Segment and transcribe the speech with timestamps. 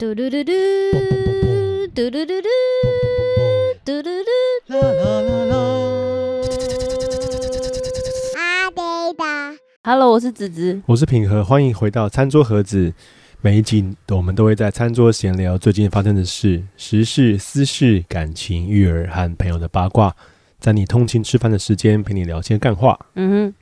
[0.00, 0.52] 嘟嘟嘟嘟，
[1.94, 2.48] 嘟嘟嘟嘟，
[3.84, 5.54] 嘟嘟嘟，啦啦啦啦。
[8.34, 8.82] 阿呆
[9.12, 12.94] 的，Hello，我是子子，我是品和，欢迎回到餐桌盒子。
[13.42, 20.16] 每一集我们都会在餐桌闲聊最近发生的事、时事、私事、感情、育儿和朋友的八卦，
[20.58, 22.98] 在你通勤吃饭的时间陪你聊些干话。
[23.16, 23.54] 嗯哼，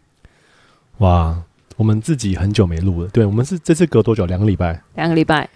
[0.98, 1.42] 哇。
[1.76, 4.26] 我们自己很久没录了，对，我们是这次隔多久？
[4.26, 4.82] 两个礼拜？
[4.96, 5.48] 两个礼拜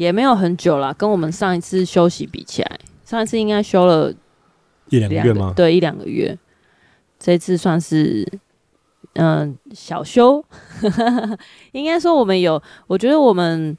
[0.00, 4.10] 也没有很久了，跟我们上一次休息比起来，上一次应该休了
[4.88, 5.52] 一两个月吗？
[5.54, 6.34] 对，一两个月。
[7.18, 8.26] 这次算是
[9.12, 10.42] 嗯、呃、小休，
[11.72, 13.76] 应该说我们有，我觉得我们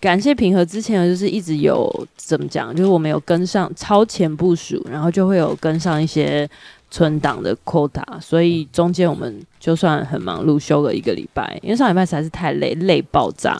[0.00, 6.48] 感谢平和之前就是一直有怎么讲，就是我们有跟上超前部署，然后就会有跟上一些。
[6.92, 13.58] 存档的 quota，所以中间我们就算很忙碌，休了一个礼拜，因为上礼拜实在是太累，累爆炸。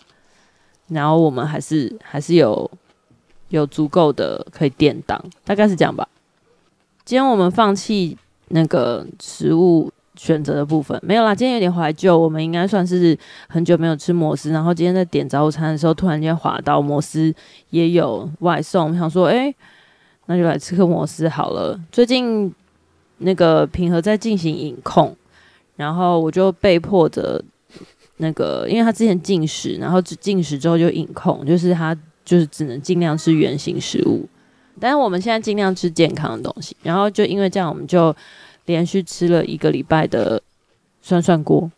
[0.93, 2.71] 然后我们还是还是有
[3.49, 6.07] 有足够的可以垫档，大概是这样吧。
[7.05, 8.17] 今天我们放弃
[8.49, 11.35] 那个食物选择的部分，没有啦。
[11.35, 13.19] 今天有点怀旧，我们应该算是
[13.49, 17.35] 很久没有吃摩斯，然后今天在点早餐的时候，突然间滑到摩斯
[17.71, 19.55] 也有外送，我想说，哎，
[20.27, 21.81] 那就来吃个摩斯好了。
[21.91, 22.55] 最近。
[23.25, 25.17] 那个平和在进行饮控，
[25.77, 27.41] 然后我就被迫着
[28.23, 34.25] 那个，因为他之前进食，然后进食之后就饮控，就是他就是只能尽量吃原形食物，
[34.81, 38.15] 但是我们现在尽量吃健康的东西，然后就因为这样，我们就
[38.67, 40.41] 连续吃了一个礼拜的
[41.03, 41.71] 涮涮锅，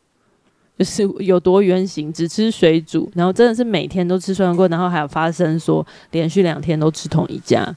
[0.79, 7.75] 就是有多原形，只吃水煮，然后真的是每天都吃涮涮锅，然后还有发生说连续两天都吃同一家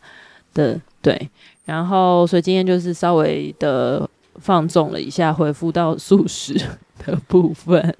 [0.54, 1.30] 的，对。
[1.66, 6.58] 然后，所以今天就是稍微的放纵了一下，恢复到素食
[7.06, 7.94] 的部分。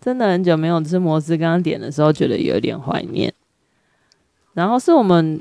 [0.00, 3.32] 真的很久没有吃摩斯，刚刚点的时候觉得有点怀念。
[4.54, 5.40] 然后是我们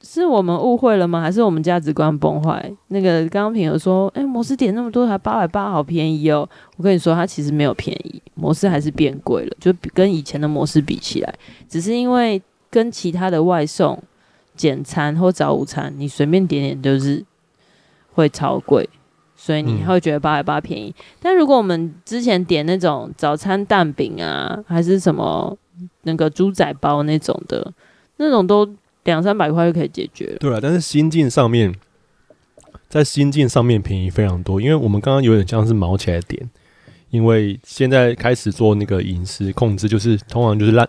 [0.00, 1.20] 是我们误会了吗？
[1.20, 2.72] 还是我们价值观崩坏？
[2.88, 11.34] 那个刚刚品和说：“哎，摩斯点那么多，才八百八，好便宜哦。”我跟你说，它其实没有便宜，摩斯还是变贵了，就跟以前的摩斯比起来，
[11.68, 14.02] 只是因为跟其他的外送。
[14.54, 17.24] 简餐或早午餐，你随便点点就是
[18.12, 18.86] 会超贵，
[19.44, 20.94] 所以你会觉得八百八便宜。
[20.96, 21.02] 嗯。
[21.20, 25.58] 但如果我们之前点那种早餐蛋饼啊，还是什么
[26.02, 27.72] 那个猪仔包那种的，
[28.18, 30.36] 那种都两三百块就可以解决了。
[30.38, 31.74] 对啊，但是心境上面，
[32.88, 36.48] 在心境上面便宜非常多，因为我们刚刚有点像是毛起来点，
[37.10, 40.88] 因为现在开始做那个饮食控制，就是通常就是让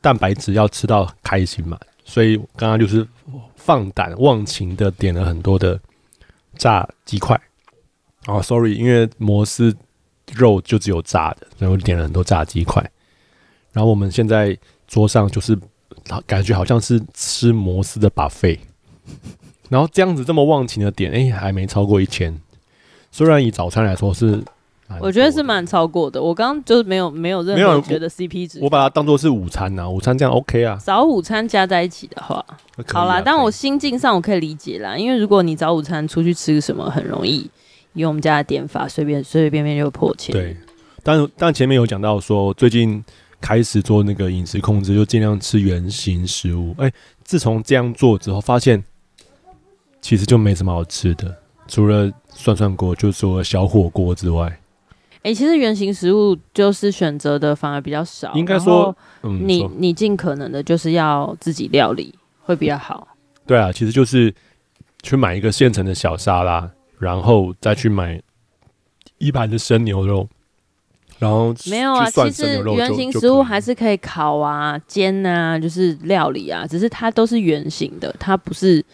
[0.00, 1.78] 蛋白质要吃到开心嘛。
[2.04, 3.06] 所以刚刚就是
[3.54, 5.78] 放胆忘情的点了很多的
[6.56, 7.40] 炸鸡块，
[8.26, 9.74] 哦，sorry，因为摩斯
[10.34, 12.82] 肉就只有炸的，所以我点了很多炸鸡块。
[13.72, 14.56] 然后我们现在
[14.86, 15.58] 桌上就是
[16.26, 18.58] 感觉好像是吃摩斯的 buffet，
[19.68, 22.40] 然后这样子这么忘情的点，哎，还没超过一千。
[23.10, 24.42] 虽然以早餐来说是。
[25.00, 26.22] 我觉得是蛮超过的。
[26.22, 30.76] 我刚刚就是没有没有任何觉得 CP 值，我把它当做是午餐呐、啊，午餐这样 OK 啊。
[30.80, 32.56] 早午餐加在一起的话，啊、
[32.92, 33.20] 好啦。
[33.20, 37.50] 但我心境上我可以理解啦，因为如果你早午餐出去吃个什么，很容易
[37.96, 40.32] 用我们家的点法，随便随随便便就破千。
[40.32, 40.56] 对，
[41.02, 43.04] 但但前面有讲到说，最近
[43.40, 46.74] 开始做那个饮食控制，就尽量吃原形食物。
[46.78, 48.82] 哎、欸，自从这样做之后，发现
[50.00, 51.36] 其实就没什么好吃的，
[51.66, 54.46] 除了涮涮锅，就除了小火锅之外。
[55.22, 58.32] 哎、欸，其实原型食物就是选择的反而比较少。
[58.34, 63.08] 应该说，你、嗯、你尽可能的就是要自己料理会比较好。
[63.44, 64.32] 对啊，其实就是
[65.02, 68.20] 去买一个现成的小沙拉，然后再去买
[69.18, 70.28] 一盘的生牛肉，
[71.18, 72.10] 然后没有啊。
[72.10, 78.84] 其实原型食物还是可以烤啊、煎啊，就是料理啊，只是它都是圆形的，它不是。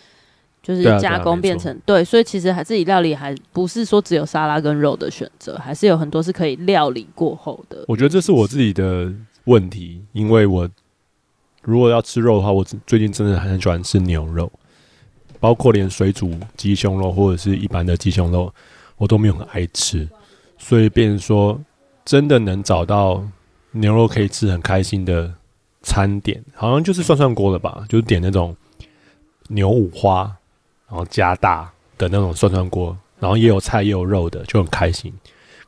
[0.65, 7.85] 就是加工变成对，啊对，啊、对，所以其实还自己料理还不是说只有沙拉跟肉的选择，还是有很多是可以料理过后的。
[7.89, 9.13] 我觉得这是我自己的
[9.47, 10.71] 问题，因为我
[11.63, 14.53] 如果要吃肉的话，我最近真的很喜欢吃牛肉，
[15.43, 18.55] 包括连水煮鸡胸肉或者是一般的鸡胸肉，
[18.97, 20.09] 我都没有很爱吃，
[20.57, 21.61] 所以变说
[22.05, 23.21] 真的能找到
[23.73, 25.35] 牛肉可以吃很开心的
[25.83, 28.57] 餐点，好像就是涮涮锅了吧，就是点那种
[29.49, 30.35] 牛五花。
[30.89, 35.11] 然后加大的那种涮涮锅，然后也有菜也有肉的，就很开心。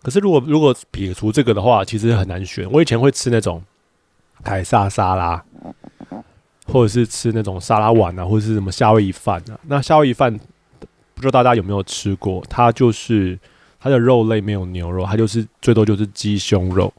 [0.02, 2.70] 可是如果如果撇除这个的话，其实很难选。
[2.70, 3.62] 我以前会吃那种
[4.42, 5.42] 凯撒沙拉，
[6.64, 9.58] 或者是吃那种沙拉碗啊，或者是什么夏威夷饭啊。
[9.66, 10.32] 那夏威夷饭
[11.14, 12.42] 不知道大家有没有吃过？
[12.48, 13.38] 它就是
[13.78, 16.92] 它的肉类没有牛肉，它就是最多就是鸡胸肉，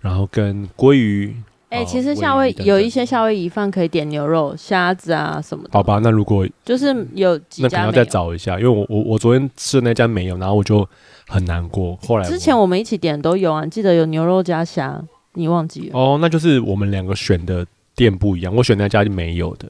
[0.00, 1.34] 然后跟鲑鱼
[1.70, 5.70] 哎、欸，其实夏威有一些夏威夷饭可以点牛肉、虾子啊什么的。
[5.72, 10.88] 好吧，那如果就是有几家那可能要再找一下，因为我我我昨天吃的那家没有，然后我就
[11.28, 11.94] 很难过。
[12.06, 14.98] 后来之前我们一起点都有啊，记得有牛肉加虾，
[15.34, 15.98] 你忘记了？
[15.98, 17.66] 哦，那就是我们两个选的
[17.98, 19.68] 店不一样，我选那家就没有的。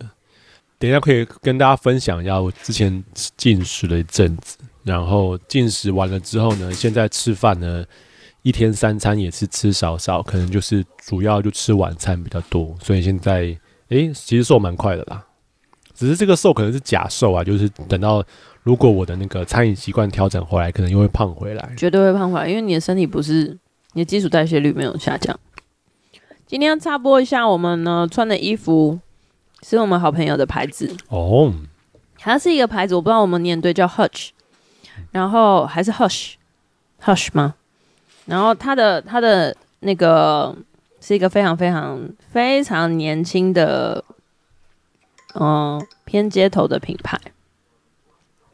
[0.79, 3.03] 等一下可以跟大家分享一下我之前
[3.37, 7.85] 进食了一阵子，然后进食完了之后呢，现在吃饭呢。
[8.43, 13.55] 一天三餐也是吃少少，可能就是主要就吃晚餐比较多，所以现在
[13.89, 15.23] 诶、其实瘦蛮快的啦。
[15.93, 18.25] 只是这个瘦可能是假瘦啊，就是等到
[18.63, 21.73] 如果我的那个餐饮习惯调整回来，可能又会胖回来。
[21.77, 23.59] 绝对会胖回来，因为你的身体不是
[23.93, 25.39] 你的基础代谢率没有下降。
[26.49, 28.99] 今天要插播一下，我们呢穿的衣服
[29.61, 30.97] 是我们好朋友的牌子。
[31.11, 31.53] 哦，
[32.17, 34.31] 它是一个牌子，我不知道我们念对，叫 Hush，
[35.12, 36.37] 然后还是 Hush
[37.03, 37.56] Hush 吗？
[38.25, 40.56] 然后它的它的那个
[41.03, 44.03] 是一个非常非常非常年轻的，
[45.35, 47.21] 嗯，偏街头的品牌。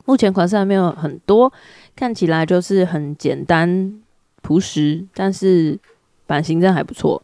[0.04, 1.52] 目前款式还没有很多，
[1.94, 4.02] 看起来就是很简单
[4.42, 5.78] 朴实，但是
[6.26, 7.22] 版型真的还不错，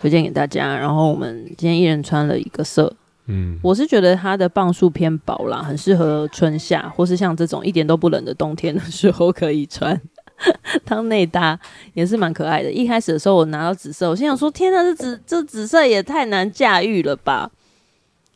[0.00, 0.76] 推荐给大家。
[0.76, 2.92] 然后我们今天一人穿了一个色，
[3.26, 10.00] 嗯，我是觉得它的磅数偏薄啦，很适合春夏或是像这种一点都不冷的冬天的时候可以穿。
[10.86, 11.58] 当内搭
[11.92, 12.72] 也是蛮可爱的。
[12.72, 17.50] 一开始的时候，我拿到紫色，我心想说：“天呐，这紫这紫色也太难驾驭了吧！”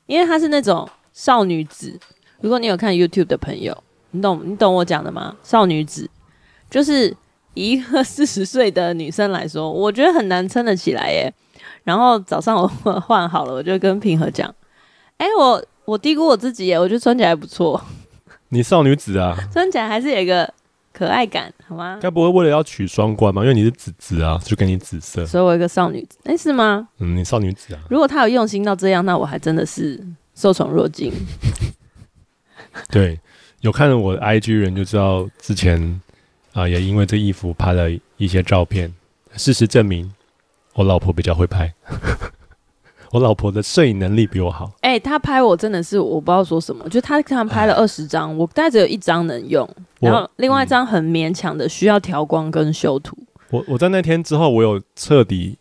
[0.05, 1.99] 因为它是那种少女紫。
[2.43, 3.75] 如果你有看 YouTube 的朋友，
[4.11, 5.35] 你懂你懂我讲的吗？
[5.43, 6.11] 少女紫
[6.69, 7.17] 就是
[7.55, 11.33] 一个四十岁的女生来说，我觉得很难撑得起来耶。
[11.85, 14.53] 然后早上我换好了，我就跟平和讲
[15.19, 17.81] ：“哎、欸，我我低估我自己耶，我觉得穿起来还不错。”
[18.51, 20.53] 你少女子啊，穿起来还是有一个。
[20.97, 21.99] 可爱感好吗？
[22.01, 23.43] 该不会为了要取双关吗？
[23.43, 25.27] 因为你是紫紫啊，就给你紫色。
[25.27, 26.87] 所以我一个少女，哎、欸，是吗？
[26.99, 27.81] 嗯，你少女子啊。
[27.91, 30.01] 如果他有用心到这样，那我还真的是
[30.37, 31.13] 受宠若惊。
[32.93, 33.19] 对，
[33.63, 35.83] 有看了我的 IG 人就知道，之前
[36.53, 38.95] 啊、呃、也因为这衣服拍了一些照片。
[39.35, 40.09] 事实证明，
[40.75, 41.73] 我老婆比较会拍。
[43.13, 44.73] 我老婆的摄影能力比我好。
[44.81, 49.69] 哎、欸，她拍我真的是我不知道说什么，就她可能拍了二十张，我大概只有一张能用，
[50.01, 53.17] 然后另外一张很勉强的需要调光跟修图。
[53.51, 55.57] 我我在那天之后，我有彻底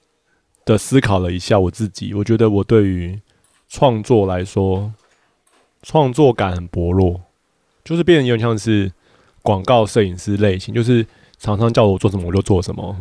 [0.66, 3.20] 的思考了一下我自己，我觉得我对于
[3.70, 4.92] 创作来说，
[5.84, 7.22] 创作感很薄弱，
[7.84, 8.92] 就是变得有点像是
[9.44, 11.06] 广告摄影师类型，就是
[11.38, 12.98] 常常叫我做什么我就做什么，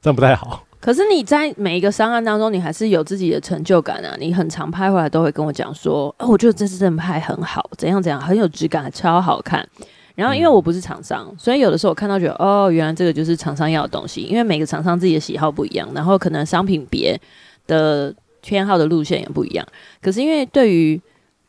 [0.00, 0.62] 这样不太好。
[0.80, 4.16] 可是你在每一个商案当中，你还是有自己的成就感啊！
[4.18, 9.68] 你很常拍回来都会跟我讲说：“哦，我觉得这次真的拍很好，怎样怎样，很有质感，超好看。”
[10.14, 14.20] 然后因为我不是厂商，所以有的时候我看到觉得哦，原来这个就是厂商要的东西。
[14.22, 17.20] 因为每个厂商自己的喜好不一样，然后可能商品别
[17.66, 19.66] 的偏好的路线也不一样。
[20.00, 21.00] 可是因为对于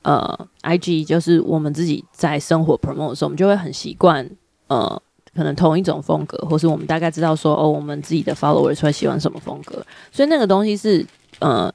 [0.01, 4.27] 呃，IG 就是我们自己在生活 promote 的时候，我们就会很习惯
[4.67, 5.01] 呃。
[5.39, 9.81] 可能同一种风格，或是我们大概知道说，哦，我们自己的 followers 会喜欢什么风格，
[10.12, 11.06] 所以那个东西是，
[11.39, 11.74] 呃，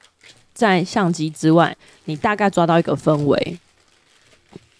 [0.52, 1.74] 在相机之外，
[2.04, 3.58] 你大概抓到一个氛围，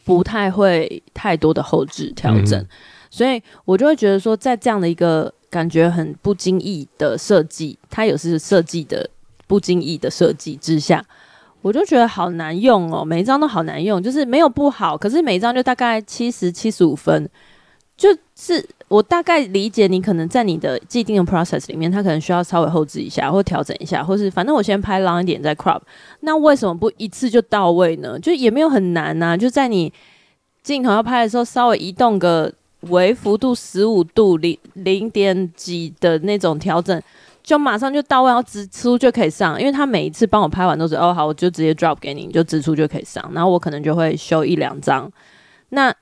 [0.05, 2.69] 不太会太多的后置调整，嗯，
[3.11, 9.09] 所以我就会觉得说，在这样的一个感觉很不经意的设计，它有是设计的
[9.47, 11.03] 不经意的设计之下，
[11.63, 17.31] 我就觉得好难用哦，每一张都好难用，就是没有不好，可是每一张就大概七十七十五分。
[18.36, 25.81] 是我大概理解你可能在你的既定的 process 里面，它可能需要稍微后置一下，或调整一下，或是反正我先拍 long 一点再 crop。
[26.20, 28.19] 那为什么不一次就到位呢？
[28.19, 29.93] 就也没有很难呐、就在你
[30.62, 32.53] 镜头要拍的时候，稍微移动个
[32.91, 37.00] 微幅度十五度零零点几的那种调整，
[37.43, 39.60] 就马上就到位，然后直出就可以上。
[39.60, 43.31] 因为他每一次帮我拍完都是哦好，我就直接 drop 给你，就直出就可以上。
[43.32, 45.08] 然后我可能就会修一两张。
[45.69, 45.94] 那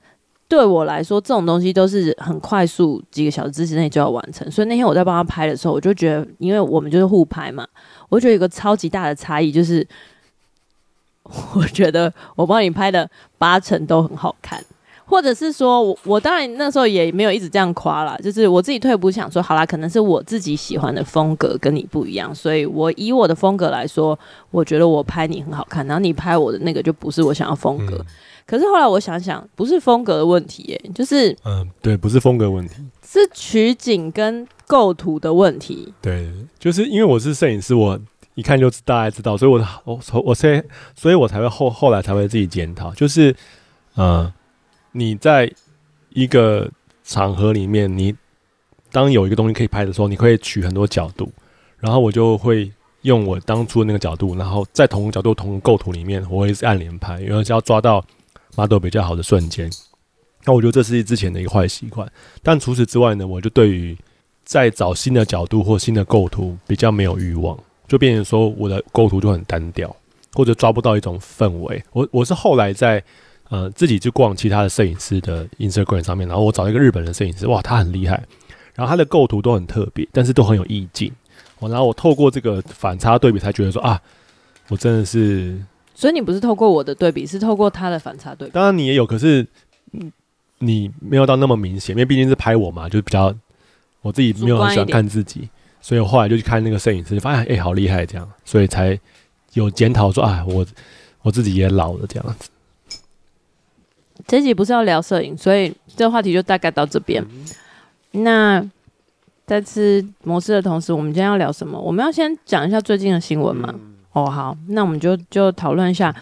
[0.53, 4.49] 对我来说，这种东西都是很快速，几个小时之内就要完成。
[4.51, 7.67] 所以那天我在帮他拍的时候，我就觉得，因为我们就是互拍嘛，
[8.07, 9.83] 我觉得有个超级大的差异就是，
[11.55, 14.63] 我觉得我帮你拍的八成都很好看，
[15.05, 24.17] 或者是说我我当然那时候也没有一直这样夸啦，就是我自己退一步想说，好啦，可能是我自己喜欢的风格跟你不一样，所以我以我的风格来说，
[24.51, 28.05] 我觉得我拍你很好看，然后你拍我的那个就不是我想要风格。
[28.45, 35.93] 可是后来我想想，不是风格的问题，耶，就是嗯，对，不是风格问题，是取景跟构图的问题。
[36.01, 37.99] 对，就是因为我是摄影师，我
[38.35, 40.63] 一看就大概知道，所以我我我才，
[40.95, 43.35] 所以我才会后后来才会自己检讨，就是
[43.95, 44.31] 嗯，
[44.91, 45.51] 你在
[46.09, 46.69] 一个
[47.03, 48.13] 场合里面，你
[48.91, 51.31] 当有一个东西可以拍的时候，你可以取很多角度，
[51.79, 52.71] 然后我就会
[53.03, 58.03] 用我当初的那个角度，然后在同个角度、同个构图里面，我会是按连拍，因为是要抓到
[58.55, 59.69] model 比较好的瞬间。
[60.45, 62.05] 那我觉得这是之前的一个坏习惯。
[62.41, 63.97] 但除此之外呢，我就对于
[64.43, 67.57] 在找新的角度或新的构图比较没有欲望，
[67.87, 69.95] 就变成说我的构图就很单调，
[70.33, 71.81] 或者抓不到一种氛围。
[71.93, 73.01] 我我是后来在
[73.47, 78.21] 呃自己去逛其他的摄影师的 Instagram 上面，然后我找一个日本的摄影师，哇，他很厉害。
[78.75, 81.09] 然后他的构图都很特别，但是都很有意境。
[81.59, 84.01] 我然后我透过这个反差对比，才觉得说啊，
[84.67, 85.57] 我真的是。
[85.93, 88.53] 所以你不是透过我的对比，是透过他的反差对比。
[88.53, 89.45] 当然你也有，可是
[90.59, 93.33] 你没有到那么明显，因为毕竟是拍我嘛，就是比较
[94.01, 95.49] 我自己没有很喜欢看自己，
[95.81, 98.99] 所以我后来就去看那个摄影师，发现哎、欸，好厉害这样，所以才
[99.53, 100.65] 有检讨说啊，我
[101.21, 102.49] 我自己也老了这样子。
[104.27, 107.23] 这集不是要聊摄影，所以这个话题就大概到这边。
[107.23, 107.45] 嗯
[108.15, 108.63] 那
[109.47, 111.79] 在吃模式的同时，我们今天要聊什么？
[111.79, 113.73] 我们要先讲一下最近的新闻嘛。
[113.73, 116.15] 嗯、哦，好，那我们就就讨论一下。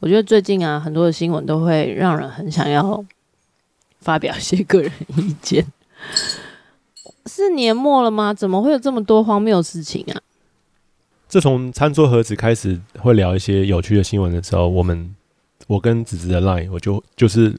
[0.00, 3.02] 我觉得最近啊，很多的新闻都会让人很想要
[4.00, 5.64] 发表一些个人意见。
[7.26, 8.34] 是年末了吗？
[8.34, 10.20] 怎么会有这么多荒谬的事情啊？
[11.26, 15.14] 自从餐桌盒子开始会聊一些有趣的新闻的时候，我们
[15.66, 17.58] 我跟子子的 line 我就就是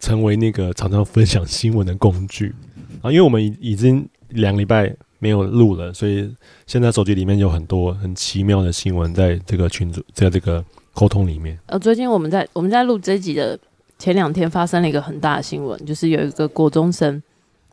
[0.00, 2.54] 成为那个常常分享新闻的工具。
[3.02, 6.34] 啊，因为我们已已经两个礼拜没有录了，所以
[6.66, 11.58] 现在手机里面有很多很奇妙的新闻在这个群组，在这个沟通里面。
[11.66, 13.58] 呃，最近我们在我们在录这一集的
[13.98, 17.22] 前两天，发生了一个很大的新闻，就是有一个国中生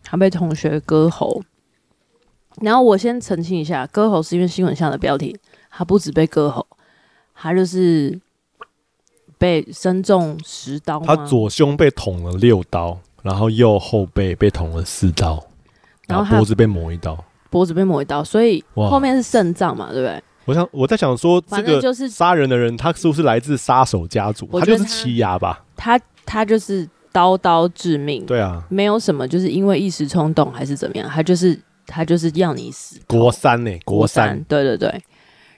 [0.03, 1.41] 他被同学割喉。
[2.61, 5.37] 然后我先澄清一下，割喉是因为新闻下的标题，
[5.69, 6.65] 他不止被割喉，
[7.33, 8.19] 他就是
[9.37, 12.99] 被身中十刀，他左胸被捅了六刀。
[13.23, 15.41] 然后右后背被捅了四刀，
[16.07, 17.23] 然后脖子被磨一刀，
[17.53, 20.23] 脖子被抹一刀，所以后面是肾脏嘛，对不对？
[20.45, 24.49] 我想我在想说，这个就是杀人的人，他是不是来自杀手家族？
[24.59, 25.63] 他就是欺压吧？
[25.75, 32.99] 他他就是刀刀致命，对啊，没有什么，就是因为一时冲动还是怎么样，他就是他就是要你死。
[33.07, 33.71] 国三呢？
[33.85, 35.03] 国三，对对对。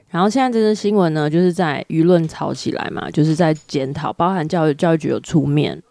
[0.10, 5.82] 然后现在这个新闻呢，就是在舆论吵起来嘛，就是在检讨，包含教育教育局有出面。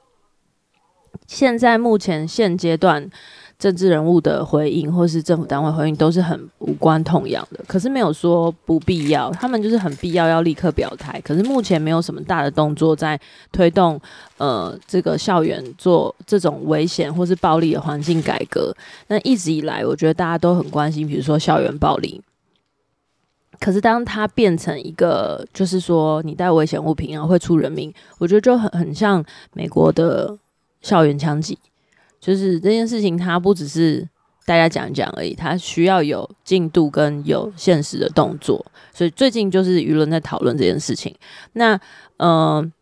[1.27, 3.09] 现在目前现阶段，
[3.59, 11.21] 政治人物的回应或是政府单位回应都是很无关痛痒的，可是没有说不必要，他们就是很必要要立刻表态。
[11.23, 13.19] 可是目前没有什么大的动作在
[13.53, 14.01] 推动，
[14.39, 18.75] 呃，这个校园做这种危险或是暴力的环境改革。
[19.09, 22.21] 那一直以来，我觉得大家都很关心，比如说校园暴力。
[23.61, 30.37] 可是当它变成一个，就是说你带危险物品啊会出人命，我觉得就很很像美国的。
[30.85, 31.59] 校园枪击，
[32.25, 34.09] 就是这件事情，它不只是
[34.47, 38.65] 大家讲一讲而已，它需要有进度跟有现实的动作。
[38.95, 41.15] 所以最近就是舆论在讨论这件事情。
[41.53, 41.79] 那，
[42.17, 42.73] 嗯、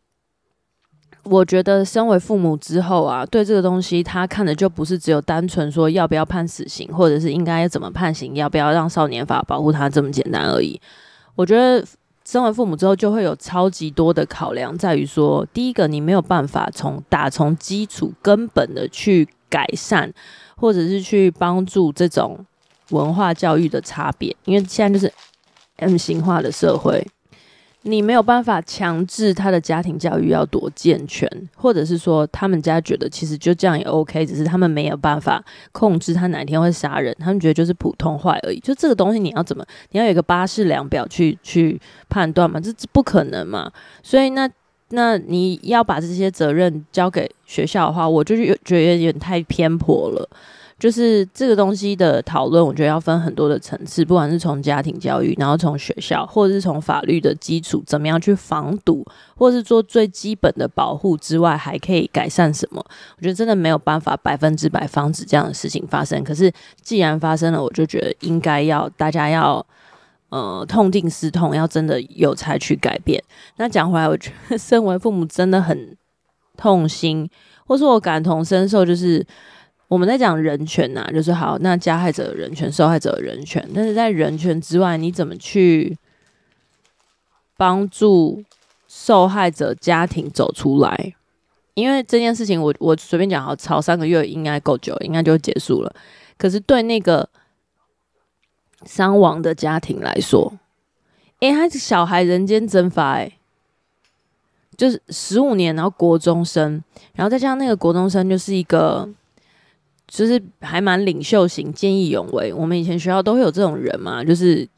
[1.24, 10.80] 我觉得身为父母之后啊，对这个东西，他看的就不是只有单纯说要不要判死刑，或者是应该怎么判刑，要不要让少年法保护他这么简单而已。
[11.34, 11.84] 我觉得。
[12.32, 20.10] 生完父母之后，就会有超级多的考量，在于说，第一个，你没有办法从打从基础根本的去改善，
[20.56, 22.42] 或者是去帮助这种
[22.88, 25.12] 文化教育的差别，因为现在就是
[25.76, 27.06] M 型化的社会。
[27.84, 38.60] 你没有办法强制他的家庭教育要多健全，或者是说他们家觉得其实就这样也 OK，只是他们没有办法控制他哪天会杀人，他们觉得就是普通坏而已。
[38.60, 42.60] 就这个东西你要怎么，你要有一个巴式量表去去判断嘛？
[42.60, 43.70] 这这不可能嘛？
[44.02, 44.48] 所以那
[44.90, 50.28] 那你要把这些责任交给学校的话，我就觉得有点太偏颇了。
[50.82, 62.84] 就是这个东西的讨论，我觉得要分很多的层次，不管是从家庭教育，然后从学校，或者是从法律的基础，怎么样去防堵，或是做最基本的保护之外，还可以改善什么？
[63.16, 66.24] 我觉得真的没有办法百分之百防止这样的事情发生。
[66.24, 69.64] 可是既然发生了，我就觉得应该要大家要
[70.30, 73.22] 呃痛定思痛，要真的有采取改变。
[73.56, 75.96] 那讲回来，我觉得 身为父母真的很
[76.56, 77.30] 痛心，
[77.68, 79.24] 或是我感同身受，就是。
[79.92, 85.98] 我们在讲人权呐、就是好，那加害者的人权、受害者的人权，但是在人权之外，你怎么去
[87.58, 88.42] 帮助
[88.88, 91.14] 受害者家庭走出来？
[91.74, 95.94] 因为这件事情我，我我随便讲，好，吵三个月应该够久，应该就结束了。
[96.38, 97.28] 可是对那个
[98.86, 100.54] 伤亡的家庭来说，
[101.40, 103.38] 诶、欸，他是小孩人间蒸发、欸，诶，
[104.74, 106.82] 就是十五年，然后国中生，
[107.12, 109.06] 然后再加上那个国中生就是一个。
[110.12, 112.52] 就是还蛮领袖型、见义勇为。
[112.52, 114.68] 我们以前学校都会有这种人嘛，就是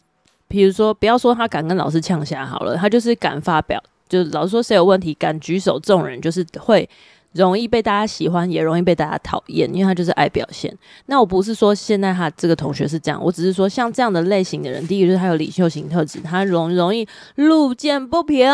[0.47, 6.89] 比如说不要说他敢跟老师呛下好了，他就是敢发表，就是老师说谁有问题敢举手，这种人就是会。
[7.33, 10.73] 容易被大家喜欢，也容易被大家讨厌，因为他就是爱表现。
[11.07, 18.49] 那我不是说现在他这个同学是这样，我只是说像这样的类型的人，第一个就是他有领袖型特质，他容容易路见不平。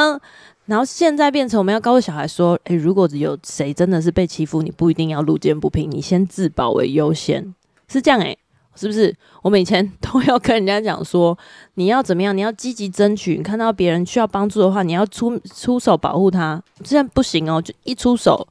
[0.71, 7.53] 然后现在变成我们要告诉小孩说，诶，如果有谁真的是被欺负，你不一定要路见不平，你先自保为优先，
[7.89, 8.39] 是这样诶，
[8.77, 9.13] 是不是？
[9.43, 11.37] 我们以前都要跟人家讲说，
[11.75, 16.63] 你要怎么样，你要积极争取，你看到别人需要帮助的话，你要出出手保护他。
[16.85, 18.47] 这样不行哦，就一出手。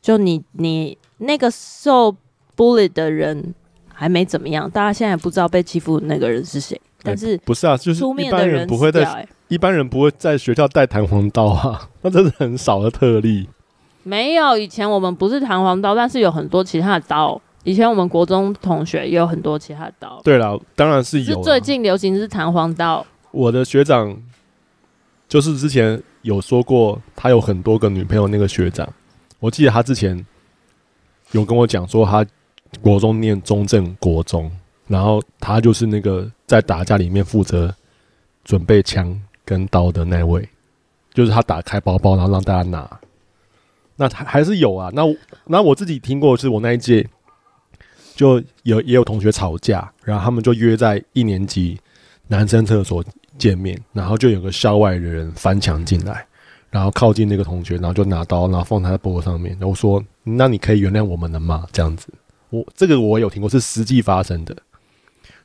[0.00, 2.16] 就你你那个受
[2.56, 3.54] bully 的人
[3.92, 6.80] 还没怎么样，大家现在不知道被欺负的那个人是谁。
[7.02, 13.46] 但是、欸、不是啊，就是出面的人不会在一般人不会在学校带弹簧刀啊， 那真是很少的特例。
[14.02, 17.38] 没有，以前我们不是弹簧刀，但是有很多其他的刀。
[17.62, 20.18] 以前我们国中同学也有很多其他的刀。
[20.24, 21.36] 对了，当然是有。
[21.36, 23.04] 是最近流行的是弹簧刀。
[23.30, 24.16] 我的学长
[25.28, 28.88] 就是之前有说过，他有很多个女朋友，那个学长。
[29.38, 30.24] 我记得他之前
[31.32, 32.24] 有跟我讲说，他
[32.80, 34.50] 国中念中正国中，
[34.86, 37.74] 然后他就是那个在打架里面负责
[38.42, 40.48] 准备枪跟刀的那位，
[41.12, 43.00] 就是他打开包包，然后让大家拿。
[43.96, 44.90] 那还还是有啊。
[44.92, 45.02] 那
[45.46, 47.08] 那我自己听过，是我那一届
[48.14, 51.78] 就有也有同学吵架，然后他们就约在一年级
[52.28, 53.04] 男生厕所
[53.38, 56.26] 见面，然后就有个校外的人翻墙进来。
[56.70, 62.08] 然后靠近那个同学，然后就拿刀，然后放他的脖子上面，然后说：“那你可以原谅我们了吗？”这样子，
[62.48, 64.56] 我这个我有听过，是实际发生的，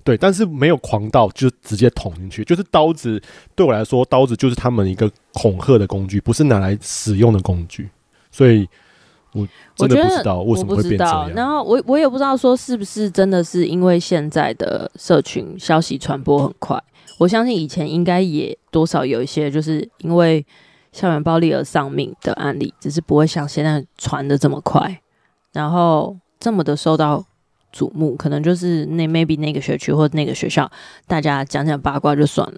[0.07, 3.21] 对，但是没有狂到就直接捅进去，就是刀子
[3.53, 7.89] 对我来说，刀子就是他们一个恐吓的工具，不是拿来使用的工具，
[8.31, 8.65] 所以
[9.33, 9.45] 我
[9.75, 11.29] 真的不知道为什么会变这样。
[11.33, 16.81] 然后我我也不知道说是不是真的是因为现在的社群消息传播很快，
[17.19, 20.45] 我相信以前应该也多少有一些，就是因为。
[20.93, 24.99] 校园暴力而丧命的案例，只是不会像现在传的这么快，
[25.53, 27.23] 然后这么的受到
[27.77, 28.15] 瞩目。
[28.15, 30.69] 可能就是那 maybe 那个学区或那个学校，
[31.05, 32.57] 大家讲讲八卦就算了。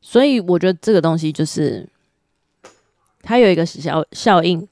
[0.00, 1.88] 所以我觉得这个东西就是
[3.22, 4.66] 它有一个效效应，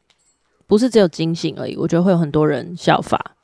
[0.67, 1.77] 不是只有警醒而已。
[1.77, 3.37] 我觉得会有很多人效法。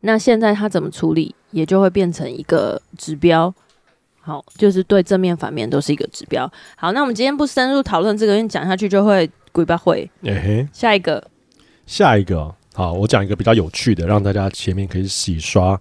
[0.00, 3.52] 那现在他怎么处理，也就会变成一个指标。
[4.20, 6.50] 好，就是对正面反面都是一个指标。
[6.76, 10.08] 好，那我们今天不深入讨论这个，因为讲下去就会鬼八会。
[10.22, 11.30] 哎嘿，下一个，
[11.86, 15.80] 下一个，好，我讲一个比较有趣的，让大家前面可以洗刷。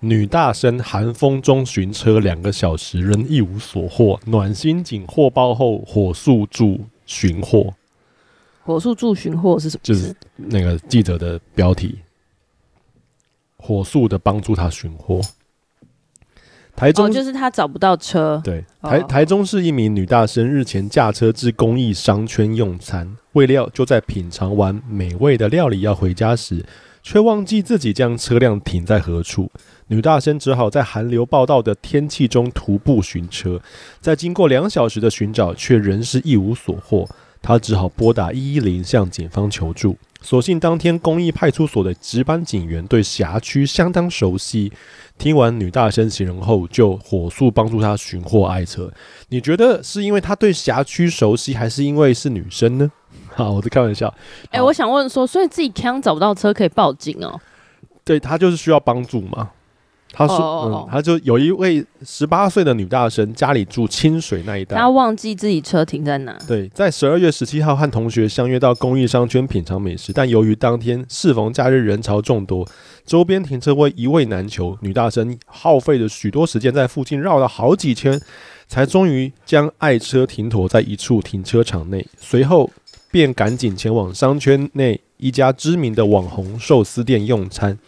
[0.00, 7.74] 女大生寒风中寻车两个小时，仍一无所获，暖心警获报后，火速助寻获。
[8.62, 9.80] 火速助寻获是什么？
[9.82, 11.98] 就是那个记者的标题，
[13.58, 15.20] 火速的帮助他寻获。
[16.78, 18.40] 台中、哦、就是他找不到车。
[18.44, 26.64] 对，台台中市一名女大生日前驾车至公益商圈用餐，未料就在品尝完美味的料理要回家时，
[27.02, 29.50] 却忘记自己将车辆停在何处。
[29.88, 33.60] 女大生只好在寒流报道的天气中徒步寻车，
[34.00, 37.08] 在经过两小时的寻找，却仍是一无所获。
[37.42, 39.96] 她只好拨打一一零向警方求助。
[40.20, 44.72] 所幸当天公益派出所的值班警员对辖区相当熟悉，
[45.18, 48.90] 听完女大生形容后，就火速帮助她寻获爱车。
[49.28, 52.90] 你觉得是因为她对辖区熟悉，还是因为是女生呢？
[53.34, 54.08] 好，我在开玩笑。
[54.50, 57.38] 哎、欸，我想问说，所以自己枪找不到车可以报警哦？
[58.04, 59.50] 对，她就是需要帮助嘛。
[60.12, 60.88] 他说：“oh, oh, oh.
[60.88, 64.76] 嗯，他就有一位十八岁的女大生，家里住清水那一带。
[64.76, 66.36] 他忘记自己车停在哪。
[66.46, 72.66] 对，在十二月十七号和同学相约到公益商圈品尝美食，但由于当天适逢假日，人潮众多，
[73.04, 74.76] 周边停车位一位难求。
[74.80, 78.20] 女大生耗费了许多时间，在附近绕了好几圈，
[78.66, 82.04] 才终于将爱车停妥在一处停车场内。
[82.18, 82.70] 随后
[83.10, 87.78] 便赶紧前往商圈内一家知名的网红寿司店用餐。”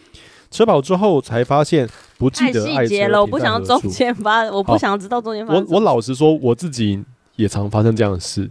[0.51, 1.87] 车跑之后才发现
[2.17, 5.53] 不记得细节了，我不想要中间发，我不想要知道中间发。
[5.53, 7.01] 我我老实说，我自己
[7.37, 8.49] 也常发生这样的事，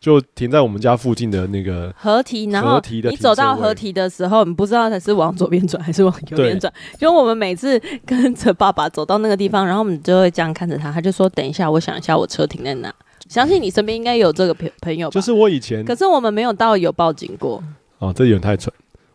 [0.00, 6.72] 就停在我们家附近的那个合体，然后你走到合体的时候，你不知道它是往左边转还是往右边转。
[6.96, 12.94] 就我们每次跟着爸爸走到那个地方，然后我们就会这样看着他，他就说：“等一下，我想一下，我车停在哪？”
[13.28, 17.62] 相信你身边应该有这个朋朋友吧，就是我以前，可是我们没有到有报警过。
[17.98, 18.72] 哦，这有点太蠢。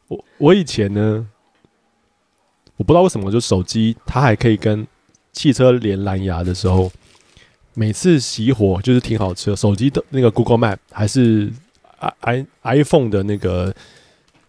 [0.07, 1.25] 我我以前呢？
[2.77, 4.87] 我不知道为什么，就手机它还可以跟
[5.33, 6.91] 汽车连蓝牙的时候，
[7.73, 11.51] 每次熄火就是停好车，手机的那个 Google Map 还是
[12.21, 13.73] i iPhone 的那个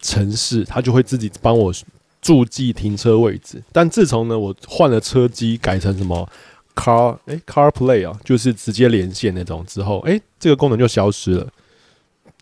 [0.00, 1.72] 城市，它就会自己帮我
[2.20, 3.62] 注记停车位置。
[3.72, 6.28] 但自从呢，我换了车机，改成什么
[6.74, 11.48] Car 哎、CarPlay 啊，就是直接连线那种，之后哎、这个功能就消失了，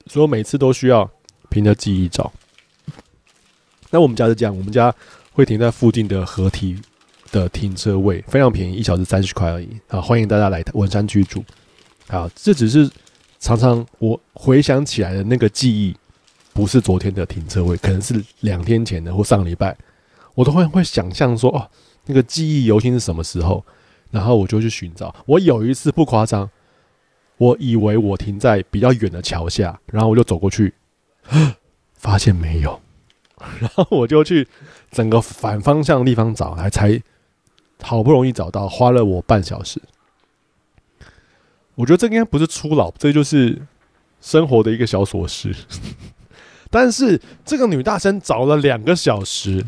[0.07, 1.09] 所以我每次都需要
[1.49, 2.33] 凭着记忆找。
[3.91, 4.93] 那我们家是这样，我们家
[5.37, 6.81] 会停在附近的河堤
[7.31, 10.01] 的停车位，非常便宜，一小时三十块而已啊！
[10.01, 11.45] 欢迎大家来文山居住。
[12.09, 12.91] 好，这只是
[13.39, 15.95] 常常我回想起来的那个记忆，
[16.55, 19.77] 不是昨天的停车位，可能是两天前的或上个礼拜，
[20.35, 21.71] 我都会会想象说哦，
[22.07, 23.63] 那个记忆犹新是什么时候，
[24.11, 25.15] 然后我就去寻找。
[25.27, 26.49] 我有一次不夸张，
[27.37, 30.73] 我以为我停在比较远的桥下，然后我就走过去，
[31.93, 32.81] 发现没有。
[33.61, 34.49] 然后我就去
[34.97, 36.99] 整个反方向的地方找，还才
[37.83, 39.79] 好不容易找到，花了我半小时。
[41.75, 43.61] 我觉得这应该不是初老，这就是
[44.23, 45.55] 生活的一个小琐事。
[46.73, 49.67] 但是这个女大生找了两个小时，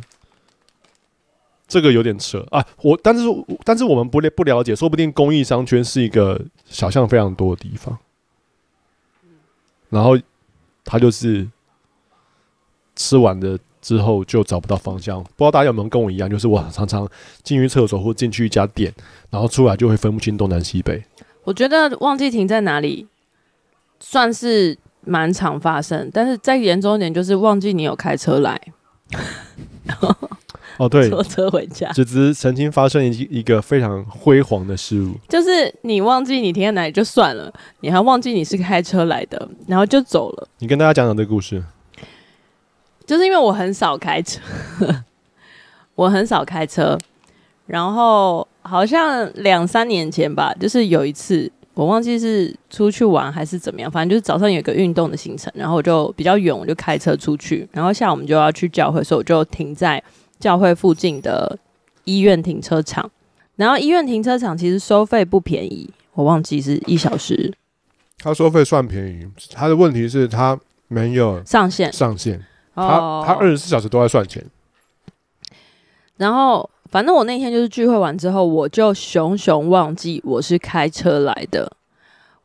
[1.67, 2.67] 这个有点扯啊！
[2.83, 3.25] 我但是
[3.65, 7.99] 但是我们不不了解，说不定公益商圈是一个小巷非常多的地方。
[9.91, 10.19] 然后
[10.85, 11.47] 他就是。
[13.01, 17.09] 吃完的之后就找不到方向，不知道大家有没有跟我一样，就是我常常
[17.43, 18.93] 进去厕所或进去一家店，
[19.31, 21.03] 然后出来就会分不清东南西北。
[21.45, 23.07] 我觉得忘记停在哪里
[24.01, 28.61] 算是蛮常发生，但是再严重一点就是忘记你有开车来。
[30.77, 31.91] 哦，对，坐车回家。
[31.93, 40.49] 只是曾经发生一一个非常辉煌的事物，就是你忘记你停在哪里就算了，你还忘记你是开车来的，然后就走了。
[40.59, 41.63] 你跟大家讲讲这个故事。
[43.09, 44.39] 就是因为我很少开车，
[45.97, 46.99] 我很少开车，
[47.65, 60.03] 然后好像两三年前吧，就是有一次我忘记是出去玩还是怎么样，反正就是早上有一个运动的行程，然后我就比较远，我就开车出去，然后下午我们就要去教会，所以我就停在
[60.39, 61.59] 教会附近的
[62.05, 63.11] 医院停车场，
[63.57, 67.55] 然后医院停车场其实收费不便宜，我忘记是一小时，
[68.19, 72.45] 他收费算便宜，他的问题是他没有上限上限。
[72.79, 74.45] 他他二十四小时都在算钱，
[76.17, 81.71] 然后反正我那天就是聚会完之后，我就熊熊忘记我是开车来的，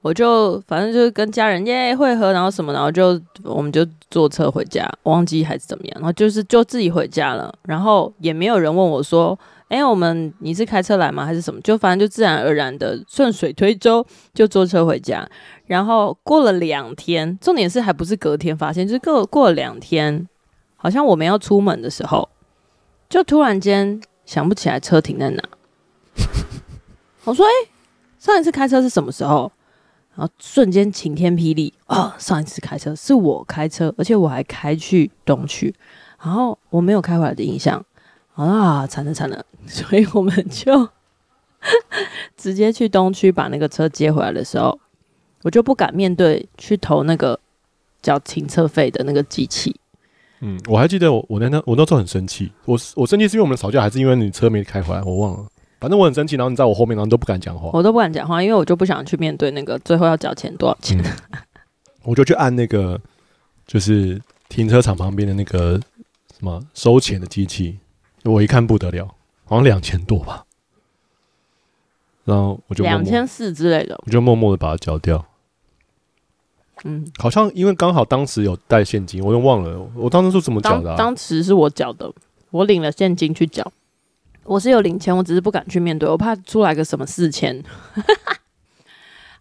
[0.02, 9.38] 我就反正就是跟家人耶会合，然后什么，然后就我们就坐车回家，忘记还是怎么样，然后就是就自己回家了，然后也没有人问我说，
[9.70, 11.26] 哎，我们你是开车来吗？
[11.26, 11.60] 还是什么？
[11.62, 15.28] 就反正就自然而然的顺水推舟就坐车回家。
[15.66, 20.28] 然后过了两天，重点是还不是隔天发现，就是过过了两天，
[20.76, 22.30] 好像我们要出门的时候，
[23.10, 25.44] 就突然间想不起来车停在哪。
[27.24, 27.72] 我说：“哎，
[28.20, 29.52] 上一次开车是什么时候？”
[30.16, 32.16] 然后瞬间晴天霹雳啊！
[32.20, 35.74] 上一次开车是我开车，而且我还开去东区，
[36.22, 37.84] 然后我没有开回来的印象
[38.36, 38.86] 啊！
[38.88, 40.90] 惨了惨了， 所以我们就
[42.38, 44.80] 直接去东区把那个车接回来的时候。
[45.44, 47.38] 我就不敢面对去投那个
[48.02, 49.76] 缴停车费的那个机器。
[50.40, 55.04] 嗯，我还记得我我那那我那时候很生气，我我生气是因为我们吵架，还是因为你车没开回来？
[55.04, 55.46] 我忘了。
[55.82, 57.70] 反正我很生气，然后你在我后面，然后都不敢讲话。
[57.74, 60.98] 我都不敢讲话，因为我就不想去面对那个最后要缴钱多少钱。
[60.98, 61.12] 嗯、
[62.04, 62.98] 我就去按那个
[63.68, 65.78] 就是停车场旁边的那个
[66.34, 67.80] 什么收钱的机器，
[68.24, 69.08] 我一看不得了，
[69.46, 70.46] 好像两千多吧。
[72.26, 75.26] 然后我就两千四之类的，我就默默的把它缴掉。
[76.86, 80.98] 嗯，好像因为刚好当时有带现金，我又忘了我当时是怎么缴的、啊。
[80.98, 82.12] 当时是我缴的，
[82.52, 83.72] 我领了现金去缴。
[84.46, 87.64] 我是有领钱，我只是不敢去面对，我怕出来个什么四千。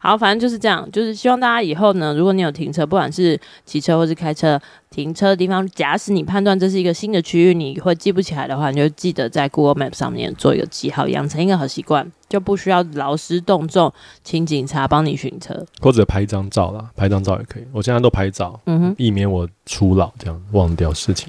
[0.05, 4.61] 好，反正就是这样，就是希望大家以后呢，如果你有停车，不管是骑车或是开车，
[4.91, 13.93] 停车的地方，假使你判断这是一个新的区域，你会记不起来的话，你就记得在 Google Map 上面做一个记号，养成一个好习惯，就不需要劳师动众，
[14.25, 17.67] 请警察帮你寻车，或者拍一张照啦，拍张照也可以。
[17.71, 21.29] 我现在都拍照，嗯哼，避免我初老这样忘掉事情。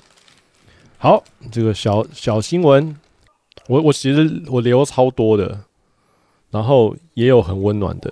[0.97, 2.97] 好，这个小小新闻，
[3.67, 5.59] 我我其实我留超多的，
[6.49, 8.11] 然后也有很温暖的。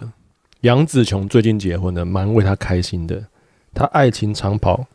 [0.61, 3.25] 杨紫琼最近结婚了，蛮为她开心的。
[3.73, 4.87] 她爱情长跑，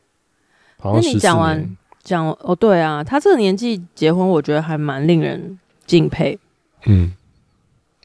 [0.79, 6.39] 好像你讲完讲哦，对啊，她这个年纪结婚，我觉得还蛮令人敬佩。
[6.85, 7.13] 嗯，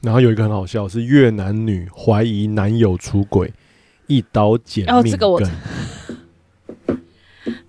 [0.02, 3.52] 然后有一个很好笑，是越南女怀疑男友出轨，
[4.08, 4.94] 一刀剪命。
[4.94, 5.40] 哦，这个我，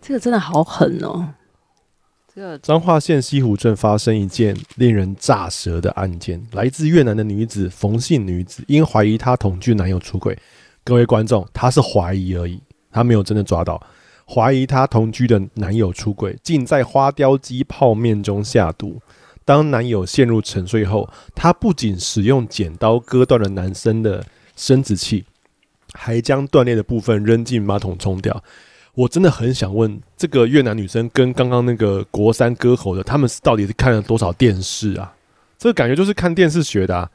[0.01, 1.33] 这个真的好狠哦。
[2.63, 10.35] 彰化县西湖镇发生一件令人咋舌的案件，来自越南的女子冯姓女子，因怀疑她同居男友出轨。
[10.83, 12.59] 各位观众，她是怀疑而已，
[12.91, 13.79] 她没有真的抓到。
[14.25, 18.99] 怀疑她同居的男友出轨，竟在花雕鸡泡面中下毒。
[19.45, 25.25] 当男友陷入沉睡后，她不仅使用剪刀割断了男生的生殖器，
[25.93, 28.43] 还将断裂的部分扔进马桶冲掉。
[28.95, 35.13] 我真的很想问，这个越南女生跟刚刚那个国三割喉的，他们到底是看了多少电视啊？
[35.57, 37.09] 这个感觉就是看电视学的啊。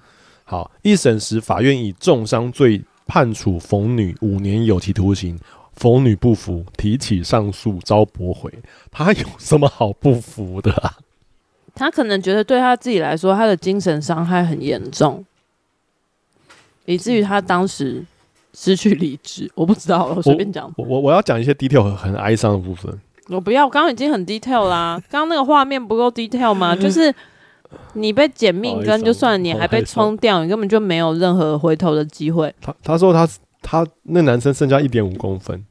[0.44, 5.38] 好，一审时，法院以重伤罪判处冯女五年有期徒刑。
[5.76, 8.52] 冯女不服，提起上诉遭驳回。
[8.90, 10.98] 她有什么好不服的啊？
[11.72, 15.24] 她可能觉得对她自己来说，她的精神伤害很严重，
[16.86, 18.04] 以至于她当时
[18.54, 19.50] 失去理智。
[19.54, 20.72] 我不知道，我随便讲。
[20.76, 22.92] 我我我要讲一些 detail 很很哀伤的部分。
[23.28, 25.02] 我不要，刚刚已经很 detail 啦。
[25.10, 26.74] 刚刚那个画面不够 detail 吗？
[26.76, 27.14] 就是。
[27.92, 32.54] 你被剪命根就算，你还被冲掉，你根本就没有任何回头的机会。
[32.62, 33.28] 他他说他
[33.60, 35.62] 他那男生剩下一点五公分，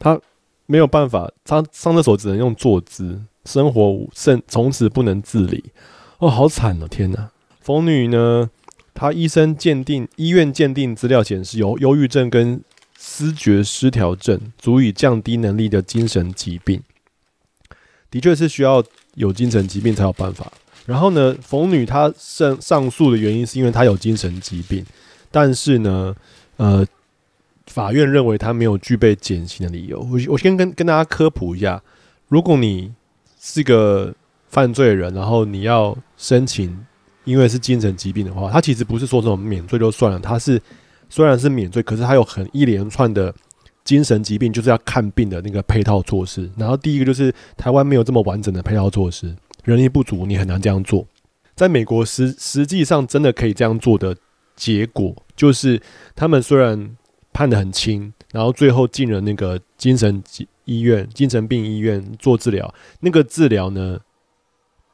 [0.00, 0.20] 他
[0.66, 5.66] 没有办法，他上厕所只能用坐姿，生活甚从此不能自理。
[6.18, 6.88] 哦，好惨哦！
[6.88, 8.50] 天哪，疯女呢？
[8.98, 12.60] 他医生鉴定，医院鉴定资料显示，有忧郁症跟
[12.96, 16.82] 思觉失调症，足以降低能力的精神疾病，
[18.10, 18.82] 的确是需要
[19.14, 20.52] 有精神疾病才有办法。
[20.84, 24.84] 然后呢，冯女她上上诉的原因是因为她有精神疾病，
[25.30, 26.12] 但是呢，
[26.56, 26.84] 呃，
[27.68, 30.00] 法院认为她没有具备减刑的理由。
[30.00, 31.80] 我我先跟跟大家科普一下，
[32.26, 32.92] 如果你
[33.40, 34.12] 是个
[34.48, 36.84] 犯罪人，然后你要申请，
[37.28, 40.58] 因为是精神疾病的话，他其实不是说这种免罪就算了，他是
[41.10, 43.34] 虽然是免罪，可是他有很一连串的
[43.84, 46.50] 精神疾病，就是要看病的那个配套措施。
[46.56, 49.36] 然后第一个就是台湾没有这么完整的配套措施。
[49.64, 51.06] 人力不足，你很难这样做。
[51.54, 54.16] 在美国实实际上真的可以这样做的
[54.56, 55.78] 结果，就是
[56.16, 56.96] 他们虽然
[57.34, 60.22] 判得很轻，然后最后进了那个精神
[60.64, 62.72] 医院、精神病医院做治疗。
[63.00, 63.98] 那个治疗呢，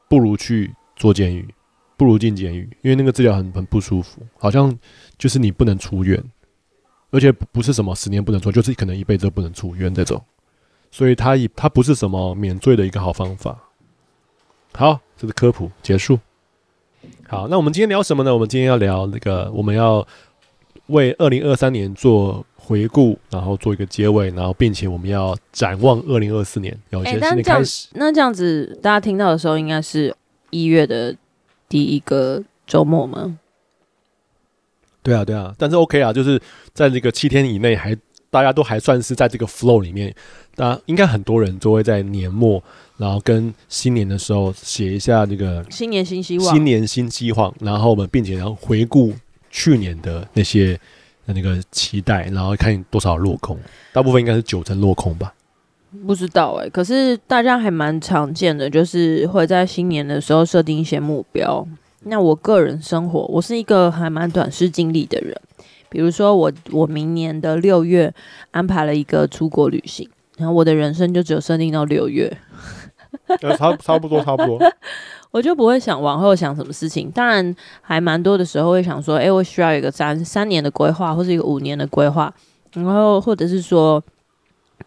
[0.08, 1.46] 不如去做监狱，
[1.96, 4.76] 不如进监狱，因为那个治疗很很不舒服，好像
[5.16, 6.22] 就是你不能出院，
[7.10, 10.22] 而且不是什么十年不能出，就是可能一辈子都不能出院这种。
[10.90, 13.58] 所以他以他不是什么免罪的一个好方法。
[14.72, 16.18] 好，这是科普结束。
[17.28, 18.32] 好，那我们今天聊什么呢？
[18.32, 20.06] 我们今天要聊那个，我们要
[20.86, 27.88] 为二零二三年做回顾，然后做一个结尾，然后并且我们要展望二零二四年，有一些新的开始。
[27.88, 30.14] 欸，那这样子，大家听到的时候，应该是
[30.50, 31.14] 一月的
[31.74, 33.36] 第一个周末吗？
[35.02, 36.40] 对啊，对啊，但是 OK 啊，就是
[36.72, 37.96] 在这个七天以内还，还
[38.30, 40.14] 大家都还算是在这个 flow 里面。
[40.54, 42.62] 大家应该很多人都会在年末。
[42.96, 47.52] 然后跟新年的时候写一下那个新年新希望，新年新希望。
[47.58, 49.12] 然后我们并且然后回顾
[49.50, 50.78] 去年的那些
[51.24, 53.58] 那个期待，然后看多少落空。
[53.92, 55.34] 大部分应该是九成落空吧？
[56.06, 56.70] 不知道哎、欸。
[56.70, 61.66] 可是大家还蛮常见的，就是会在新年的时候设定一些目标。
[62.04, 65.34] 那我个人生活，我是一个还蛮短视经历的人。
[65.88, 68.12] 比如说我我明年的六月
[68.50, 72.36] 安排了一个出国旅行，然后我的人生就只有设定到六月。
[73.56, 74.58] 差差不多，差不多。
[75.30, 77.10] 我就不会想往后想什么事情。
[77.10, 82.32] 当然，还蛮多的时候会想说，哎、欸，我需要一个三三年的规划，或是一个五年的规划。
[82.72, 84.02] 然后，或者是说，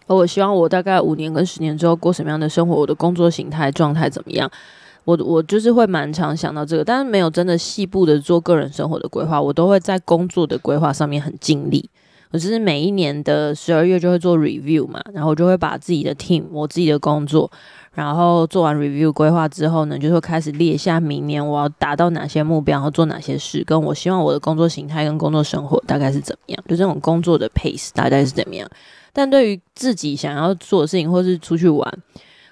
[0.06, 4.50] 我希望我大概五年跟十年之后过什么样的生活，我的工作形态状态怎么样？
[5.04, 9.42] 我我就是会蛮常想到这个，但是没有真的细部的做个人生活的规划。
[9.42, 11.90] 我都会在工作的规划上面很尽力。
[12.32, 17.50] 我就是每一年的十二月就会做 review 嘛，然后我就会把自己的 team，我自己的工作。
[17.94, 28.70] 然后做完 review 规划之后呢，就会开始列下明年我要达到哪些目标，然后做哪些事，跟我希望我的工作形态跟工作生活大概是怎么样，就这种工作的 pace 大概是怎么样。
[29.18, 31.92] 但对于自己想要做的事情，或是出去玩，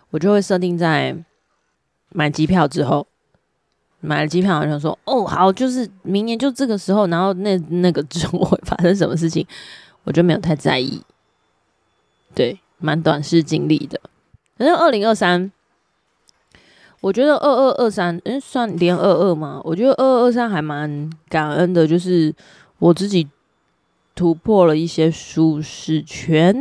[0.10, 1.16] 我就会设定在
[2.10, 3.06] 买机票之后，
[4.00, 9.46] 买了机票，好像说哦好，就是明年就这个时候，然后那那个之后会发生什么事情，
[10.06, 11.04] 我就没有太在意。
[12.34, 14.02] 对，蛮短视经历的。
[14.58, 15.52] 反正二零二三，
[17.00, 19.62] 我觉得二二二三，嗯，算连二二吗？
[19.64, 22.34] 我觉得二二二三还蛮感恩的，就是
[22.80, 23.28] 我自己
[24.16, 26.56] 突破了一些舒适圈。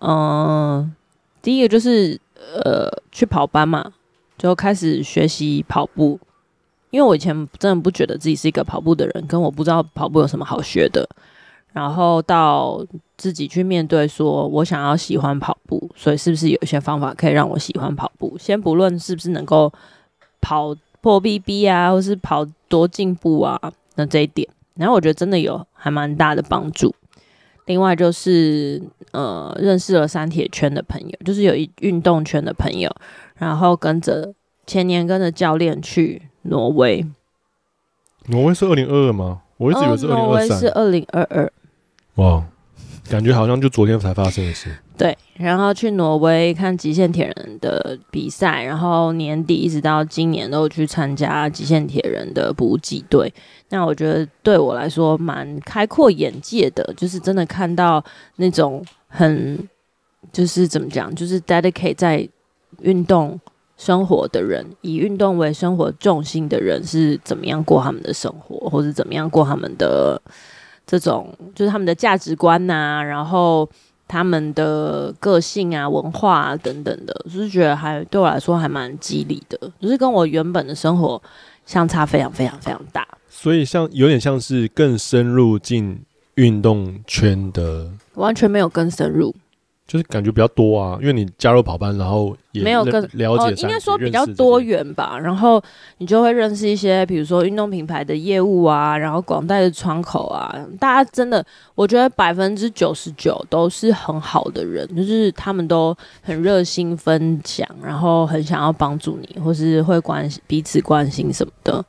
[0.00, 0.94] 嗯、
[1.40, 3.92] 第一个就是呃去跑班嘛，
[4.36, 6.20] 就开始学习跑步，
[6.90, 11.08] 因为我以前真的不觉得自己是一个跑步的人，跟我不知道跑步有什么好学的。
[11.72, 12.84] 然后到
[13.16, 18.36] 自己去面对，说我想要喜欢跑步，所以是不是有一些方法可以让我喜欢跑步？
[18.38, 19.72] 先不论是不是能够
[20.40, 23.60] 跑破 BB 啊，或是跑多进步啊，
[23.96, 26.94] 那这一点，然后我觉得真的有还蛮大的帮助。
[27.66, 32.90] 另外就是呃，认识了三铁圈的朋友，就是有一运动圈的朋友，
[33.36, 34.32] 然后跟着
[34.66, 37.04] 前年跟着教练去挪威。
[38.28, 39.42] 挪威是二零二二吗？
[39.58, 40.48] 我一直以为是二零二三。
[40.48, 41.52] 挪威是二零二二。
[42.14, 42.44] 哇，
[43.10, 44.78] 感觉好像就昨天才发生的事。
[44.98, 53.32] 对，然后去挪威看极限铁人的比赛，然后年底一直到今年都去参加极限铁人的补给队。
[53.68, 58.04] 那我觉得对我来说蛮开阔眼界的，就是真的看到
[58.36, 59.68] 那种很，
[60.32, 62.28] 就是怎么讲，就是 dedicate 在
[62.80, 63.38] 运动
[63.76, 70.20] 生活的人，以运动为生活重心的人是怎么样过他们的生活，或者怎么样过他们的
[70.84, 73.70] 这种，就是他们的价值观呐、然后。
[74.08, 81.22] 他们的个性啊、文化啊等等的，就是觉得还对我来说还蛮激励的，就是跟我原本的生活
[81.66, 83.06] 相差非常非常非常大。
[83.28, 86.00] 所以像有点像是更深入进
[86.36, 89.34] 运动圈的，完全没有更深入。
[89.88, 95.18] 就是感觉比较多啊，因为你加入跑班，然后也没有更了解、哦，应该说比较多元吧。
[95.18, 95.60] 然后
[95.96, 101.42] 你就会认识一些，比如说运动品牌的业务啊，然后广代的窗口啊，大家真的，
[101.74, 111.82] 我觉得百分之九十九都是很好的人，就是他们都很热心分享，然后很想要帮助你，或是会关心彼此关心什么的。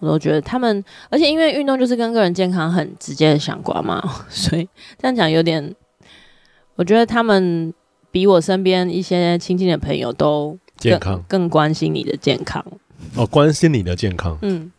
[0.00, 4.68] 我都觉得他们，而且因为运动就是跟个人健康很直接的相关嘛， 所以
[5.00, 5.74] 这样讲有点。
[6.76, 7.72] 我觉得他们
[8.10, 12.64] 比我身边一些亲近的朋友都健康，更关心你的健康。
[13.14, 14.70] 哦，关心你的健康，嗯，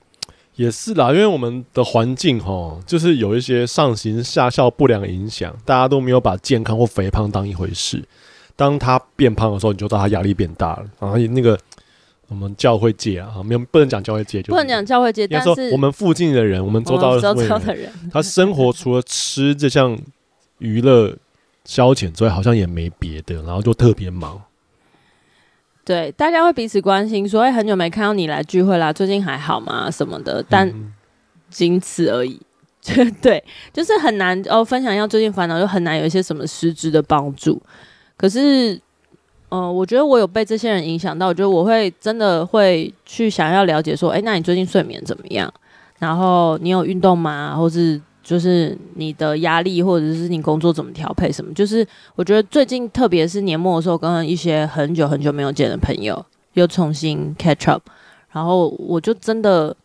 [0.56, 1.12] 也是啦。
[1.12, 8.04] 因为我们的环境哈，就是有一些上行下效不良影响，大家都没有把健康或肥胖当一回事。
[8.56, 10.86] 当他变胖的时候，你就知道他压力变大了。
[11.00, 11.58] 然后那个
[12.28, 15.28] 我们教会界啊，没有不能讲教会界，就不能讲教会界。
[15.28, 19.98] 但是我们附近的人，我们周遭的人，他生活除了吃这项
[20.60, 21.18] 娱乐。
[21.66, 24.42] 消遣之外，好像也没别的，然后就特别忙。
[25.86, 30.74] 对，大家会彼此关心，说：“哎，很久没看到你来聚会啦，最近还好吗？”什么的，但
[31.50, 32.40] 仅此而已。
[32.96, 34.64] 嗯、 对，就是很难哦。
[34.64, 37.62] 分享一下最近烦恼，就很难有一些什么实质的帮助。
[38.16, 38.74] 可是，
[39.50, 45.54] 嗯、呃，我觉得我有被这些人影响到，我觉得我会真的会去想要了解，说：“哎，那你最近睡眠怎么样？
[46.00, 47.56] 然后你有运动吗？
[47.58, 51.54] 或是？”就是你的压力，或者是你工作怎么调配什么？
[51.54, 57.84] 就是我觉得最近，特别是年末的时候，跟一些很久很久没有见的朋友又重新 catch up，
[58.32, 59.76] 然后我就真的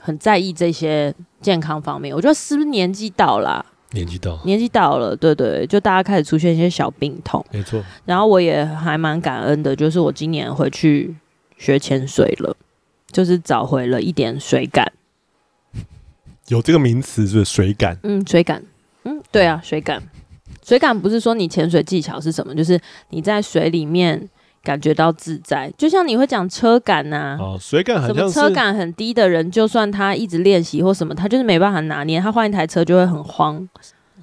[0.00, 2.12] 很在意这些健康方面。
[2.14, 3.64] 我觉得是不是年纪到了？
[3.92, 7.42] 年纪到，年纪到了，对对，就大家开始出现一些小病痛。
[7.50, 7.82] 没错。
[8.04, 11.16] 然后我也还蛮感恩的，就是我今年回去
[11.56, 12.54] 学潜水了，
[13.10, 14.92] 就是找回了一点水感。
[16.48, 18.62] 有这个名词是水感，嗯，水感，
[19.04, 20.02] 嗯，对啊，水感，
[20.64, 22.80] 水感不是说你潜水技巧是什么，就是
[23.10, 24.28] 你在水里面
[24.62, 33.68] 感觉到自在，就像你会讲车感呐、啊，哦，水感很像什么车感很低的人，就算他一直练习或什么，他就是没办法拿捏，他换一台车就会很慌。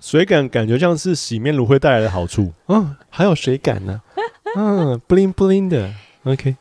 [0.02, 4.20] 水感感觉像是洗面乳会带来的好处，嗯、哦，还有水感呢、啊，
[4.58, 5.92] 嗯，bling bling 的
[6.24, 6.56] ，OK。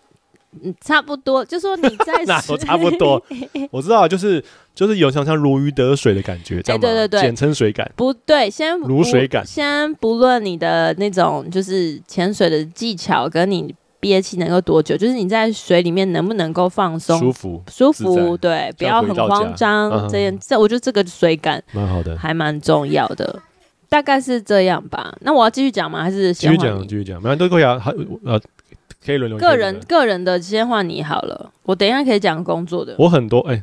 [0.62, 3.22] 嗯，差不多，就说你在 哪说差不多，
[3.70, 4.42] 我知道，就是
[4.74, 23.42] 就是有像像如鱼得水的感觉，这样、欸、对对对，简称水感，不对，先如水感，先不论你的那种就是潜水的技巧，跟你憋气能够多久，就是你在水里面能不能够放松、舒服、舒服，对，不要很慌张，这件这我觉得这个水感蛮好的，还蛮重要的，
[23.88, 25.16] 大概是这样吧。
[25.20, 26.02] 那我要继续讲吗？
[26.02, 26.82] 还是继续讲？
[26.86, 27.90] 继续讲，没关系，都可以啊，还
[28.24, 28.40] 呃。
[29.04, 29.38] 可以轮流。
[29.38, 32.94] 个人个人的先换你好了，我等一下可以讲工作的。
[32.98, 33.62] 我很多哎，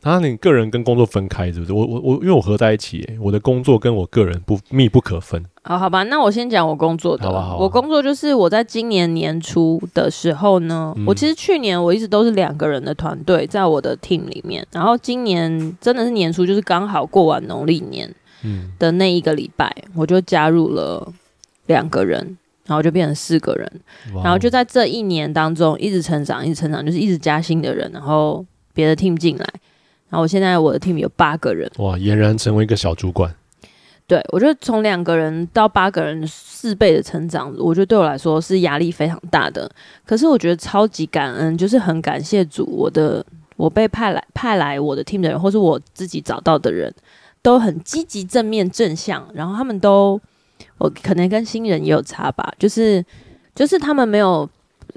[0.00, 1.72] 他、欸、你个人跟工作分开是不是？
[1.72, 5.44] 我我我，因为我合在一起，我的工作跟我个人不密不可分。
[5.62, 7.24] 好好吧，那我先讲我工作的。
[7.24, 7.62] 好吧好吧。
[7.62, 18.10] 我工作就是我在今年年初的时候呢，嗯、我其实去年我一直都是两个人的团队在我的 team 里面，然后今年真的是年初，就是刚好过完农历年
[18.78, 21.12] 的那一个礼拜，嗯、我就加入了
[21.66, 22.38] 两个人。
[22.70, 23.68] 然后就变成四个人，
[24.22, 29.44] 然后就在这一年当中一直成长，一直成长，就是一直加新的人，然后别的 team 进来，
[30.08, 33.34] 然后我现在我的 team 有八个人，哇，俨然成为一个小主管。
[34.06, 39.68] 对，我觉得从两个人到八个人，四倍的成长，我觉得对我来说是压力非常大的。
[40.06, 43.26] 可是我觉得超级感恩，就是很感谢主，我的
[43.56, 46.94] 我被派来派来我的 team 的人，或是我自己找到的人
[47.42, 50.20] 都很积极、正面、正向，然后他们都。
[50.78, 53.04] 我可能跟新人也有差吧，就是
[53.54, 54.48] 就是他们没有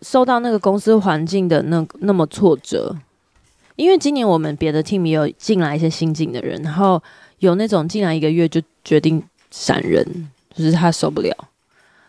[0.02, 2.96] 受到那个公司环境的那那么挫折，
[3.76, 7.02] 因为今年我们别的 team 也有进来一些新进的人，然后
[7.40, 11.36] 有那种进来一个月就决定闪人，就是他受不了。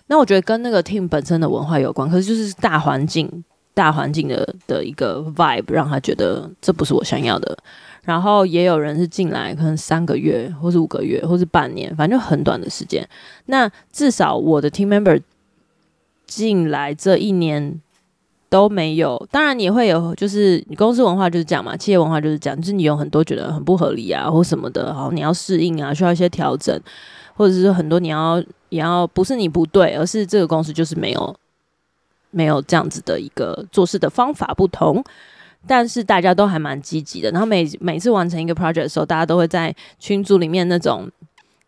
[0.07, 7.59] 那我觉得跟那个 team 本身的文化有关，可是就是大环境大环境的的一个 vibe，让他觉得这不是我想要的。
[8.05, 13.07] 然后也有人是进来可能三个月，或是五个月，或是半年，反正就很短的时间。
[13.47, 15.21] 那至少我的 team member
[16.27, 17.81] 进来这一年
[18.49, 26.79] 都没有，当然你会有，就是你公司文化就是这样嘛，企业文化就是这样，就是你有很多觉得很不合理啊，或什么的，好，你要适应啊，需要一些调整，
[27.35, 28.39] 或者是很多你要
[28.69, 31.35] 也要不是你不对，而是这个公司就是没有
[32.31, 35.03] 没有这样子的一个做事的方法不同。
[35.67, 41.11] 但是大家都还蛮积极的，然后每每次完成一个 project 的时候，大家都会在群组里面那种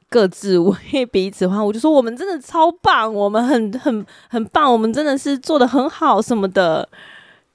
[0.09, 6.89] 各自为彼此欢呼，就说我们真的超棒，我们很 很很棒，我们真的是做得很好什么的，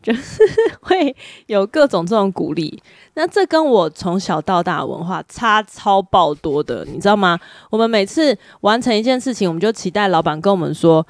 [0.02, 0.42] 就是
[0.82, 1.16] 会
[1.46, 2.82] 有各种这种鼓励。
[3.14, 7.40] 那这跟我从小到大的文化差超爆多的，你知道吗？
[7.70, 11.06] 我们每次完成一件事情，我们就期待老板跟我们说。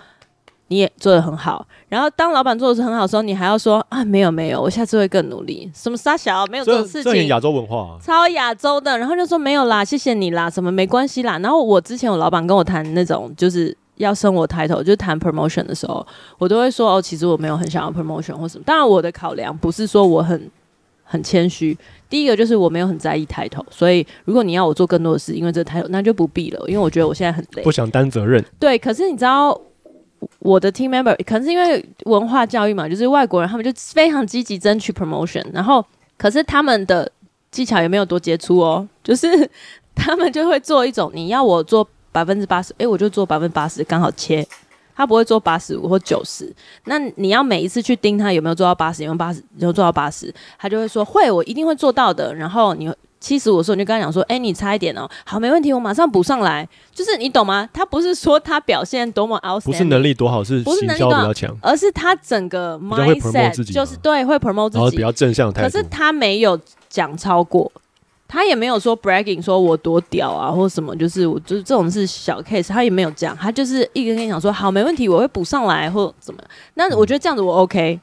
[0.72, 5.70] 你也做的很好，然后当老板做的是很好的时候，你还要说啊，没有没有，我下次会更努力。
[5.76, 8.98] 什么傻小没有这种事情，这很亚洲文化，啊，超亚洲的。
[8.98, 11.38] 然后就说没有啦，谢谢你啦，什么没关系啦。
[11.40, 16.08] 然后我之前我老板跟我谈那种就是要升我 title，就是谈 promotion 的时候，
[16.38, 18.64] 我都会说哦，其实我没有很想要 promotion 或什么。
[18.66, 20.50] 当然我的考量不是说我很
[21.04, 21.78] 很谦虚，
[22.10, 28.42] 第一个就是我没有很在意 title，所以如果你要我做更多的事，因为这个 title 那就不必了，因为我觉得我现在很累，不想担责任。
[28.58, 29.60] 对，可是你知道。
[30.40, 35.84] 我的 team member 可能是因为文化教育嘛，就是外国人他们就非常积极争取 promotion，然后
[36.18, 37.12] 可是他们的
[37.50, 39.28] 技巧也没有多杰出哦， 就是
[39.96, 44.46] 他们就会做一种你要我做百分之八十，诶，我就做百分之八十，刚好切，
[44.96, 46.54] 他不会做八十五或九十，
[46.86, 52.92] 那你要每一次去盯他有没有做到八十，有没有八十，有没有做到八十，他就会说会，我一定会做到的，然后你。
[53.22, 57.70] 七十五的时候，你就跟他讲说：“哎、欸，你差一点哦，好，没问题，我马上补上来。”就是你懂吗？
[57.72, 65.70] 他不是说他表现多么 outstanding，不是能力多好，是行销比较强，而是他整个 mindset 就是对会 promote 自己，然后比较正向态度。
[65.70, 66.60] 可是他没有
[66.90, 67.72] 讲超过，
[68.28, 76.42] 他也没有说 bragging，说我多屌啊，或什么，就是我就是这种是小 case，他也没有讲，他就是一直跟你讲说：“好，没问题，我会补上来，或怎么。”
[76.74, 78.00] 那我觉得这样子我 OK，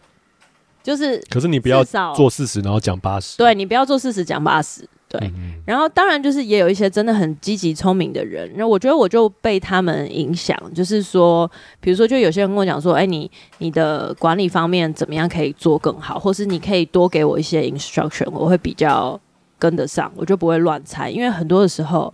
[0.82, 1.82] 就是可是你不要
[2.14, 4.88] 做四十，然后讲八十，对你不要做四十讲八十。
[5.08, 5.32] 对，
[5.64, 11.50] 然后当然就是也有一些真的很积极聪明的人，那我觉得我就被他们影响，就是说，
[11.80, 19.18] 比如说，就有些人跟我讲说，哎，你你的管理方面怎么样可以做更好，或是你可以多给我一些 instruction，我会比较
[19.58, 22.12] 跟得上，我就不会乱猜，因为很多的时候，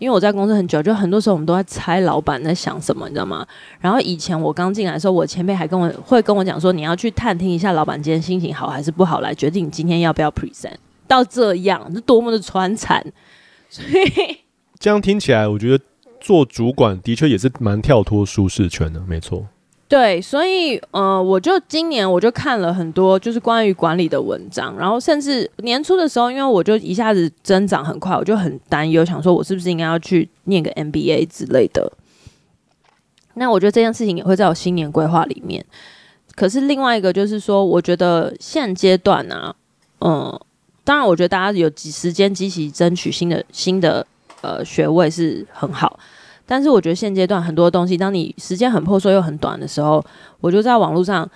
[0.00, 3.46] 因为我在公司很久，就很多时候我们都在猜老板在想什么，你知道吗？
[3.78, 10.74] 然后以前我刚进来的时候，我前辈还跟我会跟我讲说，你要去探听一下老板今天心情好还是不好，来决定你今天要不要 present。
[11.12, 13.04] 到这样，是多么的传产，
[13.68, 14.38] 所以
[14.78, 15.84] 这样听起来，我觉得
[16.18, 19.46] 做主管的确也是蛮跳脱舒适圈的，没错。
[19.88, 31.92] 对，所以呃，我就今年我就看了很多就是关于管理的文章，然后甚至年初的时候，因为我就一下子增长很快，我就很担忧，想说我是不是应该要去念个 MBA 之类的。
[33.34, 35.62] 那我觉得这件事情也会在我新年规划里面。
[36.34, 39.54] 可是另外一个就是说，我觉得现阶段呢、
[39.98, 40.40] 啊，嗯。
[40.84, 44.04] 当然，我觉得大家有几时间积极争取新的新的
[44.40, 45.98] 呃学位是很好，
[46.44, 50.04] 但是我觉得现阶段很多东西，当你时间很破碎又很短的时候，
[50.40, 51.28] 我就在网络上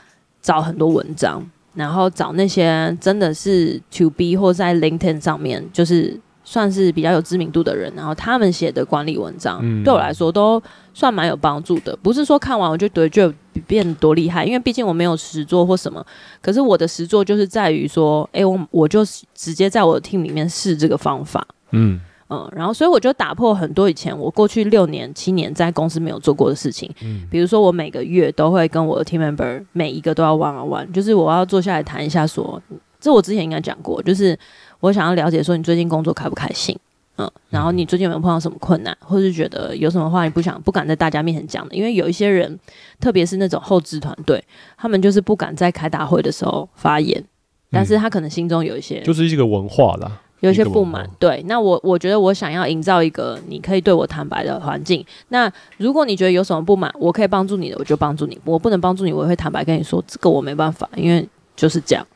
[0.43, 1.41] 找很多文章，
[1.75, 10.61] 然后找那些真的是 to B 或在 LinkedIn 上面就是算是比较有知名度的人，然后他们写的管理文章，嗯、对我来说都
[10.97, 11.95] 算蛮有帮助的。
[12.03, 13.31] 不是说看完我就觉得就
[13.67, 16.03] 变多厉害，因为毕竟我没有实作或什么。
[16.41, 26.91] 可是我的实作就是在于说，哎、欸，我我就直接在我的 team 里面试这个方法，嗯嗯，然后所以我就打破很多以前我过去六年七年在公司没有做过的事情。
[27.03, 34.39] 嗯，比如说我每个月都会跟我的 team member 每一个都要 one on one，就是我要坐下来谈一下说，说这我之前应该讲过，就是
[34.81, 36.75] 我想要了解说你最近工作开不开心。
[37.19, 41.75] 嗯，然后你最近有没有碰到什么困难，或是觉得有什么话你不想、不敢在大家面前讲的？
[41.75, 42.59] 因为有一些人，
[43.01, 44.43] 特别是那种后置团队，
[44.77, 47.25] 他们就是不敢在开大会的时候发言，
[47.71, 51.09] 但是他可能心中有一些，就是一个文化啦，有一些不满。
[51.19, 55.03] 对，那我我觉得我想要营造一个你可以对我坦白的环境。
[55.29, 62.07] 那如果你觉得有什么不满，我可以帮助你的，我就帮助你；我不能帮助你，我也会坦白跟你说，这个我没办法，因为就是这样。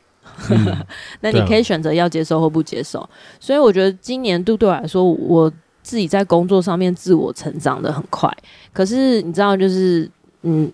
[0.49, 0.85] 嗯、
[1.21, 5.51] 那你可以选择要接受或不接受，啊、所以我觉得今年度对我来说，我
[5.83, 8.31] 自己在工作上面自我成长的很快。
[8.73, 10.09] 可是你知道，就是
[10.43, 10.71] 嗯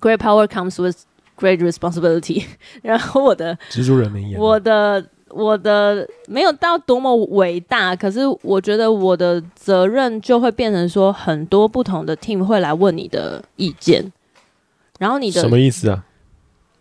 [0.00, 0.96] ，great power comes with
[1.38, 2.44] great responsibility。
[2.82, 14.12] 然后我的蜘蛛人名言，我的我的没有到多么伟大，可是我觉得我的责任就会变成说，很多不同的 team 会来问你的意见，
[14.98, 16.04] 然后你的什么意思啊？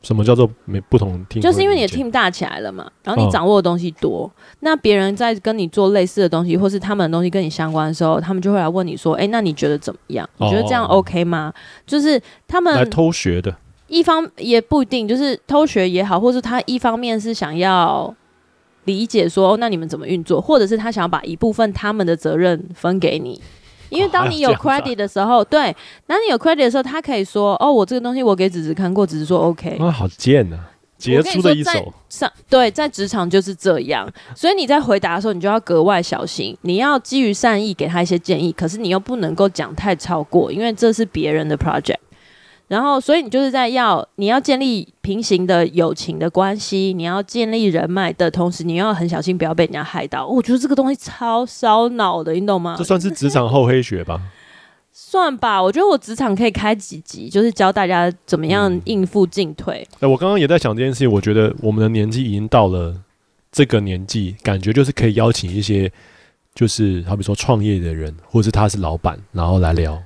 [0.08, 1.42] 什么叫做没不同 team？
[1.42, 4.32] 就是因为你的 team 大起来了嘛，然后你掌握的东西多，哦、
[4.62, 10.30] 那别人在跟你做类似的东西，或是他们的东西跟你相关的时候，他们就会来问你说：“哎、欸，那你觉得怎么样？
[10.38, 11.56] 你觉得这样 OK 吗？”哦、
[11.86, 13.54] 就是他们来偷学的，
[13.88, 18.16] 一方也不一定，就是偷学也好，或是他一方面是想要
[18.86, 23.42] 理解说，那你们怎么运作，或者是他想要把一部分他们的责任分给你。
[23.90, 25.76] 因为当你有 credit 的时候，对，
[26.06, 30.58] 当你有 credit 的时候，他可以说：“哦，我这个东西我给子子看过，子子说 OK。”啊，好贱呐！
[30.98, 31.94] 杰出的一手。
[32.10, 36.58] 上对，在职场就是这样，所以你在回答的时候，你就要格外小心。
[36.62, 41.98] 你要基于善意给他一些建议，可是你又不能够讲太超过，因为这是别人的 project。
[42.68, 50.28] 然后，所以你就是在要你要建立平行的友情的关系，你要建立人脉的同时，你要很小心，不要被人家害到。
[50.28, 52.76] 我觉得这个东西超烧脑的，你懂吗？
[52.78, 54.22] 这算是职场厚黑学吧？
[54.92, 59.88] 算吧，我觉得我职场可以开几集，就是教大家怎么样应付进退。
[59.94, 62.94] 哎、嗯，我刚刚也在想这件事情，我觉得我们的年纪已经到了
[63.52, 65.90] 这个年纪，感觉就是可以邀请一些，
[66.56, 70.02] 就是好比说创业的人，或者是他是老板，然后来聊。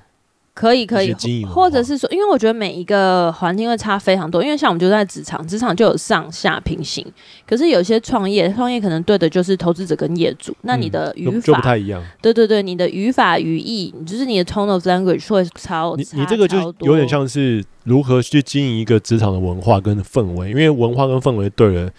[0.54, 4.44] 可以可以，或者是说，因为我觉得每一个环境会差非常多。
[4.44, 7.06] 因为像我们就在职场，职场就有上下平行。
[7.48, 10.54] 可是有些创业，创业可能对的就是投资者跟业主。
[10.64, 12.04] 那你的语法、嗯、就不太一样。
[12.22, 15.96] 对对对，你的语法语义，就是你的 tone of language 会超。
[15.96, 21.90] 你你这个就有点像是如何去经营一个职场的文化跟氛围，因为文化跟氛围对了，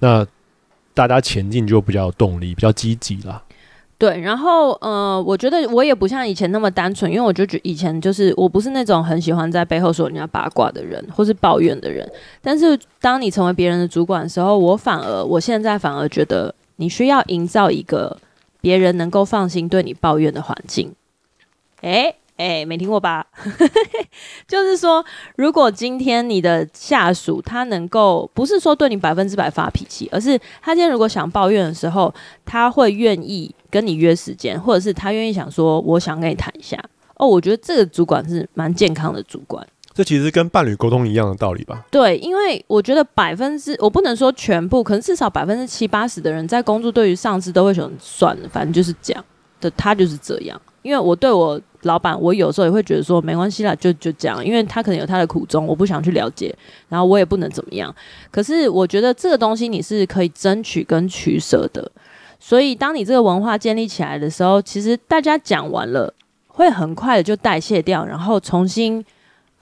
[0.00, 0.26] 那
[0.92, 3.42] 大家前进就比较有动力，比较积极啦。
[4.02, 12.04] 对，然后呃，我觉得我也不像以前那么单纯，因为我就觉以前就是我不是那种很喜欢在背后说人家八卦的人，或是抱怨的人。
[12.40, 18.18] 但是当你成为别人的主管的时候，我反而我现在反而觉得你需要营造一个
[18.60, 20.92] 别人能够放心对你抱怨的环境。
[21.82, 22.16] 诶。
[22.38, 23.24] 哎，没听过吧？
[24.48, 25.04] 就是说，
[25.36, 32.12] 如果今天你的下属他能够不是说对你百分之百发脾气，而是他今天如果想抱怨的时候，
[32.44, 36.78] 他会愿意跟你约时间，或者是他愿意想说，我想跟你谈一下。
[37.16, 39.66] 哦，我觉得这个主管是蛮健康的主管。
[39.94, 41.84] 这其实跟伴侣沟通一样的道理吧？
[41.90, 49.24] 对，因为我觉得百分之我不能说全部，可能至少百分之七八十的人在工作对于上司都会说算了，反正就是这样
[49.60, 50.60] 的，他就是这样。
[50.82, 56.52] 因为我对我老板，我有时候也会觉得说没关系啦，就就这样，因为他可能有他的苦衷，我不想去了解，
[56.88, 57.94] 然后我也不能怎么样。
[58.30, 61.88] 可是我觉得这个东西你是可以争取跟取舍的，
[62.44, 66.12] 所以当你这个文化建立起来的时候，其实大家讲完了，
[66.48, 69.04] 会很快的就代谢掉，然后重新。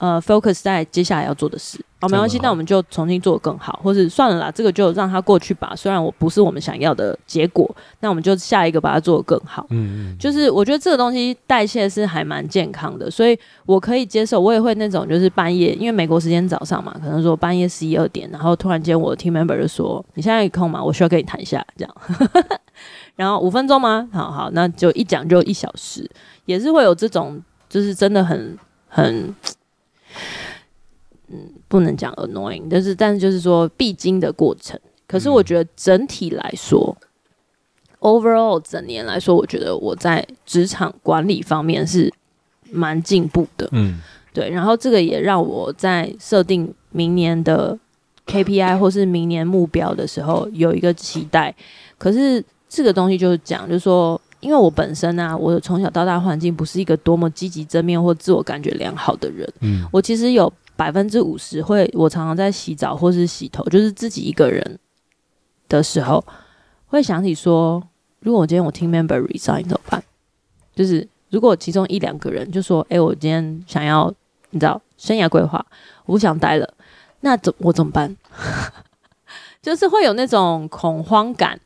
[0.01, 1.77] 呃，focus 在接下来要做的事。
[1.99, 5.75] 哦，没关系，那我们就重新做更好，或是算了啦，这个就让它过去吧。
[5.75, 7.69] 虽然我不是我们想要的结果，
[7.99, 9.67] 那我们就下一个把它做得更好。
[9.69, 14.41] 嗯嗯，就是我觉得这个东西代谢是还蛮健康的，所以我可以接受。
[14.41, 20.83] 我也会那种就是半夜，因为美国时间早上嘛，可能说半夜十一二点，然后突然间我的 team member 就说：“你现在有空吗？
[20.83, 21.95] 我需要跟你谈一下。”这样，
[23.15, 24.09] 然后五分钟吗？
[24.11, 26.09] 好好，那就一讲就一小时，
[26.45, 28.57] 也是会有这种，就是真的很
[28.87, 29.35] 很。
[31.33, 34.77] 嗯，不能讲 annoying，但是但是就是说必经的过程。
[35.07, 37.07] 可是我觉得整体来说，嗯
[38.01, 42.13] ，overall 整年来说，我觉得我在职场管理方面是
[42.69, 43.69] 蛮进步的。
[43.71, 44.01] 嗯，
[44.33, 44.49] 对。
[44.49, 47.79] 然后这个也让我在设定明年的
[48.27, 51.55] KPI 或是明年目标的时候有一个期待。
[51.97, 54.19] 可是这个东西就是讲，就是说。
[54.41, 59.47] 因为我本身啊，我从小到大环境不是一个多么积极正面或自我感觉良好的人。
[59.59, 64.79] 嗯，我其实有百分之五十会，我常常在洗澡或是洗头，就是自己一个人
[65.69, 66.25] 的时候，
[66.87, 67.83] 会想起说，
[68.21, 70.03] 如果我今天我 team member resign 怎么办？
[70.73, 74.11] 就是如果其中一两个人就说，哎，我今天想要
[74.49, 75.63] 你知道生涯规划，
[76.07, 76.67] 我不想待了，
[77.19, 78.17] 那怎我怎么办？
[79.61, 81.59] 就是会有那种恐慌感，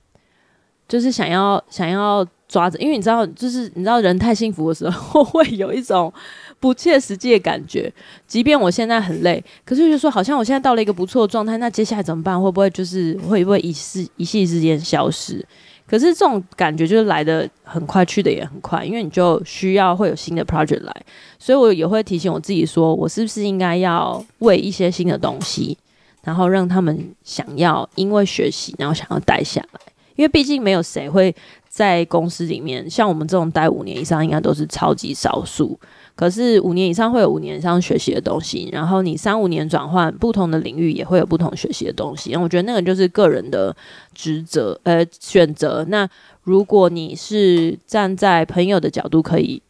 [0.88, 2.26] 就是想要想要。
[2.48, 6.14] 抓着，因为你知道，就是你知道，人太幸福的时候， 会有一种
[6.60, 7.92] 不切实际的感觉。
[8.28, 12.40] 即便我现在很累，可是就说，好像我现在到了一个不错的状态，那接下来怎么办？
[12.40, 15.44] 会不会就是会不会一时一夕之间消失？
[15.88, 20.96] 可是这种感觉就是来的很快，去的也很快，因为你就需要会有新的 project 来，
[21.40, 25.76] 所以我也会提醒我自己说，我是不是应该要为一些新的东西，
[26.24, 29.80] 然后让他们想要因为学习，然后想要待下来，
[30.16, 31.36] 因为毕竟没有谁会。
[31.68, 35.78] 在公司里面，像我们这种待五年以上，应该都是超级少数。
[36.16, 42.34] 可是五年以上会有五年以上学习的东西，然后你三五年转换不同的领域，也会有不同学习的东西。
[42.34, 43.76] 我觉得那个就是个人的
[44.14, 45.84] 职责，呃，选择。
[45.90, 46.08] 那
[46.44, 49.62] 如果你是站在朋友的角度，可以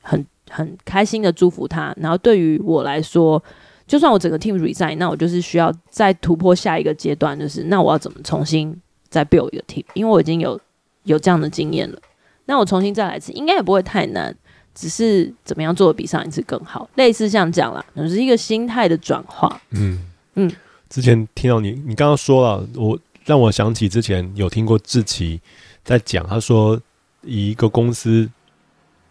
[0.00, 1.94] 很很开心的祝福他。
[1.98, 3.42] 然后对于我来说，
[3.86, 8.74] 就算我整个 team resign，那我就是需要再突破下一个阶段，就是那我要怎么重新
[9.10, 9.84] 再 build 一个 team？
[9.94, 10.58] 因为我已经有
[11.02, 11.98] 有这样的经验了，
[12.46, 14.34] 那我重新再来一次，应该也不会太难，
[14.74, 19.60] 只是怎么样做的比上一次更好，类似像这样啦，就是一个心态的转化。
[19.70, 19.98] 嗯
[20.36, 20.50] 嗯，
[20.88, 25.40] 之前听到你，你刚刚说了，我让我想起之前有听过志奇
[25.84, 26.80] 在讲，他说
[27.22, 28.30] 以一个公司。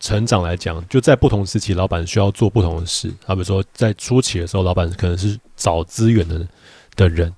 [0.02, 3.14] 成长来讲，就在不同时期，老板需要做不同的事。
[3.26, 6.48] 好比说，在初期的时候，老板可能是找资源的
[6.96, 7.30] 的人；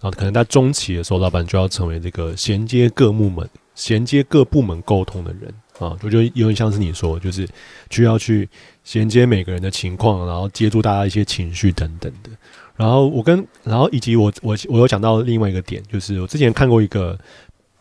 [0.00, 5.96] 然后可能在中期的时候，老板就要成为这个衔接各部门、衔接各部门沟通的人啊。
[6.02, 7.48] 我觉得有点像是你说，就是
[7.90, 8.48] 需要去
[8.82, 12.30] 衔接每个人的情况，然后接住大家一些情绪等等的。
[12.76, 17.18] 然后我跟，然后以及我我我有讲到另外一个点，就是我之前看过一个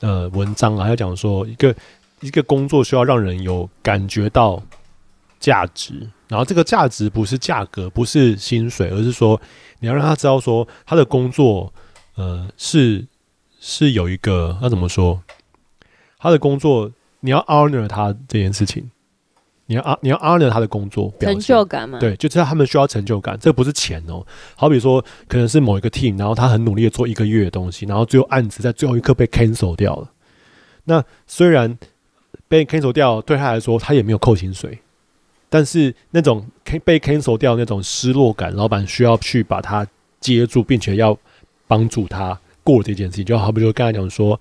[0.02, 1.76] 呃文章啊，还有讲说一个。
[2.22, 4.62] 一个工作需要让人有感觉到
[5.40, 5.94] 价值，
[6.28, 9.40] 然后这个价值不是价格，不是薪水，而是说
[9.80, 11.72] 你要让他知道说他的工作，
[12.20, 13.08] 呃，是
[13.62, 15.24] 是有一个那怎么说？
[16.18, 16.92] 他的工作
[17.22, 18.92] 你要 honor 他这件事情，
[19.68, 21.98] 你要啊你要 honor 他的工作，成就感嘛？
[21.98, 24.26] 对，就知道他们需要成就感，这不是钱哦。
[24.58, 30.12] 好比说，可能是某一个 team，然后他很努力的做一个月的东西，然后最后案子在最后一刻被 cancel 掉了。
[30.84, 31.78] 那虽然
[32.50, 34.80] 被 cancel 掉，对他来说，他也没有扣薪水，
[35.48, 36.46] 但是那种
[36.84, 39.88] 被 cancel 掉那种失落感，老板需要去把他
[40.20, 41.18] 接住，并且要
[41.70, 43.24] 帮助他过这件事情。
[43.24, 44.38] 就好比就刚才讲说，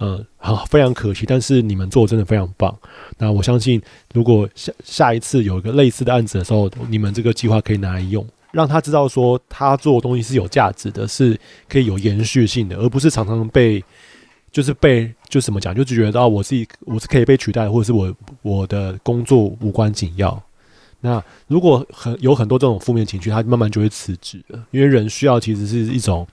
[0.00, 2.76] 嗯，好，非常可惜，但是你们做的真的非常棒。
[3.18, 3.80] 那我相信，
[4.12, 11.38] 如果下下一次有一个类似的案子的时候，你们这个计划可以拿来用，让他知道说他做的东西是有价值的，是
[11.68, 13.82] 可以有延续性的，而不是常常被。
[14.52, 20.42] 就是被就怎么讲，就只觉得啊，我自己我是可以被取代，或者是我我的工作无关紧要。
[21.00, 24.66] 那如果很有很多这种负面情绪，他慢慢就会辞职了。
[24.70, 26.26] 因为人需要其实是一种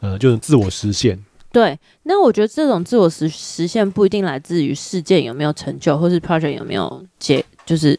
[0.00, 1.18] 呃，就是自我实现。
[1.52, 7.98] 对，那我觉得这种自我实实现不一定来自于事件有没有成就，或是 project 有没有结，就是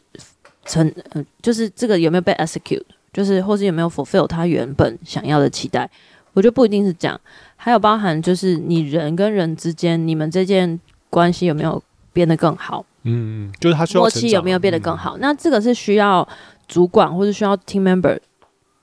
[0.66, 5.90] 成，呃，就是这个有没有被 execute，就是或是有没有 fulfill 他原本想要的期待。
[6.34, 7.20] 我觉得不一定是这样。
[7.56, 10.80] 还有包含就是你人跟人之间，你们这件
[11.10, 11.82] 关系有没有
[12.14, 12.86] 变得更好？
[13.02, 15.18] 嗯，就是他需要默契有没有变得更好？
[15.18, 16.28] 嗯、那这个是需要
[16.68, 18.20] 主管或者需要 team member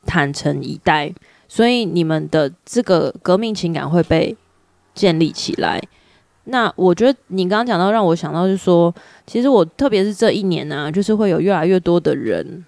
[0.05, 1.15] 坦诚以待，
[1.55, 4.37] 所以你们的这个革命情感会被
[4.93, 5.81] 建立起来。
[6.47, 8.93] 那我觉得你刚刚讲到，让我想到就是说，
[9.25, 12.65] 其实我特别是这一年呢、啊，就是会有越来越多的人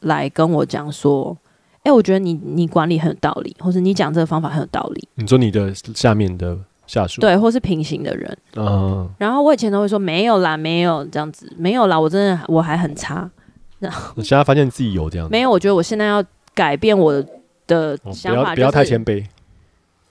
[0.00, 1.34] 来跟我讲说。
[1.82, 5.08] 哎、欸，我觉得你你管理很有道理，或者你讲这个方法很有道理。
[5.14, 6.54] 你说你的下面的
[6.86, 9.08] 下属，对，或是平行的人，嗯。
[9.16, 13.30] 然后我以前都会说没有啦，没有这样子，没有啦，我真的我还很差。
[13.78, 15.50] 然后我现在发现自己有这样，没有。
[15.50, 17.24] 我觉得我现在要改变我
[17.70, 19.24] 的想法，就是，哦，不要，不要太谦卑。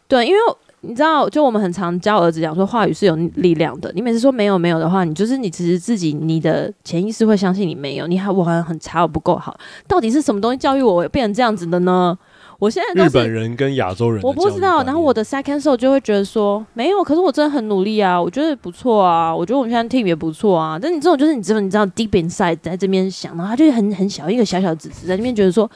[0.08, 0.40] 对，因为。
[0.82, 3.92] 你知道，就我们很常教儿子讲说，话语是有力量的。
[3.94, 8.08] 你每次说没有没有的话，你就是你其实自己你的潜意识会相信你没有。
[8.08, 9.60] 你还我好像很差，我不够好。
[9.90, 12.18] 到底是什么东西教育我变成这样子的呢？
[12.60, 14.82] 我现在日本人跟亚洲人，我不知道。
[14.84, 20.80] 然后我的 second soul 就会觉得说没有，可是我真的很努力啊，我觉得不错啊，我觉得我们现在 team 也不错啊。
[20.82, 25.70] 但你这种就是你知道你知道 deep inside 在这边想，然后他就很很小一个小小的子子在那边觉得说。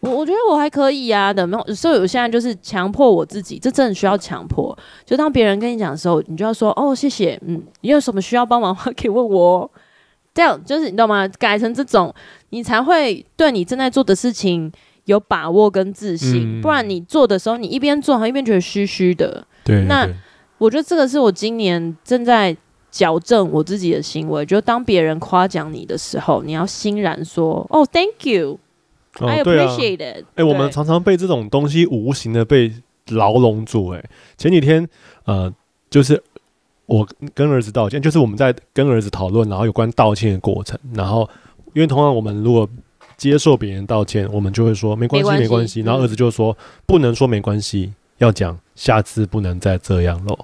[0.00, 4.76] 我我觉得我还可以呀、啊，的没有，所以我现在就是强迫我自己，这真的需要强迫。
[5.04, 9.70] 就当别人跟你讲的时候，你就要说哦，谢谢，嗯，你有什么需要帮忙的话可以问我。
[10.32, 11.28] 这样就是你懂吗？
[11.38, 12.14] 改成这种，
[12.50, 14.70] 你才会对你正在做的事情
[15.04, 16.60] 有把握跟自信。
[16.60, 19.44] 嗯、不然你做的时候，你一边做，还一边觉得虚虚的。
[19.64, 19.84] 对。
[19.86, 20.08] 那
[20.56, 22.56] 我觉得这个是我今年正在
[22.90, 24.46] 矫正我自己的行为。
[24.46, 28.60] 就当别人夸奖你的时候，你要欣然说哦，Thank you。
[29.18, 30.24] 哦、I appreciate it。
[30.34, 32.72] 哎、欸，我们常常被这种东西无形的被
[33.08, 33.98] 牢笼住、欸。
[33.98, 34.88] 哎，前几天，
[35.24, 35.52] 呃，
[35.90, 36.22] 就是
[36.86, 40.78] 我跟儿子道歉，就是我们在跟儿子讨论，然后有关道歉的过程。
[40.94, 41.28] 然后，
[41.74, 42.68] 因为通常我们如果
[43.16, 45.80] 接受别人道歉，我们就会说没关系，没关系。
[45.80, 46.56] 然后儿子就说、嗯、
[46.86, 50.38] 不能说没关系，要讲下次不能再这样喽。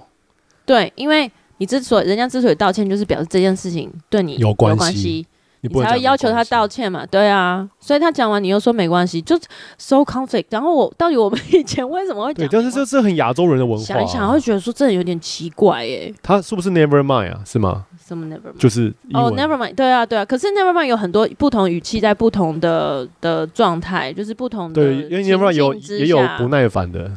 [0.65, 5.25] 对，因为你之所以人家之所以道歉，就是表示这件事情对你有关系。
[5.67, 7.05] 你才会要求他道歉嘛？
[7.05, 9.37] 对啊，所以他讲完你又说没关系，就
[9.77, 10.45] so conflict。
[10.49, 12.47] 然后我到底我们以前为什么会讲？
[12.47, 13.85] 对，但是这是很亚洲人的文化、啊。
[13.85, 16.15] 想一想，会觉得说这有点奇怪耶、欸。
[16.21, 17.41] 他是不是 never mind 啊？
[17.45, 17.85] 是吗？
[18.05, 18.57] 什么 never mind？
[18.57, 19.75] 就是哦、oh,，never mind。
[19.75, 20.23] 对啊，对啊。
[20.23, 24.81] 可是 never mind 有很多不同语气，在不同的的状态，就是不同的。
[24.81, 27.11] 对，因为 never mind 有也有不耐烦的。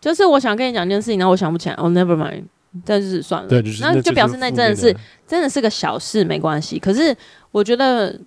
[0.00, 1.74] 就是我想跟你讲一件事情，然后我想不起来。
[1.76, 2.44] 哦、oh,，never mind。
[2.84, 4.94] 但是算了，对，就是、那就表示那真的是
[5.26, 6.78] 真的是个小事，没关系。
[6.78, 7.16] 可是
[7.50, 8.18] 我觉得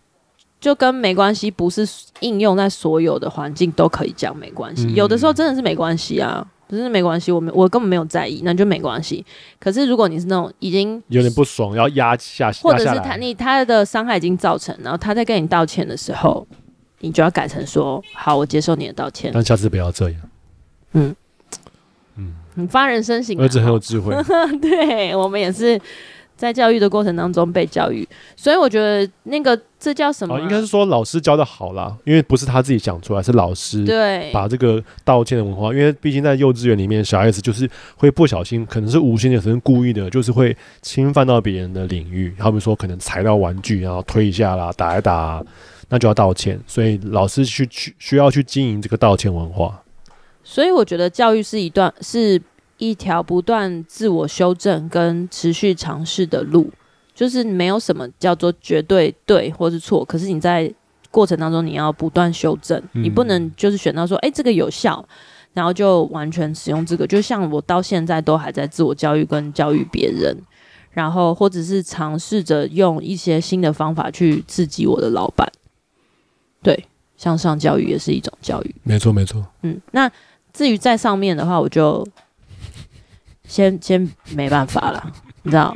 [0.59, 1.87] 就跟没关系，不是
[2.21, 4.85] 应用在所有的环境都可以讲没关系。
[4.87, 9.25] 嗯、有的时候真的是没关系啊，不是没关系，我没我根本没有在意，那就没关系。
[9.59, 16.45] 可是如果你是那种已经有点不爽，要压下，或者是他你他的伤害已经造成，然后他在跟你道歉的时候，
[16.99, 20.19] 你就要改成说好，我接受你的道歉，但下次不要这样。
[20.23, 20.27] 嗯
[20.93, 21.15] 嗯，
[22.55, 24.15] 很发人深省，儿子很有智慧。
[24.61, 25.79] 对我们也是。
[26.37, 30.39] 在教育的过程当中被教育，所以我觉得那个这叫什么、啊？
[30.39, 35.71] 哦，应该是说老师教的好啦，因为不是他自己讲出来，是老师对把这个道歉的文化。
[35.71, 42.33] 因为毕竟在幼稚园里面，小孩子就是会不小心，可能是无心的，可能是故意的，就是会侵犯到别人的领域。
[42.39, 45.45] 他们说可能踩到玩具，然后推一下啦，打一打，
[45.89, 46.59] 那就要道歉。
[46.65, 49.79] 所以老师去去需要去经营这个道歉文化。
[50.43, 52.41] 所以我觉得教育是一段是。
[52.83, 56.67] 一条不断自我修正跟持续尝试的路，
[57.13, 60.03] 就是没有什么叫做绝对对或是错。
[60.03, 60.73] 可是你在
[61.11, 65.07] 过程当中，你要不断修正，你不能就是选到说，哎、欸，这个有效，
[65.53, 67.05] 然后就完全使用这个。
[67.05, 70.35] 就像我到现在都还在自我教育跟教育别人，
[70.89, 75.47] 然后或者是尝试着用一些新的方法去刺激我的老板。
[76.63, 78.75] 对，向上教育也是一种教育。
[78.81, 79.45] 没错，没错。
[79.61, 80.11] 嗯，那
[80.53, 82.07] 至于在上面的话，我就。
[83.43, 85.11] 先先没办法了，
[85.43, 85.75] 你知道？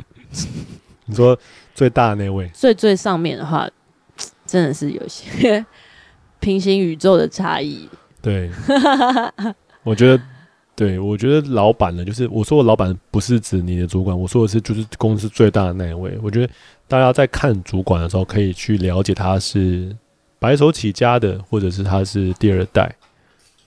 [1.04, 1.38] 你说
[1.74, 3.68] 最大的那位，最最上面的话，
[4.46, 5.62] 真的是有些
[6.40, 7.86] 平行宇宙的差异。
[8.22, 8.50] 对，
[9.82, 10.22] 我觉得，
[10.74, 16.18] 对我觉得老板呢，就是我说我老板不是指你的主管，我说的是就是公司最大的那一位。
[16.22, 16.50] 我觉得
[16.88, 19.94] 大家在看主管的时候，可以去了解他是
[20.38, 22.90] 白手起家的，或者是他是第二代。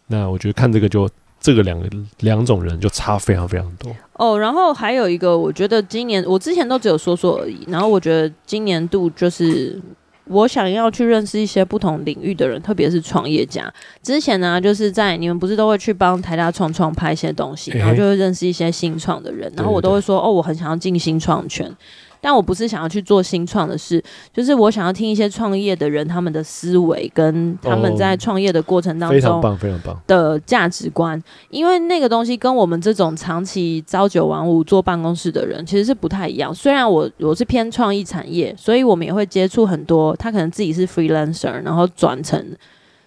[0.10, 1.10] 那我觉得看这个就。
[1.41, 1.88] 这个两个
[2.20, 4.38] 两种人就差非常非常多哦。
[4.38, 7.64] 然后还有一个，我觉得今年我之前都只有说说而已。
[7.70, 9.82] 然后我觉得今年度就是
[10.26, 13.74] 我想要去认识一些不同领域的人，特别是创业家。
[14.03, 19.49] 之前呢，就是在你们不是都会去帮台大创创拍一些东西，然后就会认识一些新创的人。
[19.55, 21.74] 然后我都会说哦，我很想要进新创圈。
[22.22, 24.03] 但我不是想要去做新创的事，
[24.34, 36.53] 就是我想要听一些创业的人他们的思维跟他们在创业的过程当中非常棒、非常棒的价值观，因为那个东西跟我们这种长期朝九晚五坐办公室的人其实是不太一样。
[36.53, 42.43] 虽然我我是偏创意产业，所以我们也会接触很多，他可能自己是 freelancer，然后转成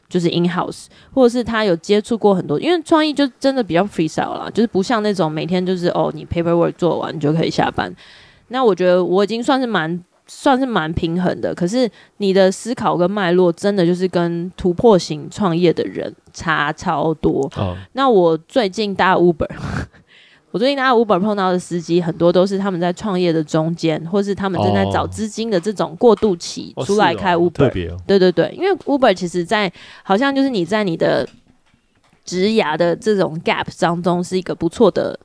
[0.08, 7.94] 就是 in house，或者是他有接触过很多，因为创意就真的比较 freestyle 啦，就是不像那种每天就是哦，你 paperwork 做完就可以下班。
[8.52, 17.50] 那我觉得我已经算是蛮算是蛮平衡的，可是你的思考跟脉络真的就是跟突破型创业的人差超多。
[17.56, 17.76] 哦。
[17.94, 19.48] 那我最近搭 Uber，
[20.52, 27.70] 我最近搭 Uber 碰到的司机很多都是他们在创业的中间，或是他们正在找资金的这种过渡期出来开 Uber。
[28.06, 29.70] 对对对，因为 Uber 其实在
[30.02, 31.28] 好像就是你在你的
[32.24, 35.18] 职涯的这种 gap 当中是一个不错的。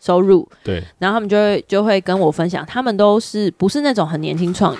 [0.00, 4.76] 收入对，然后他们就会就会跟我分享，他们都是不是那种很年轻创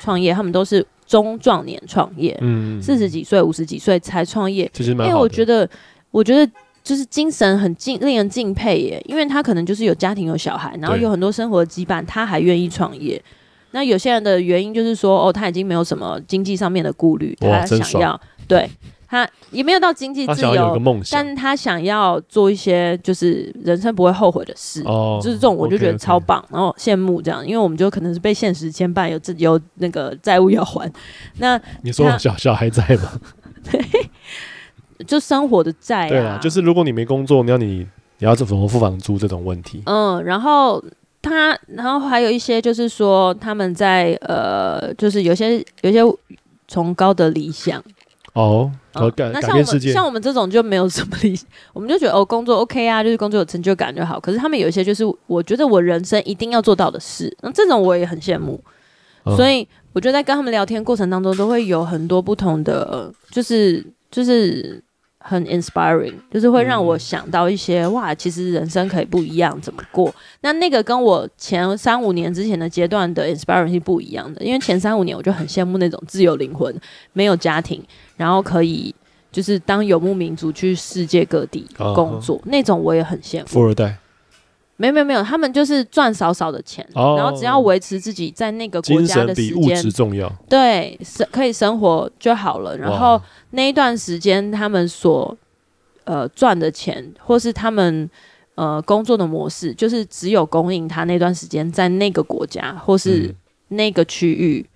[0.00, 5.08] 创业，他们都是中壮年创业，嗯，四十几岁、五十几岁才创业，其实蛮好的。
[5.10, 5.68] 因为我觉得，
[6.10, 6.50] 我觉得
[6.82, 9.02] 就是精神很敬，令人敬佩耶。
[9.06, 13.22] 因为他可能就是有家庭、有小孩，然后有很多生活的羁绊，他还愿意创业。
[13.72, 18.68] 那有些人的原因就是说，哦，他已经没有什么经济上面的顾虑，他想要对。
[19.12, 26.54] 他也没有到经济自由，但他想要做一些就是人生不会后悔的事，哦、就是这种我就觉得超棒，okay, okay.
[26.54, 30.90] 然后羡慕这样，因为我们就可能是被现实牵绊，有这有那个债务要还。
[31.36, 33.20] 那你说小小孩在吗？
[33.70, 33.84] 对，
[35.06, 36.08] 就生活的债啊。
[36.08, 37.86] 对啊，就是如果你没工作，你要你
[38.16, 39.82] 你要怎么付房租这种问题。
[39.84, 40.82] 嗯，然后
[41.20, 46.00] 他，然后还有一些就是说他们在呃，就是有些有些
[46.66, 47.84] 崇高的理想。
[48.34, 51.38] 哦，那像我们像我们这种就没有什么理，
[51.72, 54.18] 我们就觉得哦，工作 OK 啊，就是工作有成就感就好。
[54.18, 58.62] 可是他们有一些就是我觉得我人生一定要做到的事，那这种我也很羡慕。
[59.24, 64.82] 嗯、所以我觉得在跟他们聊天过程当中，都会有很多不同的，就是就是。
[65.24, 70.14] 很 inspiring，就是会让我想到一些、嗯、哇，其实人生可以不一样，怎么过？
[70.40, 76.74] 那那个跟我前三五年之前的阶段的 inspiring 是不一样的，因为前三五年我就很羡慕那种自由灵魂，
[77.12, 77.82] 没有家庭，
[78.16, 78.94] 然后可以
[79.30, 83.46] 就是当游牧民族去世界各地工作，哦、那种我也很羡慕。
[83.46, 83.96] 富二代。
[84.76, 90.28] 没有没有没有，他们就是赚少少的钱，哦、然后只要维持自己在那个国家的时间，比物质重要。
[90.48, 92.76] 对，生可以生活就好了。
[92.76, 93.20] 然后
[93.50, 95.36] 那一段时间，他们所
[96.04, 98.10] 呃赚的钱，或是他们
[98.56, 103.32] 呃工作的模式，就是只有供应他那段时间在那个国家或是
[103.68, 104.66] 那个区域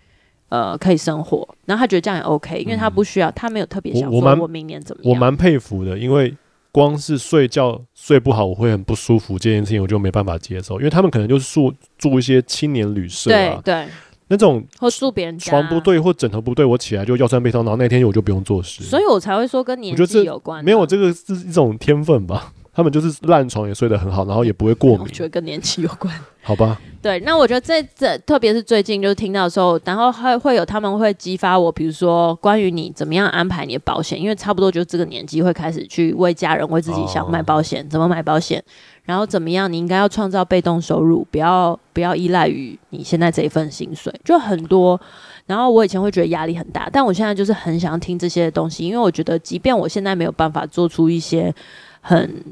[0.50, 5.12] 呃可以生活，然后他觉得这样也 OK，因为他不需要，他没有特别想说我明年怎么样。
[5.12, 6.32] 我蛮佩服的，因为
[6.76, 13.86] 光是睡觉睡不好，我会很不舒服这件事情，我就没办法接受，因为他们可能就是住住一些青年旅社啊，对对。
[14.28, 18.84] 那种或住别人床不对或枕头不对，我起来就腰酸背痛，然后那天我就不用做事。
[18.84, 20.62] 所以我才会说跟年纪有关。
[20.62, 22.52] 没有，这个是一种天分吧。
[22.76, 25.00] 他们就是烂床也睡得很好，然后也不会过 敏。
[25.00, 26.14] 我觉得跟年纪有关。
[26.42, 26.78] 好吧。
[27.00, 38.62] 对，那我觉得这这特别是最近就是听到的时候，然后还会有他们会激发我，比如说关于你怎么样安排你的保险，因为差不多就是这个年纪会开始去为家人为自己想买保险，哦、怎么买保险。
[39.04, 39.72] 然后怎么样？
[39.72, 45.00] 你应该要创造被动收入，不要不要依赖于你现在这一份薪水，就很多。
[45.46, 51.54] 然后我以前会觉得压力很大，但我现在就是很想听这些东西，因为我觉得，即便我现在没有办法做出一些
[52.00, 52.42] 很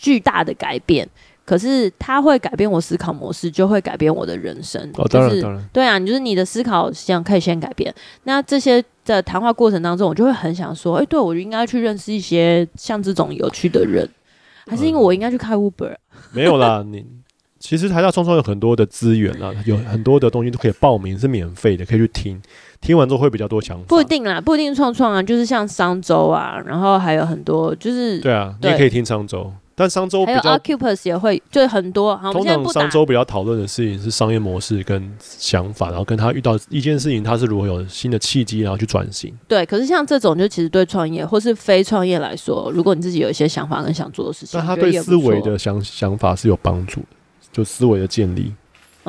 [0.00, 1.08] 巨大的改变，
[1.44, 4.80] 可是它会改变我思考模式，就会改变我的人生。
[4.96, 7.92] 哦，当然，当然，对啊，你就是你的思考想可以先改变。
[8.24, 14.08] 那这些的谈话过程当中，我就会很想说，哎，对，我就应该去认识一些像这种有趣的人。
[14.66, 15.98] 还是因为我应该去开 Uber？、嗯、
[16.32, 17.04] 没有啦，你
[17.58, 22.40] 其实台大创创有很多的资源啊，有很多的东西都可以报名，是免费的，可以去听。
[22.80, 23.84] 听完之后会比较多想法。
[23.88, 29.50] 不一定啦，不一定创创啊，就是像商周啊，然后还有很多，就是对啊，你也可以听商周。
[29.78, 32.16] 但商周比较还有 Ocupus 也会，就是很多。
[32.16, 39.32] 好，通常商周比较讨论的事情是商业模式跟想法，然后跟他遇到一件事情，他是如何有新的契机，然后去转型。
[39.46, 47.06] 对，可是像这种，就其实对创业或是非创业来说，如果你自己有一些想法跟想做的事情，那他对思维的想想法是有帮助的，
[47.52, 48.52] 就思维的建立。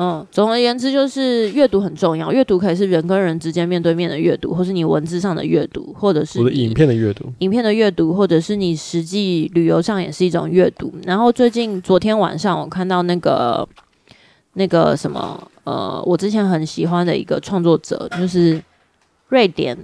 [0.02, 2.32] 嗯，总而言之，就是阅读很重要。
[2.32, 10.90] 阅读可以是人跟人之间面对面的阅读，或是你文字上的阅读，或者是我的影片的阅读，影片的阅读，或者是你实际旅游上也是一种阅读。
[11.04, 13.68] 然后最近昨天晚上我看到那个
[14.54, 18.58] 那个什么呃，我之前很喜欢的一个创作者，就是
[19.28, 19.76] 瑞典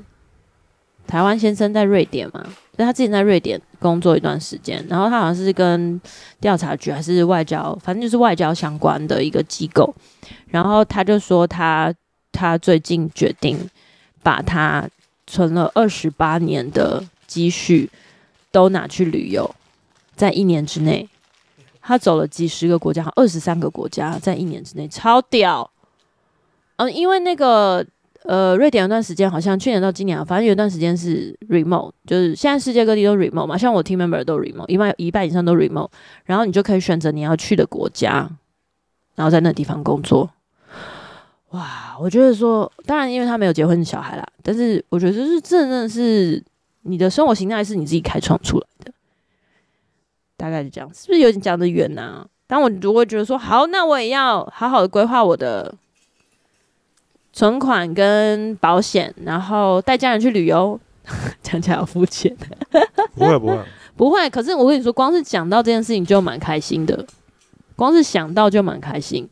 [1.06, 2.44] 台湾先生在瑞典嘛。
[2.76, 5.98] 所以他之前在瑞典工作一段时间，然后他好像是跟
[6.40, 9.94] 调查局还是外交，反正就是外交相关的一个机构。
[10.48, 11.90] 然后他就说他
[12.32, 13.58] 他最近决定
[14.22, 14.86] 把他
[15.26, 17.88] 存了二十八年的积蓄
[18.52, 19.54] 都拿去旅游，
[20.14, 21.08] 在一年之内，
[21.80, 25.70] 他走了几十个国家，二十三个国家，在一年之内，超屌。
[26.76, 27.86] 嗯，因为那个。
[28.26, 35.88] 呃，瑞典有段时间，好像去年到今年啊，反正有段时间是 remote，就是现在世界各地都 remote 嘛，像我 team member 都 remote，一半一半以上都 remote，
[36.24, 38.28] 然后你就可以选择你要去的国家，
[39.14, 40.28] 然后在那地方工作。
[41.50, 46.42] 哇，我觉得说，当然因为他没有结婚小孩啦，但是我觉得就是真的是
[46.82, 48.92] 你的生活形态是你自己开创出来的，
[50.36, 52.26] 大概是这样，是不是有点讲得远呢？
[52.48, 55.72] 但我如果觉得说好，那我也要好好的规划我的。
[57.36, 60.80] 存款跟保险，然后带家人去旅游，
[61.42, 62.34] 讲起来好肤浅。
[63.14, 63.58] 不会不会
[63.94, 67.04] 不会，可是我跟你说，光是讲到这件事情就蛮开心的，
[67.76, 69.28] 光是想到就蛮开心。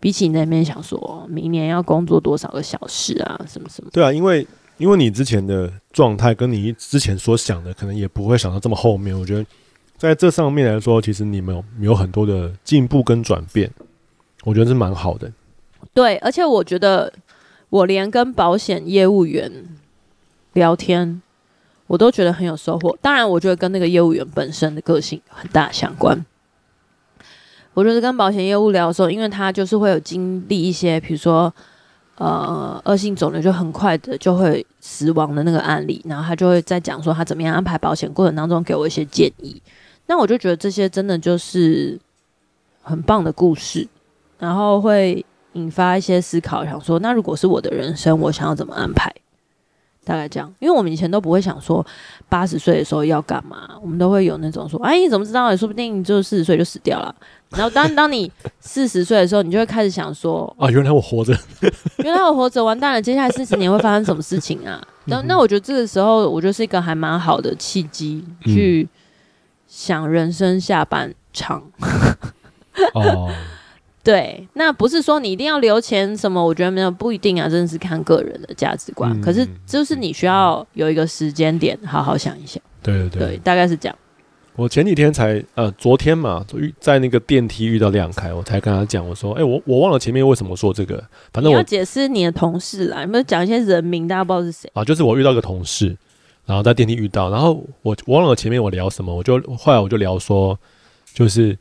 [0.00, 3.88] 比起你那边想说明年要工作多少个小时啊，什么什么。
[3.92, 4.44] 对啊，因为
[4.78, 9.16] 因为你之前的状态跟你之前所想的，可能也不会想到这么后面。
[9.16, 9.46] 我觉得
[9.96, 13.70] 在这上面来说，其实你们有有很多的进步跟转变，
[14.42, 15.30] 我觉得是蛮好的。
[15.94, 17.12] 对，而且我觉得。
[17.70, 19.50] 我连跟保险业务员
[20.52, 21.20] 聊天，
[21.88, 22.96] 我都觉得很有收获。
[23.02, 26.24] 当然，我觉得跟那个业务员本身的个性很大相关。
[27.72, 31.52] 我觉得跟保险业务聊的时候，因为他就是会有经历一些，比如说
[32.16, 39.60] 呃恶性肿瘤就很快的就会死亡的那个案例，然后他就会在讲说他怎么样安排保险过程当中给我一些建议。
[40.06, 41.98] 那我就觉得这些真的就是
[42.82, 43.88] 很棒的故事，
[44.38, 45.26] 然后会。
[45.54, 49.12] 引发一些思考，想说，那如果是我的人生，我想要怎么安排？
[50.06, 51.84] 大概这样，因为我们以前都不会想说
[52.28, 55.50] 八十岁的时候要干嘛，我们都会有那种说，哎，你怎么知道？
[55.50, 57.14] 你说不定就四十岁就死掉了。
[57.50, 58.30] 然后当 当你
[58.60, 61.34] 四十岁的时候，你就会开始想说，啊，原来我活着，
[62.04, 64.78] 原来我活着，完蛋了，接下来四十年会发生什么事情啊？
[65.06, 68.86] 那那我觉得这个时候，我觉得是一个还蛮好的契机，去
[69.66, 71.62] 想人生下半场。
[72.92, 73.32] 哦。
[74.04, 79.10] 对，那不是说你一定要留钱什么，我觉得没有不一定啊，真的是看个人的价值观。
[79.18, 82.62] 嗯、可是就是你需要有一个时间点，好好想一想。
[82.82, 83.98] 对对对，对，大概是这样。
[84.56, 86.44] 我前几天才呃，昨天嘛，
[86.78, 91.02] 在那个电梯遇到亮凯，我才跟他讲，我说，哎、欸，我我忘了前面为什么说这个，
[91.32, 94.84] 反正我你要解释你的同事啦，有没有讲一些人名，大家不知道是谁啊？
[94.84, 95.96] 就是我遇到一个同事，
[96.44, 100.56] 然后在电梯遇到，然后我我忘了前面我聊什么，我就后来我就聊说，
[101.14, 101.58] 就是。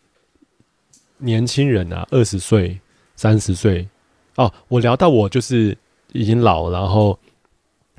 [1.23, 2.79] 年轻人啊，二十岁、
[3.15, 3.87] 三十岁，
[4.35, 5.77] 哦，我聊到我就是
[6.11, 7.17] 已经老，然后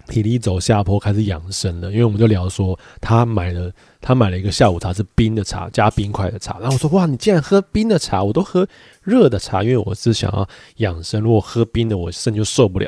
[0.08, 1.90] 体力走下坡，开始养生了。
[1.90, 6.58] 因为我们就聊说，他买了他买了一个下午茶，是冰的茶加冰块的茶。
[6.58, 8.68] 然后我说哇，你竟然喝冰的茶，我都喝
[9.02, 10.46] 热的茶，因为我是想要
[10.76, 12.86] 养生，如果喝冰的，我肾就受不了。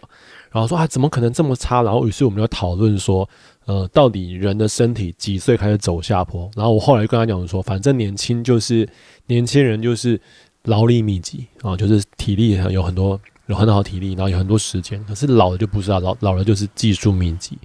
[0.52, 1.82] 然后说啊，怎么可能这么差？
[1.82, 3.28] 然后于是我们就讨论说，
[3.66, 6.48] 呃，到底人的身体几岁开始走下坡？
[6.54, 8.88] 然后我后来就跟他讲说，反正年轻就是
[9.26, 10.20] 年轻人就是
[10.62, 15.04] 劳力密集啊，就是体力有很多有很好体力，然后有很多时间。
[15.04, 17.58] 可是老了就不知道，老老了就是技术密集，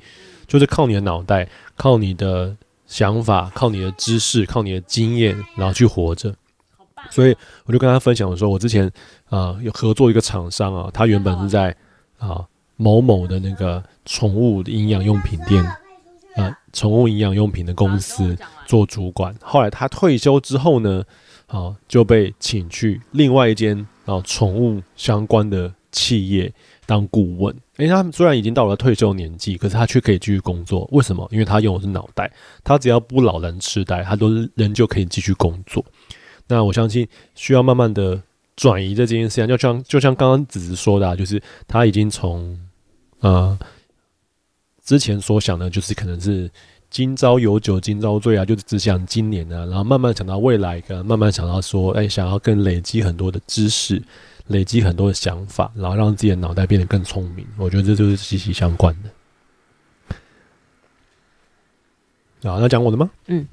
[0.48, 2.56] 就是靠你的脑袋，靠你的
[2.88, 6.34] 想法，靠你的知识，靠你的经验，然后去活着。
[7.12, 7.36] 所以
[7.66, 8.88] 我就跟他分享说，我之前
[9.30, 11.76] 啊、呃、有合作一个厂商啊，他原本是在
[12.18, 12.44] 啊。
[12.78, 15.78] 某某的那个宠物营养用品店，啊，
[16.74, 19.36] 宠物营养用品的公司做主管。
[19.42, 21.04] 后来他退休之后呢，
[21.48, 26.52] 啊，就被请去另外一间啊宠物相关的企业
[26.86, 27.56] 当顾问。
[27.78, 30.88] 诶，他虽然已经到了退休年纪，可是他却可以继续工作。
[30.92, 31.28] 为什么？
[31.32, 32.32] 因为他用的是脑袋，
[32.64, 35.84] 他只要不老人痴呆，他都仍旧可以继续工作。
[36.48, 38.22] 那我相信需要慢慢的
[38.56, 42.60] 转移这件事情，就像就像刚刚子子说的啊，就是他已经从
[43.22, 43.58] 呃，
[44.84, 46.50] 之前所想的，就是可能是
[46.90, 54.02] 今朝有酒今朝醉啊，就是只想今年啊，然后慢慢想到未来，跟慢慢想到说，哎，想要更累积很多的知识，
[54.48, 57.48] 累积很多的想法，然后让自己的脑袋变得更聪明。
[57.58, 59.10] 我觉得这就是息息相关的。
[62.50, 63.10] 啊，要讲我的吗？
[63.28, 63.48] 嗯。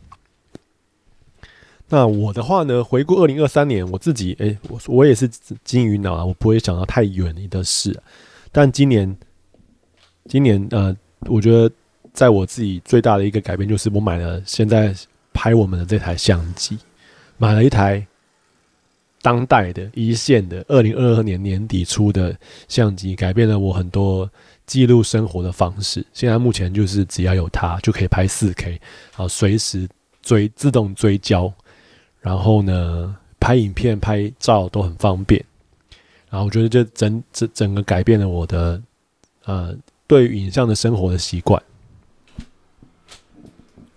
[1.90, 2.82] 那我的话呢？
[2.82, 5.28] 回顾二零二三年，我自己，哎，我我也是
[5.62, 8.02] 金鱼脑啊，我不会想到太远的事，
[8.50, 9.16] 但今年。
[10.30, 10.94] 今年呃，
[11.26, 11.70] 我觉得
[12.12, 14.94] 在我自己最大的一个改变就是我买了现在
[15.32, 16.78] 拍我们的这台相机，
[17.36, 18.06] 买了一台
[19.20, 22.36] 当代的一线的二零二二年年底出的
[22.68, 24.30] 相机，改变了我很多
[24.64, 26.04] 记录生活的方式。
[26.12, 28.80] 现在目前就是只要有它就可以拍四 K，
[29.16, 29.88] 啊，随时
[30.22, 31.52] 追自动追焦，
[32.20, 35.44] 然后呢拍影片拍照都很方便。
[36.30, 38.80] 然后我觉得这整整整个改变了我的
[39.44, 39.76] 呃。
[40.08, 41.62] 对于影像的生活的习惯，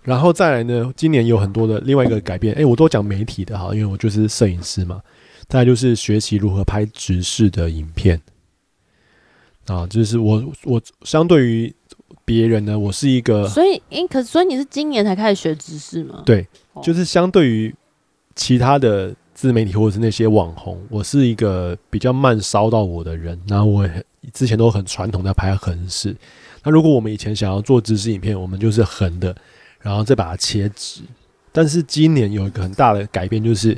[0.02, 2.54] 然后再来呢，今年有很多的另外一个改变。
[2.54, 5.02] 诶，我都讲媒体的哈，因为我就是摄影师嘛。
[5.48, 8.20] 再来就是学习如何拍直视的影片
[9.66, 11.74] 啊，就是我我相对于
[12.24, 16.22] 别人呢，我是一个，所以诶，可所以你是今年才开始学直视吗？
[16.24, 16.46] 对，
[16.82, 17.74] 就是相对于
[18.34, 23.88] 其他的自媒体或者是那些网红，我是一个比较慢烧到我的人，然后我。
[24.32, 26.14] 之前都很传统的拍横式，
[26.62, 29.34] 那如果我们以前想要做直视影片，我们就是横的，
[29.80, 31.00] 然后再把它切直。
[31.50, 33.76] 但是今年有一个很大的改变，就是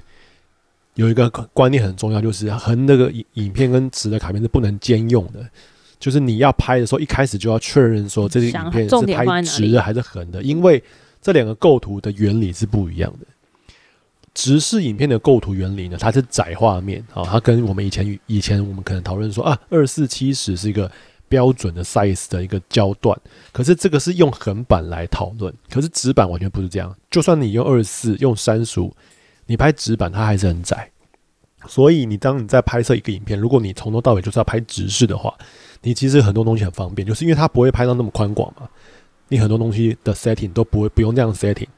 [0.96, 5.40] 有一个观念很重要，就是横那个影影片跟直的卡片是不能兼用的。
[5.98, 10.82] 就是你要拍的时候，一开始就要确认说这个影片是拍直的还是横的，因为
[11.22, 13.26] 这两个构图的原理是不一样的。
[14.34, 20.90] 直视影片的构图原理呢，它是窄画面啊，它跟我们以前以前我们可能讨论说啊，二四七十是一个
[21.28, 23.16] 标准的 size 的一个焦段，
[23.52, 26.94] 可是这个是用横版来讨论，可是直版完全不是这样。
[27.10, 28.92] 就算你用二四用三十五，
[29.46, 30.90] 你拍直版它还是很窄。
[31.68, 35.32] 所以你当你在拍摄一个影片，如果你从头到尾就是要拍直视的话，
[35.82, 38.68] 你其实很多东西很方便，就是因为它不会拍到那么宽广嘛，
[39.28, 41.68] 你很多东西的 setting 都不会不用这样 setting。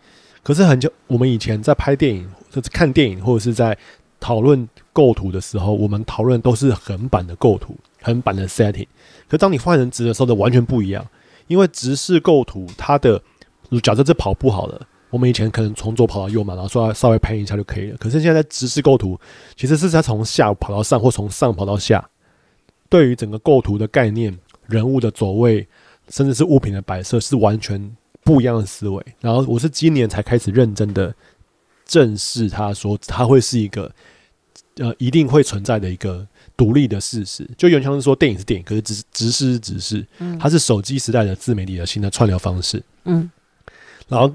[0.43, 2.27] 可是很久，我们以前在拍电影。
[2.51, 3.77] 就是看电影或者是在
[4.19, 8.87] 讨论构图的时候，我们讨论都是横版的构图、横版的 setting。
[9.29, 11.07] 可当你换成直的时候，的完全不一样。
[11.49, 13.23] 因为直视构图，它的
[13.83, 14.81] 假设这跑步好了，
[15.11, 17.97] 我们以前可能从左跑到右嘛，然后稍微稍微拍一下就可以了。
[17.99, 19.17] 可是现在在直视构图，
[19.55, 22.05] 其实是在从下跑到上，或从上跑到下。
[22.89, 24.37] 对于整个构图的概念、
[24.67, 25.65] 人物的走位，
[26.09, 29.05] 甚至是物品的摆设，是完全不一样的思维。
[29.21, 31.15] 然后我是今年才开始认真的。
[31.87, 33.91] 正视它说，它会是一个
[34.79, 36.27] 呃，一定会存在的一个
[36.57, 37.49] 独立的事实。
[37.57, 40.07] 就原像是说，电影是电影，可是直直视是直视，
[40.39, 42.83] 它是手机时代的自媒体的新的串流方式。
[43.05, 43.31] 嗯，
[44.09, 44.31] 然后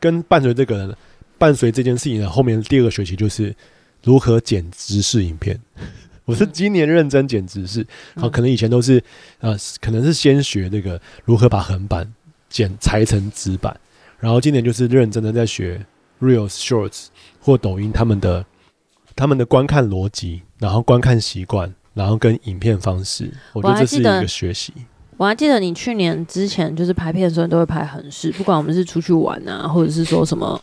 [0.00, 0.96] 跟伴随这个
[1.38, 3.54] 伴随这件事情的后面第二个学期就是
[4.02, 5.60] 如何剪直视影片。
[6.24, 7.86] 我是今年认真剪直视，
[8.16, 9.02] 好，可能以前都是
[9.40, 12.10] 呃，可能是先学那个如何把横版
[12.48, 13.78] 剪裁成直板，
[14.18, 15.84] 然后今年就是认真的在学。
[16.20, 17.06] Reels、Shorts
[17.40, 18.44] 或抖音，他们的
[19.16, 24.72] 他们的观看逻辑，然后观看习惯，然后跟影片方式，我觉得这是一个学习。
[25.16, 30.60] 我还记得你去年之前就是拍片的时候，你都会拍横式，不管我们是出去玩啊，或者是说什么，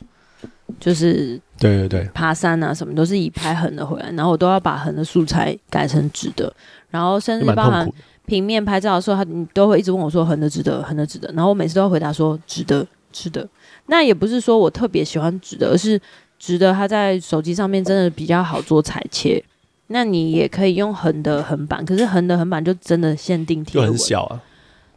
[0.78, 6.54] 就是对对对，爬山啊什么，都是以拍横的回来，然后我都要把横的素材改成直的，
[6.90, 7.90] 然后甚至包含
[8.26, 13.48] 平面拍照的时候，他你都会一直问我说横的直的，横的直的，然后我每次都会回答说直的，直的。
[13.92, 16.00] 那也不是说我特别喜欢直的，而是
[16.40, 19.44] 直的它在手机上面真的比较好做裁切。
[19.88, 24.42] 那你也可以用横的横版，可是横的横版就真的限定贴，就很小啊。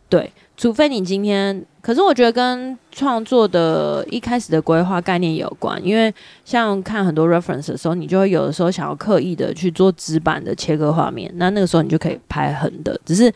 [0.08, 6.14] 对，除非你今天，可是我觉得跟创作的一开始的规划概念有关，因为
[6.44, 13.32] 像看很多 reference 的时候，你就会有的时候想要刻意的去做直板的切割画面，那那个时候你就可以拍横的，只是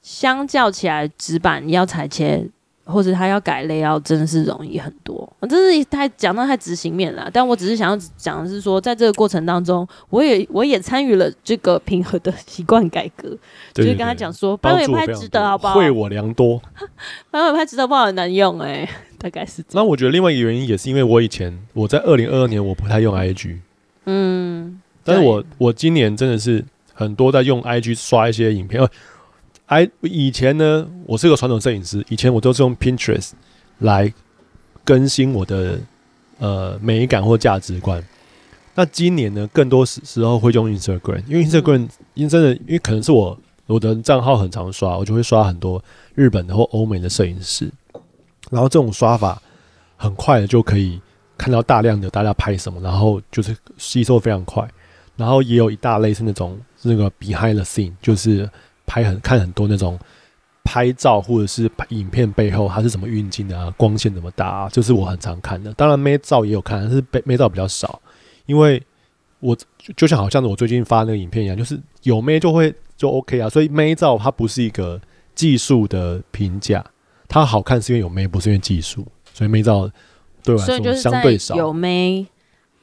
[0.00, 2.46] 相较起来，直板你要裁切。
[2.84, 5.30] 或者他要改 layout，真的是容易很多。
[5.38, 13.36] 我真是太讲到太执行面了，但我只是想要讲的是说，在这个过程当中，我也我也参与了这个平和的习惯改革，
[13.72, 15.74] 就是跟他讲说，版尾拍值得好不好？
[15.74, 16.60] 惠我良多，
[17.30, 19.84] 版尾拍值得不好很难用哎、欸， 大概是这样。
[19.84, 23.58] 那我觉得另外一个原因也是因为我以前我在二零二二年我不太用 IG，
[24.06, 28.86] 嗯，但是我我今年真的是很多在用 IG 刷一些影片。
[29.72, 33.30] 哎，以前呢，我是个传统摄影师，以前我都是用 Pinterest
[33.78, 34.12] 来
[34.84, 35.80] 更新我的
[36.38, 38.04] 呃美感或价值观。
[38.74, 45.82] 那今年呢，更多时时候会用 Instagram，因为 Instagram 因真的，因为可能是我我的账号很常刷，我就会刷很多
[46.14, 47.72] 日本的或欧美的摄影师。
[48.50, 49.40] 然后这种刷法
[49.96, 51.00] 很快的就可以
[51.38, 54.68] 看到大量的大家拍什么，然后就是吸收非常快。
[55.16, 58.46] 然后也有一大类是那种那个 behind the scene，就是。
[58.92, 59.98] 拍很看很多那种
[60.62, 65.72] 拍照或者是拍影片背后它是怎么运镜的啊，光线怎么打啊，就是我很常看的。
[65.72, 68.02] 当然妹照也有看，但是妹照比较少，
[68.44, 68.82] 因为
[69.40, 69.56] 我
[69.96, 73.48] 就像好像我最近发那个影片一样，就是有妹就会就 OK 啊。
[73.48, 75.00] 所以妹照它不是一个
[75.34, 76.84] 技术的评价，
[77.26, 79.06] 它好看是因为有妹，不是因为技术。
[79.32, 79.90] 所以妹照
[80.44, 81.56] 对我来说相对少。
[81.56, 82.26] 有妹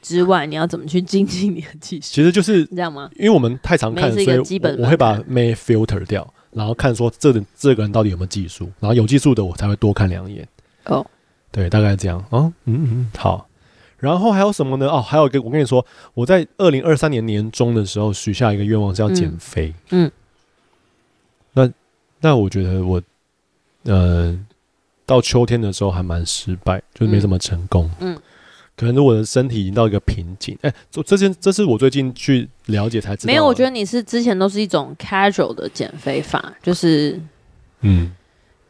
[0.02, 2.02] 之外，你要怎么去精进你的技术？
[2.02, 3.10] 其实就是这样吗？
[3.16, 4.26] 因为我们太常看，所以
[4.78, 10.46] 我会把 May filter 掉，然后看说这这个人到底有没有技术，然后有技术的我才会多看两眼。
[10.86, 11.06] 哦，
[11.52, 12.24] 对，大概这样。
[12.30, 13.46] 哦，嗯嗯，好。
[13.98, 14.88] 然后还有什么呢？
[14.88, 15.84] 哦，还有一个，我跟你说，
[16.14, 19.74] 我在二零二三年年中的时候许下一个愿望是要减肥。
[19.90, 20.06] 嗯。
[20.06, 20.12] 嗯，
[21.52, 21.72] 那
[22.20, 23.02] 那我觉得我，
[23.82, 24.38] 呃，
[25.04, 27.90] 到秋天的时候还蛮失败，就是没怎么成功。
[28.00, 28.14] 嗯。
[28.14, 28.22] 嗯
[28.80, 33.30] 可能我的身体已经到一个瓶颈，哎，这这件这是我最近去了解才知道。
[33.30, 37.20] 没有，我觉得你是之前都是一种 casual 的减肥法，就是
[37.82, 38.10] 嗯，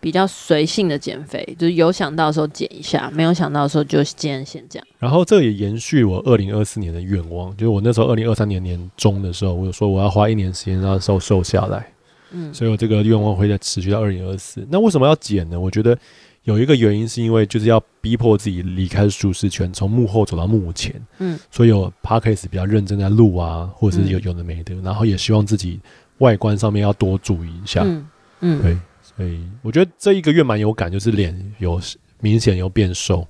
[0.01, 4.87] 比较随性的减肥，就是有想到的时候减一下，没有想到的时候就今天先这样。
[4.99, 11.87] 然后这也延续我二零二四年的愿望，就是我那时候二零二三年年中的时候，我有说我要花一年时间让瘦瘦下来，
[12.33, 14.67] 嗯，所以我这个愿望会再持续到二零二四。
[14.69, 15.61] 那为什么要减呢？
[15.61, 15.97] 我觉得。
[16.45, 20.95] 有一个原因是因为就是要逼迫自己离开舒适圈，从幕后走到幕前。
[21.19, 25.79] 嗯，所以有 Podcast 比较认真在录啊，或者是有有的没的，然后也希望自己
[26.19, 27.83] 外观上面要多注意一下。
[27.85, 28.09] 嗯
[28.41, 31.81] 嗯，对，所以我觉得这一个月蛮有感，就是脸有
[32.21, 33.27] 明显有变瘦。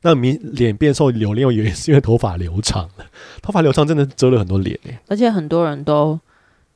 [0.00, 3.06] 那明脸变瘦有另外原因是因为头发留长了，
[3.42, 6.18] 头发留长真的遮了很多脸，而且很多人都。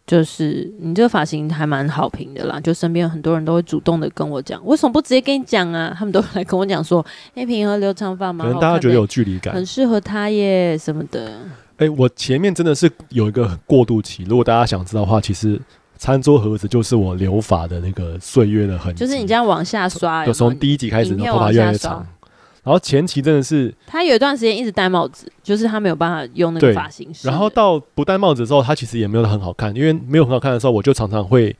[0.08, 5.94] 就是你这个发型还蛮好评的啦，就身边有很多人都会主动的跟我讲，为什么不直接跟你讲啊？
[5.96, 7.04] 他们都来跟我讲说，
[7.34, 8.46] 哎、欸，平和留长发吗？
[8.46, 11.32] 可能大家觉得有距离感，很适合他耶什么的。
[11.76, 15.60] 哎、欸，我前面真的是有一个过渡期，如果大家想知道的话，其实
[15.98, 22.06] 餐桌盒子就是我留发的那个岁月的痕迹，就是你这样往下刷，就从第一集开始，头发越来越长。
[22.64, 27.26] 然后前期真的是，他有一段时间一直戴帽子，就是他没有办法用那个发型师。
[27.26, 31.54] 然后到不戴帽子之后，他其实也没有很好看，因为没有很好看的时候，我就常常会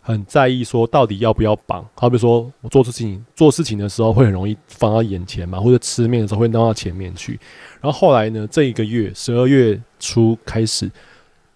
[0.00, 1.84] 很在意说到底要不要绑。
[1.94, 7.38] 好比说我做事情做事情的时候会很容易放到眼前嘛，或者吃面的时候会弄到前面去。
[7.80, 10.90] 然后后来呢，这一个月十二月初开始，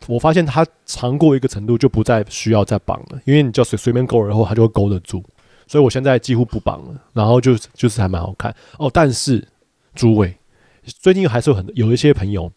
[0.09, 5.25] 我发现它长过一个程度就不再需要再绑了，因为你就随随便勾，然后它就会勾得住。
[5.71, 8.91] 所以我现在几乎不绑了，然后就就是还蛮好看哦。
[8.93, 9.47] 但是
[9.95, 10.37] 诸位，
[10.85, 12.51] 最近还是有很有一些朋友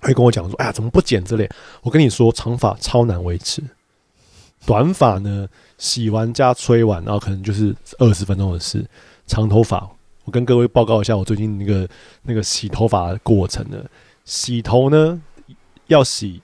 [0.00, 1.46] 会跟我讲说：“哎呀，怎么不剪这类？”
[1.84, 3.62] 我跟你说，长发超难维持，
[4.64, 5.46] 短发呢，
[5.76, 8.82] 洗完加吹完，然后可能就是二十分钟的事。
[9.26, 9.86] 长头发，
[10.24, 11.86] 我跟各位报告一下我最近那个
[12.22, 13.84] 那个洗头发过程呢。
[14.24, 15.22] 洗头呢
[15.88, 16.40] 要洗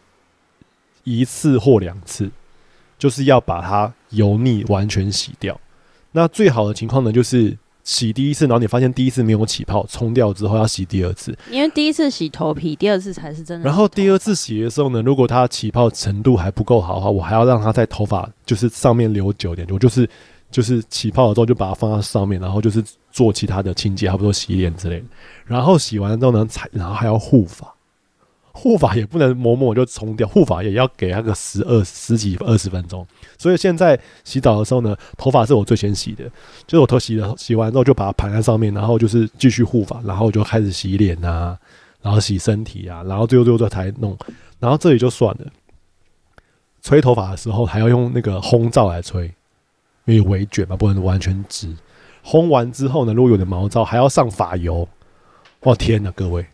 [1.04, 2.30] 一次或两次，
[2.98, 5.58] 就是要把它油腻完全洗掉。
[6.12, 13.64] 那最好的情况呢，就是洗第一次，然后你发现第一次没有起泡，冲掉之后要洗第二次，因为第一次洗头皮，第二次才是真的。
[13.64, 20.08] 然后第二次洗的时候呢，如果它起泡程度还不够好的话，我还要让它在头发就是上面留久点，我就是
[20.50, 25.06] 就是起泡了之后就把它放在上面，然后就是做其他的清洁，差不多洗脸之类的。
[25.46, 27.71] 然后洗完之后呢，才然后还要护发，
[28.52, 33.06] 护发也不能抹抹就冲掉，护发也要给它个十二十几二十分钟。
[33.38, 36.24] 所以现在洗澡的时候呢，头发是我最先洗的，
[36.66, 41.58] 就是我头洗了洗完之后就把它盘在上面，然后就是继续护发，然后就开始洗脸啊，
[42.00, 44.16] 然后洗身体啊，然后最后最后再才弄，
[44.60, 45.46] 然后这里就算了。
[46.82, 49.32] 吹头发的时候还要用那个烘罩来吹，
[50.04, 51.74] 因为微卷嘛，不能完全直。
[52.24, 54.88] 烘完之后呢，如果有点毛躁，还要上发油。
[55.60, 56.44] 哇天哪，各位，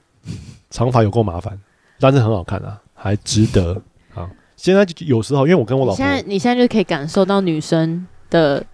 [0.69, 1.59] 长发有够麻烦，
[2.01, 3.81] 但是很好看啊，还值得
[4.15, 4.29] 啊。
[4.57, 8.65] 现在就有时候，因为我跟我老婆，现在你现在就可以感受到女生的，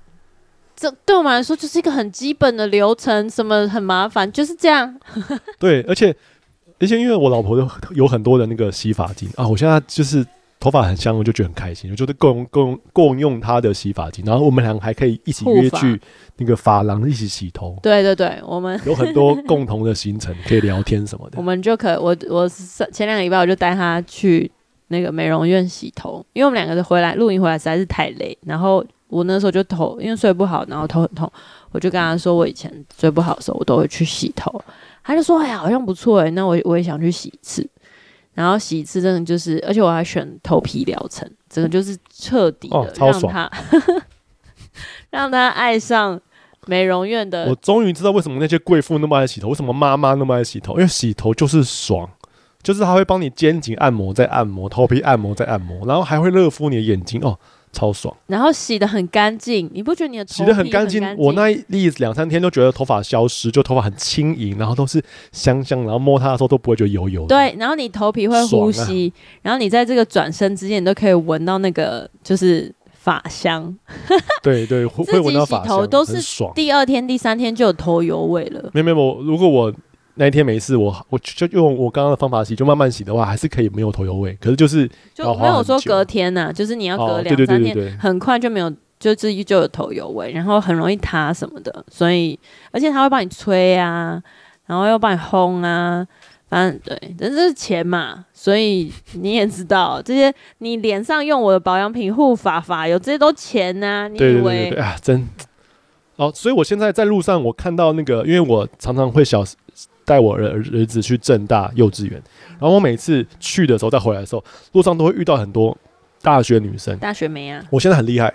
[0.77, 4.99] 这对我们来说就是一个很基本的流程，什么很麻烦，就是这样。
[5.59, 6.15] 对，而且
[6.79, 10.27] 而且因为我老婆有有很多的那个洗发精啊，我现在就是。
[10.65, 11.91] 头发很香，我就觉得很开心。
[11.91, 16.01] 我觉得共共共用他的洗发精，然后我们两个还可以一起约去
[16.39, 17.79] 那个发廊一起洗头。
[17.83, 21.37] 对对对，我们有很多共同的行程，可以聊天什么的。
[21.37, 24.51] 我们就可我我前两个礼拜我就带他去
[24.89, 31.31] 那个美容院洗头，因为我们两个是回来露营回来实在是太累，然后我那时候就头因为睡不好，然后头很痛，
[31.73, 34.65] 我就跟他说我以前睡不好的时候我都会去洗头，
[35.03, 37.69] 他就说哎呀好像不错哎，那我我也想去洗一次。
[38.35, 44.03] 然后洗一次真的就是，而且我还选头皮疗程，真的就是彻底的让他、哦、
[45.11, 46.21] 让他爱上
[46.67, 47.47] 美容院的。
[47.47, 52.11] 我终于知道为什么那些贵妇那么爱洗头，为什么妈妈那么爱洗头，因为洗头就是爽，
[52.63, 57.39] 就是他会帮你肩颈按摩再按摩，头皮按摩再按摩，然后还会热敷你的眼睛哦。
[57.75, 61.03] 超爽，然后洗的很干净，你不觉得你的头洗的很干净？
[61.19, 65.03] 我那一两三天都觉得头发消失，就头发很轻盈，然后都是
[65.33, 67.27] 香香，然后摸它的时候都不会觉得油油。
[67.27, 73.77] 对，然后你头皮会呼吸，啊、然后你在这个转身之间，你都可以闻到那个就是发香。
[74.43, 76.53] 对对，会闻到发香，都是爽。
[76.55, 78.71] 第二天、第三天就有头油味了。
[78.73, 79.73] 没有没有，如果我。
[80.17, 84.33] 那一天没事，我我就用我刚刚的方法洗，就慢慢洗的话，还是可以没有头油味。
[84.41, 91.85] 可是就是就没有说隔天呐、啊，就是你要隔两三天，很快就没有，就自己就有头油味，然后很容易塌什么的。
[91.91, 92.39] 所以
[92.71, 94.23] 而且他会帮你吹啊，
[94.67, 96.07] 然后又帮你烘啊，
[96.49, 104.09] 反正对，但是钱嘛，所以你也知道这些，你脸上用我的保养品、护发、发油这些都钱呐、啊。
[104.09, 104.43] 你以为？
[104.43, 105.29] 对对对对啊，真
[106.15, 109.45] 哦，所以我现在在路上，我看到那个，因为我常常会小。
[110.05, 112.23] 带我儿儿子去正大幼稚园，
[112.59, 115.77] 然后我每次去的时候，再回来的时候，路上都会遇到很多
[116.23, 116.97] 大学女生。
[116.99, 117.65] 大学没啊！
[117.71, 118.33] 我现在很厉害，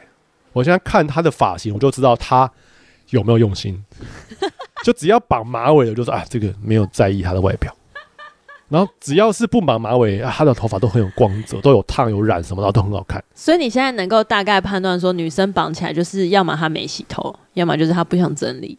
[0.54, 2.52] 我现在看她的发型，我就知道她
[3.10, 3.84] 有没有用心。
[4.84, 7.76] 就只要绑马尾的，就说啊，这个没有在意她的外表。
[8.70, 13.24] 然后只要是不绑马尾，她的头发都很有光泽，都有烫有染什么的，都很好看。
[13.34, 18.78] 所以你现在能够大概判断说，女生绑起来就是要么她没洗头，要么就是她不想整理。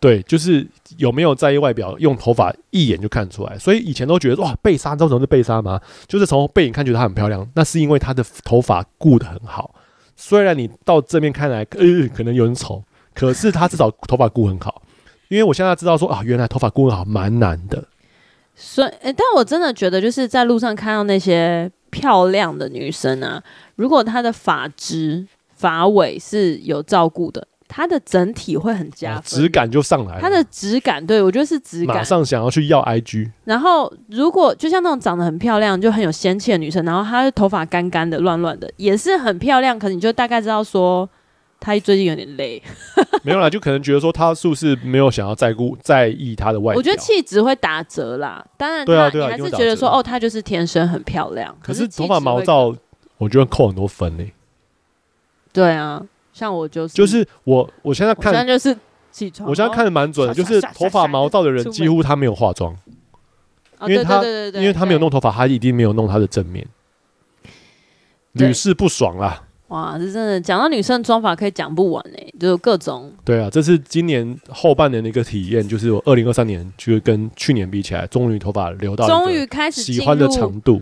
[0.00, 0.64] 对，就是
[0.96, 3.58] 有没有在意外表，用头发一眼就看出来。
[3.58, 5.80] 所以以前都觉得哇，贝莎，你知道什么是贝莎吗？
[6.06, 9.74] 就是从背影看觉得她很漂亮，那是因为她的头发顾得很好。
[10.14, 14.82] 虽然你到正面看来，呃，可能有点丑，可是她至少头发顾很好。
[15.28, 17.84] 因为我现在知道说啊，原来头发顾得好蛮难的。
[18.54, 23.42] 所以，但我真的觉得就是在路上看到那些漂亮的女生啊，
[23.74, 25.26] 如果她的发质、
[25.56, 27.48] 发尾是有照顾的。
[27.68, 30.20] 它的整体会很加分，质感就上来了。
[30.20, 31.96] 它的质感，对，我觉得是质感。
[31.96, 33.30] 马上想要去要 IG。
[33.44, 39.78] 然后，如果就像那种长得很漂亮、就很有仙气的女生，然后她的头发干干的、乱乱的，也是很漂亮。
[39.78, 41.06] 可是你就大概知道说，
[41.60, 42.62] 她最近有点累。
[43.22, 46.78] 没有啦，就可能觉得说她是不是没有想要在乎在意她的外表。
[46.78, 48.42] 我觉得气质会打折啦。
[48.56, 51.54] 当然，对啊，对啊，你还是觉得说，哦，她就是天生很漂亮。
[51.62, 52.74] 可是头发毛躁，
[53.18, 54.32] 我觉得扣很多分呢、欸。
[55.52, 56.02] 对啊。
[56.38, 58.78] 像我就是，就是我，我现在看，现在就是
[59.10, 62.76] 起床，我现在看的蛮准的，就是头发毛躁的人几乎他没有化妆，
[63.80, 64.22] 因为他
[64.54, 66.64] 因为他没有弄头发，他一定没有弄他的正面，
[68.32, 69.42] 屡试不爽啦。
[69.66, 73.12] 哇，这真的讲到女生妆法可以讲不完哎、欸，就各种。
[73.24, 80.80] 对啊，这是今年后半年的一个体验，就是我二零二三年就是跟去年比起来，终于头发留到终于开始喜欢的长度。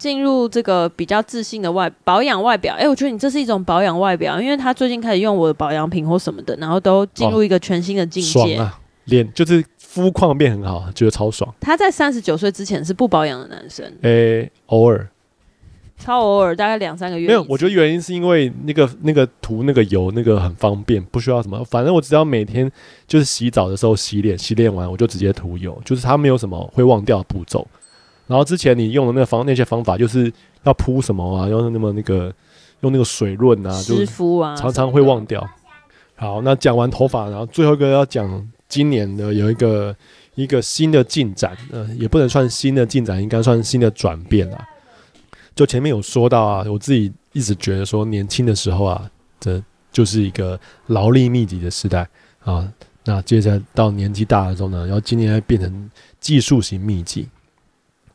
[0.00, 8.56] 进入这个比较自信的外保养外表，哎、欸，我觉得你这是一种保养外表，因为他最近开始用我的保养品或什么的，然后都进入一个全新的境界。
[8.56, 11.54] 哦、啊，脸就是肤况变很好，觉得超爽。
[11.60, 15.06] 他在三十九岁之前是不保养的男生，哎、欸，偶尔，
[15.98, 17.26] 超偶尔，大概两三个月。
[17.26, 22.70] 没有，我觉得原因是因为那个那个涂那个油那个很方便，不需要什么，反正我只要每天
[23.06, 27.66] 就是洗澡的时候洗脸，洗脸完我就直接涂油，就是他没有什么会忘掉的步骤。
[28.30, 30.32] 然后之前你用的那个方那些方法，就是
[30.62, 32.32] 要铺什么啊，用那么那个
[32.82, 35.44] 用那个水润啊，湿敷啊，常常会忘掉。
[36.14, 39.96] 好，那讲完头发，然后最后一个要讲今年的有一个
[40.36, 44.64] 一个新的进展，呃，也不能算新的进展，应该算新的转变啦。
[45.56, 52.08] 就前面有说到啊，我自己一直觉得说，年轻的时候啊，这就是一个劳力密集的时代
[52.44, 52.72] 啊。
[53.04, 55.90] 那接着到年纪大了之后呢，然后今年还变成
[56.20, 57.26] 技术型密集。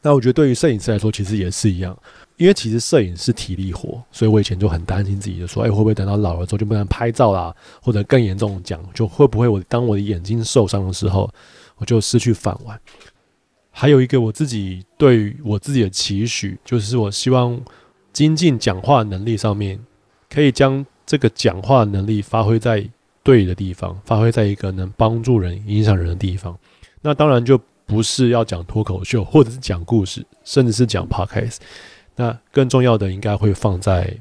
[0.05, 1.97] 那我觉得对于摄影师来说，其实也是一样，
[2.37, 7.51] 因为其实摄影是体力活，所以我以前就很担心自己，就说，哎，会不会等到老了之后就不能拍照啦？
[7.81, 11.27] 或者更严重讲，就会不会我当我的眼睛受伤的时候，
[11.77, 12.79] 我就失去饭碗？
[13.71, 17.59] 还有一个我自己对我自己的期许，就是我希望
[18.13, 19.79] 精进讲话能力上面，
[20.29, 22.87] 可以将这个讲话能力发挥在
[23.23, 26.55] 对的地方，发挥在一个能帮助人、影响人的地方。
[27.01, 31.57] 那当然就不是要讲脱口秀，或者是讲故事，甚至是讲 podcast。
[32.15, 34.15] 那更重要的应该会放在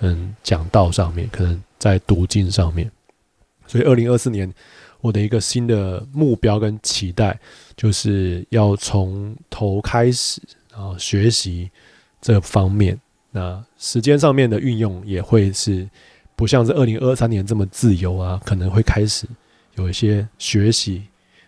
[0.00, 2.90] 嗯讲道上面，可能在读经上面。
[3.66, 4.52] 所以，二零二四年
[5.00, 7.38] 我的一个新的目标跟期待，
[7.76, 10.40] 就是要从头开始，
[10.72, 11.70] 然后学习
[12.20, 12.98] 这方面。
[13.30, 15.88] 那时间上面的运用也会是。
[16.36, 19.24] 不像是二零二三年这么自由啊，可能会开始
[19.76, 21.04] 有一些学习，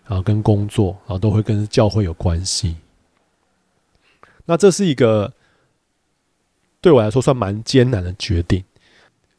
[0.06, 2.76] 然后跟工作，然后都会跟教会有关系。
[4.44, 5.32] 那这是一个
[6.80, 8.64] 对我来说算蛮艰难的决定。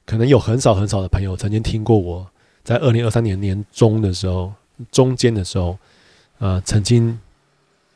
[0.06, 2.30] 可能有很少很少的朋友曾经听过我
[2.64, 4.54] 在二零二三年年中的时候、
[4.92, 5.78] 中间的时候，
[6.40, 7.20] 呃，曾经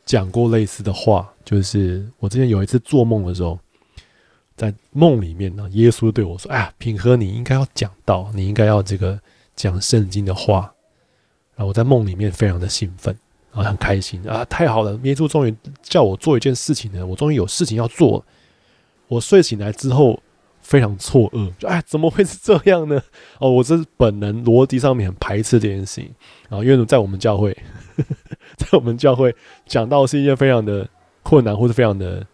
[0.06, 3.60] 讲过类似的话，就是我之前有一次做梦的时候。
[4.58, 9.20] 在梦里面呢，耶稣对我说：“哎呀，品和，你应该要讲道，你应该要这个
[9.56, 10.72] 讲圣经的话。”
[11.56, 13.16] 然后我在梦里面非常的兴奋，
[13.52, 15.00] 然后很开心啊，太好了！
[15.04, 18.24] 耶稣终于叫我做一件事情呢，我终于有事情要做。
[19.08, 20.22] 我睡醒来之后
[20.62, 23.02] 非常错愕，就哎，怎么会是这样呢？
[23.40, 26.16] 哦，我这是本能逻辑上面很排斥这件事情。
[26.48, 27.52] 然后因为在我们教会，
[28.56, 30.88] 在我们教会讲到是一件非常的
[31.24, 32.26] 困难，或是非常的。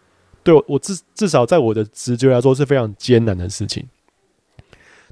[0.44, 3.86] 对我，我至至少在我的直觉来说是非常艰难的事情。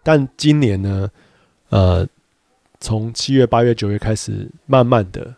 [0.03, 1.09] 但今年呢，
[1.69, 2.07] 呃，
[2.85, 5.33] 从七月、八月、九月开始，慢慢的，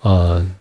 [0.00, 0.54] 呃，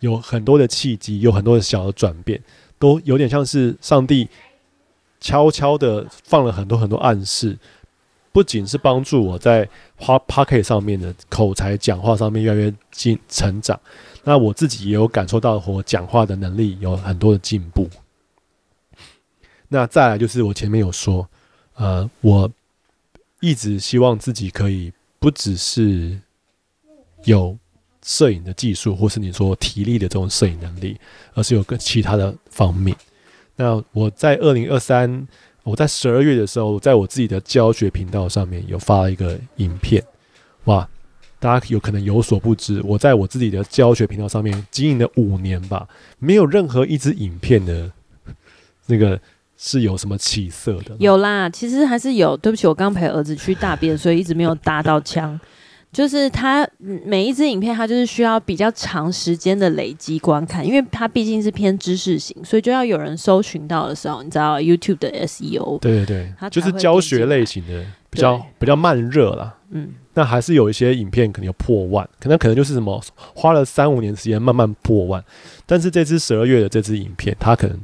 [0.00, 2.42] 有很多的契机，有很多的小的转变，
[2.78, 4.26] 都有点像是上帝
[5.20, 7.58] 悄悄的放了很多很多暗示，
[8.32, 9.68] 不仅是帮助我在
[9.98, 13.78] Podcast 上面的口才、讲话上面越来越进成长。
[14.24, 17.90] 那我自己也有感受到，我讲话的能力有很多的进步。
[19.68, 21.28] 那再来就是我前面有说，
[21.74, 22.50] 呃，我
[23.40, 26.18] 一直希望自己可以不只是
[27.24, 27.56] 有
[28.02, 30.98] 摄影的技术，或是你说体力的这种摄影能力，
[31.34, 32.96] 而是有个其他的方面。
[33.56, 35.26] 那我在二零二三，
[35.64, 40.02] 我在十二月的时候，在我自己的教学频道上面有发了一个影片，
[40.64, 40.88] 哇！
[41.40, 45.88] 大家有可能有所不知，我在我自己的教学频道上面经营了五年吧，
[46.18, 47.92] 没有任何一支影片的，
[48.86, 49.20] 那个
[49.58, 50.96] 是有什么起色的？
[50.98, 52.34] 有啦，其实还是有。
[52.36, 55.38] 对不起，我刚陪儿子去大便，所以一直没有搭到枪。
[55.90, 69.56] 就是他每一支影片，它就是需要比较长时间的累积观看，因为它毕竟是偏知识型，所以就要有人搜寻到的时候，你知道 YouTube 的 SEO，对对对，就是教学类型的，比较比较慢热啦。
[69.70, 69.88] 嗯。
[70.12, 73.00] 那还是有一些影片可能有破万，可能可能就是什么
[73.34, 75.24] 花了三五年时间慢慢破万，
[75.64, 77.78] 但是这支十二月的这支影片，它可能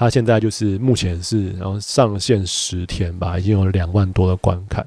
[0.00, 4.86] 它现在就是目前是然后上线十天吧，已经有两万多的观看。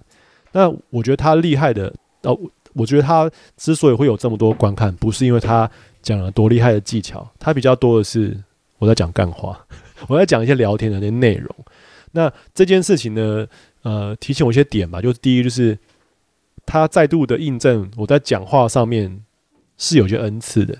[0.52, 2.36] 那我觉得它厉害的哦，
[2.74, 5.70] 我觉得它之所以会有这么多观看，不是因为它
[6.02, 8.36] 讲了多厉害的技巧，它比较多的是
[8.80, 9.64] 我在讲干话，
[10.10, 11.56] 我在讲一些聊天的那些内容。
[12.14, 13.46] 那这件事情呢，
[13.84, 15.78] 呃，提醒我一些点吧，就是第一就是。
[16.66, 19.22] 他再度的印证我在讲话上面
[19.78, 20.80] 是有些恩赐的，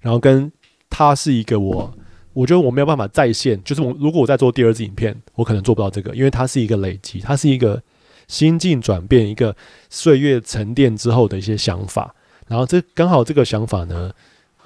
[0.00, 0.50] 然后跟
[0.88, 1.92] 他是一个我，
[2.32, 7.82] 我觉得我没有办法再现，就是我如果我在做第二支影片，我可能做不到这个，因为它是一个累积，它是一个
[8.28, 9.54] 心境转变，一个
[9.90, 12.14] 岁月沉淀之后的一些想法，
[12.48, 14.10] 然后这刚好这个想法呢，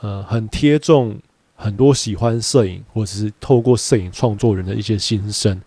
[0.01, 1.19] 呃，很贴中
[1.55, 5.61] 很多喜欢摄影或者是透过摄影创作人的一些心声，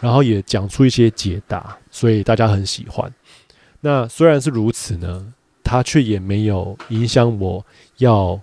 [0.00, 3.10] 然后也讲出一些解答，所以大家很喜欢。
[3.80, 7.64] 那虽然是如此呢，它却也没有影响我
[7.98, 8.40] 要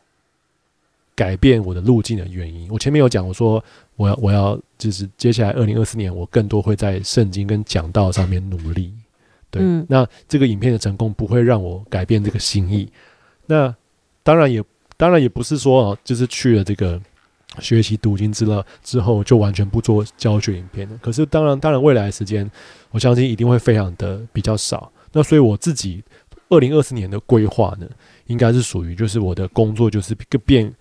[1.16, 2.70] 改变我的路径的原因。
[2.72, 3.64] 我前面有讲，我说
[3.96, 8.94] 我要我要就是接下来二零二四年，我更多会在圣经跟讲道上面努力。
[9.50, 12.92] 对，嗯、那这个影片的成功不会让我改变这个心意。
[13.46, 13.74] 那
[14.24, 14.64] 当然也
[14.98, 17.00] 当然也不是说哦，就是去了这个
[17.60, 20.98] 学习读经之了之后就完全不做教学影片了。
[21.02, 22.50] 可是当然当然未来的时间，
[22.90, 24.92] 我相信一定会非常的比较少。
[25.12, 26.04] 那所以我自己，
[26.50, 27.88] 二零二四年的规划呢，
[28.26, 30.74] 应该是属于就是我的工作就是更变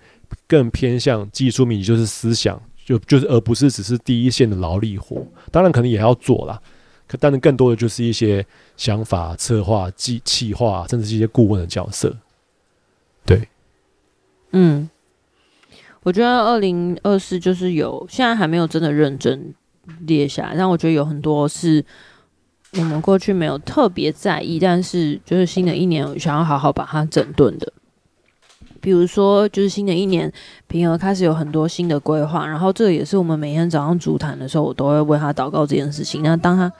[0.46, 5.26] 更偏向技术面，就是思想，就就是而不是只是第一线的劳力活。
[5.50, 6.60] 当然可能也要做啦，
[7.06, 8.44] 可但是更多的就是一些
[8.76, 12.16] 想法、策划、计企划，甚至是一些顾问的角色。
[13.24, 13.48] 对，
[14.52, 14.88] 嗯，
[16.02, 19.54] 我觉得二零二四就是有，现在还没有真的认真
[20.06, 21.84] 列下来，但我觉得有很多是。
[22.78, 27.70] 我们过去没有特别在意，但是就是新的一年想要好好把它整顿的。
[28.82, 30.30] 比如说，就是新的一年，
[30.66, 36.22] 平和开始有很多新的规划，然后这也是我们每天早上主谈的时候，我都会为他祷告这件事情。
[36.22, 36.70] 那当他，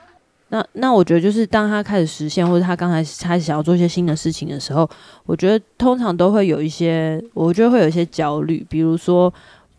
[0.49, 4.87] 那那我觉得就是当他开始实现，或者他刚才开始想要做一些新的事情的时候，
[5.25, 9.33] 我觉得通常都会有一些，我觉得会有一些焦虑，比如说。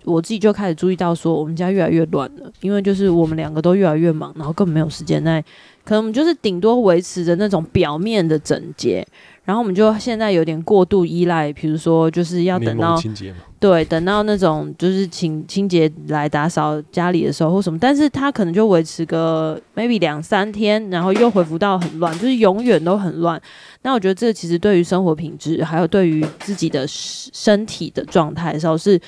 [0.06, 5.42] 我自己就开始注意到，说我们家越来越乱了，因为就是我们两个都越来越忙，然后根本没有时间在，
[5.82, 9.02] 可能我们就是顶多维持着那种表面的整洁，
[9.44, 12.98] 然后我们就现在有点过度依赖，比如说就是要等到
[13.60, 23.40] 对，等到那种就是请清洁来打扫家里的时候或什么，但是他可能就维持个 maybe 两三天，然后又恢复到很乱，就是永远都很乱。
[23.82, 29.00] 那我觉得这其实对于生活品质，还有对于自己的身体的状态的时候是。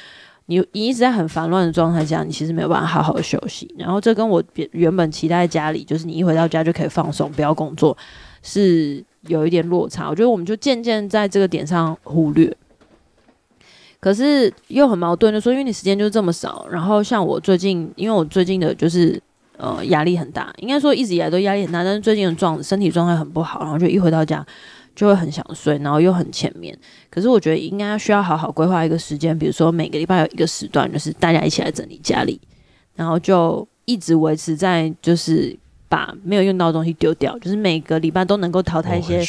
[0.48, 3.68] 你你一直在很烦乱的状态下，你其实没有办法好好的休息。
[3.76, 4.40] 然后这跟我
[4.70, 7.98] 原本期待家里，就是你一回到家就可以放松，不要工作，
[8.44, 10.08] 是有一点落差。
[10.08, 12.54] 我觉得我们就渐渐在这个点上忽略。
[14.00, 16.66] 可是又很矛盾的说，因为你时间就这么少。
[16.70, 19.20] 然后像我最近，因为我最近的就是
[19.56, 24.46] 呃压力很大，应该说一直以来都压力很大，但是最近的状身体状态很不好，然后就一回到家。
[24.94, 26.74] 就会很想睡，然后又很浅眠。
[27.10, 32.40] 可是我觉得应该需要好好规划一个时间，比如说每个礼拜有一个时段，就是大家一起来整理家里，
[32.94, 35.54] 然后就一直维持在就是
[35.88, 39.22] 把没有用到的东西丢掉，就是每个礼拜都能够淘汰一些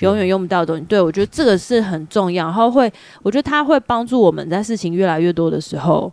[0.00, 0.82] 永远用不到的东西。
[0.84, 2.92] 对，我觉得这个是很重要，然后会，
[3.22, 6.12] 我觉得它会帮助我们在事情越来越多的时候，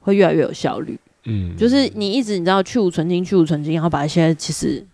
[0.00, 0.98] 会越来越有效率。
[1.24, 4.84] 嗯，就是你一直你知道去无存精，去无存精，然后把一些其实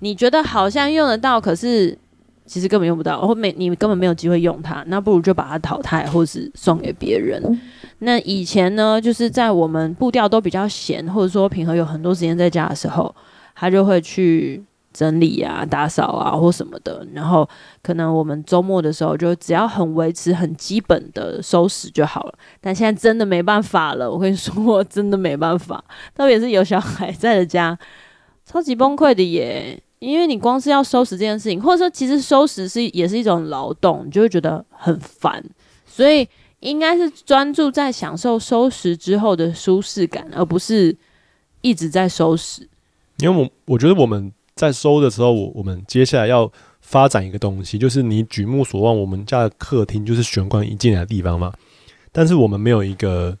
[0.00, 1.98] 你觉得好像用得到，可是。
[2.44, 7.40] 其实根本用不到，或没你根本没有机会用它，那不如就把它淘汰，或是送给别人。
[8.00, 13.14] 那以前呢，就是在我们步调都比较闲，或者说平和有很多时间在家的时候，
[13.54, 14.62] 他就会去
[14.92, 17.06] 整理啊、打扫啊或什么的。
[17.12, 17.48] 然后
[17.82, 22.34] 可能我们周末的时候，就只要很维持很基本的收拾就好了。
[22.60, 25.82] 但现在真的没办法了，我跟你说，我真的没办法，
[26.14, 27.78] 特别是有小孩在的家，
[28.44, 29.82] 超级崩溃的耶。
[29.98, 35.40] 因为你光是要收拾这件事情，或者说其实收拾是也是一种劳动，你就会觉得很烦，
[35.86, 40.96] 所以应该是专注在享受收拾之后的舒适感，而不是
[41.60, 42.68] 一直在收拾。
[43.18, 51.52] 因为我我觉得我们在收的时候，我我们接下来要发展一个东西，就是你举目所望，我们家的客厅就是玄关一进来的地方嘛，
[52.10, 53.36] 但是我们没有一个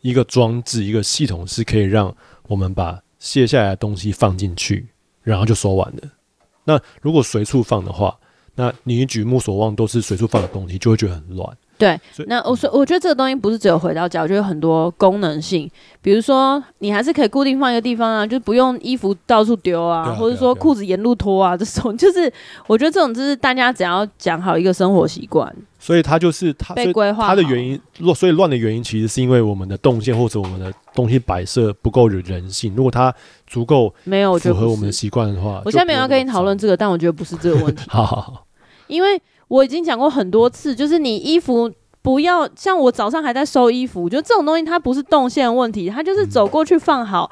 [0.00, 2.14] 一个装置，一个系统是可以让
[2.48, 4.88] 我们把卸下来的东西放进去。
[5.24, 6.02] 然后就收完了。
[6.64, 8.14] 那如果随处放的话，
[8.56, 11.56] 那你举目所望都是随处放的东西，就会觉得很乱。
[11.76, 15.68] 对，那我说，我觉得这个东西不是只有回到家，我觉得有很多功能性。
[16.00, 22.32] 比如说，你还是可以固定放一个地方啊，就不用衣服到处丢啊，啊或者说裤子沿路脱啊，这种 就是
[22.68, 25.52] 我觉得这种就是大家只要讲好一个生活习惯。
[25.80, 27.78] 所以它就是它被规划，它的原因，
[28.14, 32.74] 所以乱的原因其实是因为我们的动线或者我们的东西摆设不够有人性。
[32.76, 33.12] 如果它
[33.46, 37.82] 足够没有符合我们的习惯的话，我现在没有要跟你讨论这个，但我觉得不是这个问题。
[37.90, 38.46] 好好好，
[38.86, 39.20] 因为。
[39.48, 41.70] 我已经讲过很多次，就是你衣服
[42.02, 47.30] 不要像我早上还在收衣服，就这种东西它不是动线问题，它就是走过去放好。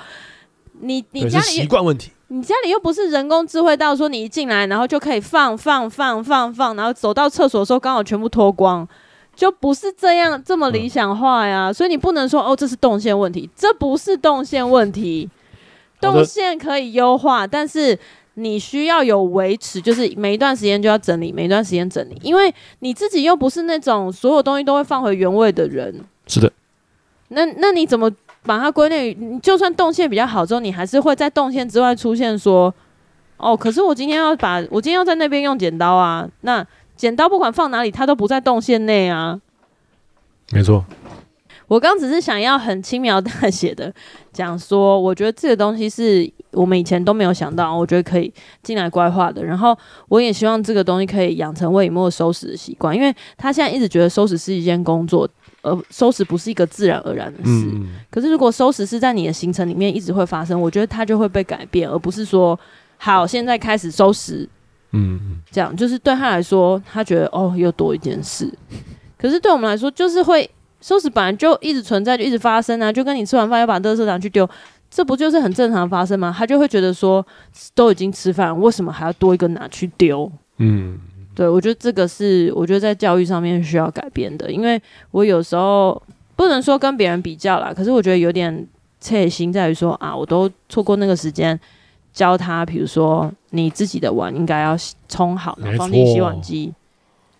[0.74, 8.86] 嗯、你你家里习惯问题，你家里又不是人工智慧到说你一进来然后就可以放放放放放，然后走到厕所的时候刚好全部脱光，
[9.34, 11.70] 就不是这样这么理想化呀。
[11.70, 15.28] 嗯、所以你不能说哦，这是动线问题，这不是动线问题，
[16.00, 17.98] 动线可以优化，但是。
[18.34, 25.94] 你需要有维持，就是每一段时间就要整理，每一段时间整理，因为你自己又不是那种所有东西都会放回原位的人。
[26.26, 26.50] 是的。
[27.28, 28.10] 那那你怎么
[28.42, 29.14] 把它归类于？
[29.14, 32.74] 你就算动线比较好之后，你还是会在动线之外出现说，
[33.36, 39.40] 哦，可是我今天要把我今天要在那边用剪刀啊，那剪刀不管放哪里，它都不在动线内啊。
[40.52, 40.84] 没错。
[41.72, 43.90] 我刚只是想要很轻描淡写的
[44.30, 48.30] 讲说，我觉得这个东西是我们以前都没有想到，我觉得可以
[48.62, 49.42] 进来规划的。
[49.42, 49.74] 然后
[50.08, 55.26] 我也希望这个东西可以养成魏以沫收拾的习惯，因为他现在一直觉得收拾是一件工作，
[55.62, 57.70] 而收拾不是一个自然而然的事。
[57.72, 62.58] 嗯、可是如果收拾是在你的行程里面一直会发生，我觉得它就会被改变，而不是说
[62.98, 64.46] 好现在开始收拾，
[64.90, 68.52] 嗯，这样就是对他来说，他觉得哦又多一件事。
[69.16, 70.50] 可是对我们来说，就是会
[70.82, 74.46] 收拾本来就一直存在，就一直发生啊，就跟你吃完饭要把垃圾拿去丢，
[74.90, 76.34] 这不就是很正常发生吗？
[76.36, 77.24] 他就会觉得说，
[77.74, 80.30] 都已经吃饭，为什么还要多一个拿去丢？
[80.58, 80.98] 嗯，
[81.34, 84.78] 对，我觉得这个是我觉得在教育上面需要改变的，因为
[85.12, 86.02] 我有时候
[86.36, 88.66] 不能说跟别人比较啦，可是我觉得有点
[89.00, 91.58] 切心在于说啊，我都错过那个时间。
[92.14, 94.76] 教他，比如说你自己的碗应该要
[95.08, 96.70] 冲好，然后放进洗碗机。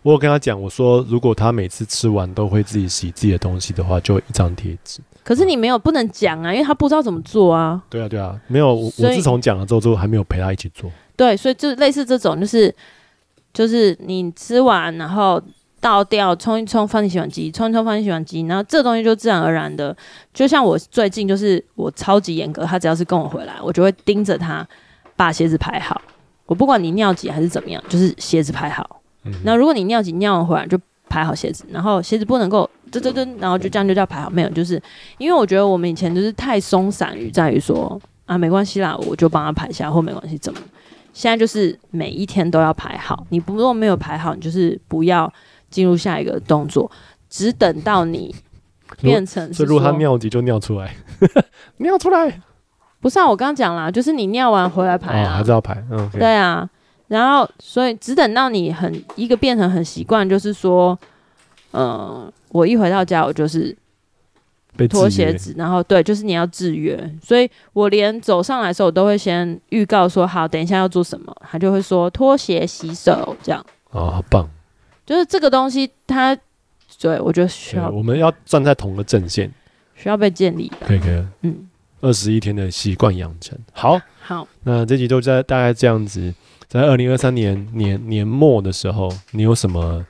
[0.03, 5.01] 我有跟他讲，我说如果他每次吃完都会自己洗自己的东西的话，就一张贴纸。
[5.25, 7.83] 可是你没有不能讲啊，因为他不知道怎么做啊。
[7.89, 8.75] 对啊，对啊，没有。
[8.75, 10.91] 我自从讲了之后，之后还没有陪他一起做。
[11.17, 12.75] 对，所以就类似这种，就是
[13.53, 15.43] 就是你吃完然后。
[15.83, 19.93] 倒掉，冲一冲，放进洗碗机，冲一冲，放进洗碗机，然后这东西就自然而然的，
[20.33, 24.65] 就像我最近就是我超级严格，他只要是跟我回来，我就会盯着他
[25.17, 26.01] 把鞋子排好。
[26.47, 29.02] 我不管你尿急还是怎么样，就是鞋子排好。
[29.25, 30.79] 嗯、然后如果你尿急尿完回来就
[31.09, 34.31] 排好鞋子，然后鞋子不能够噔噔噔，然后就这样就叫排好。
[34.31, 34.81] 没有，就是
[35.19, 40.59] 因为我觉得我们以前就是太松散于在于说啊没关系啦，我就帮他排下或没关系怎么。
[41.13, 45.33] 现在就是每一天都要排好，你不如果没有排好，你就是不要。
[45.73, 46.91] 进入下一个动作，
[47.31, 48.35] 只等到你
[49.01, 49.65] 变成是。
[49.65, 50.95] 如果他尿急就尿出来，
[51.81, 52.43] 尿出来。
[53.01, 55.83] 不是啊，我刚刚讲啦，就是你尿完回来排啊，哦、还是要排。
[55.91, 56.69] 嗯，对啊。
[57.13, 60.99] 然后，所以只等到你很一个变成很习惯，就是说，
[61.73, 63.77] 嗯、呃，我一回到家，我就是
[64.89, 66.99] 脱鞋子，然后对，就是你要制约。
[67.23, 71.37] 所以我连走上来的时候，我都会先预告说，好，等一下要做什么。
[71.43, 73.63] 他就会说脱鞋、洗手这样。
[73.91, 74.49] 哦，好棒。
[75.05, 76.35] 就是这个东西，它
[76.99, 79.53] 对我觉得需要，我们要站在同个阵线，
[79.95, 80.87] 需要被建立的。
[80.87, 81.69] 可以，可以，嗯，
[82.01, 84.49] 二十一天的习惯养成，好，好。
[84.63, 86.33] 那这集就在大概这样子，
[86.73, 90.03] 在二零二三年年年末的时候，你有什么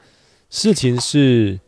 [0.48, 1.58] 事情是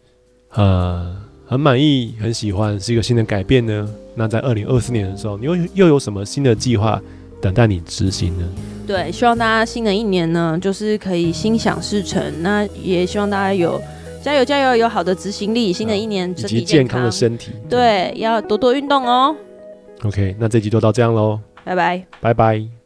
[0.53, 3.89] 呃很满意、很喜欢，是一个新的改变呢？
[4.15, 7.03] 那在二零二四年的时候，你又又有什么新的计划？
[7.43, 8.49] 等待你执行呢？
[8.87, 12.23] 对，希望大家新的一年呢，就是可以心想事成。
[12.41, 13.83] 那也希望大家有
[14.23, 15.73] 加油加油，有好的执行力。
[15.73, 19.35] 新的一年身体健康，以及健康的身体，对，要多多运动哦。
[20.05, 22.84] OK，那这集就到这样喽，拜拜，拜拜。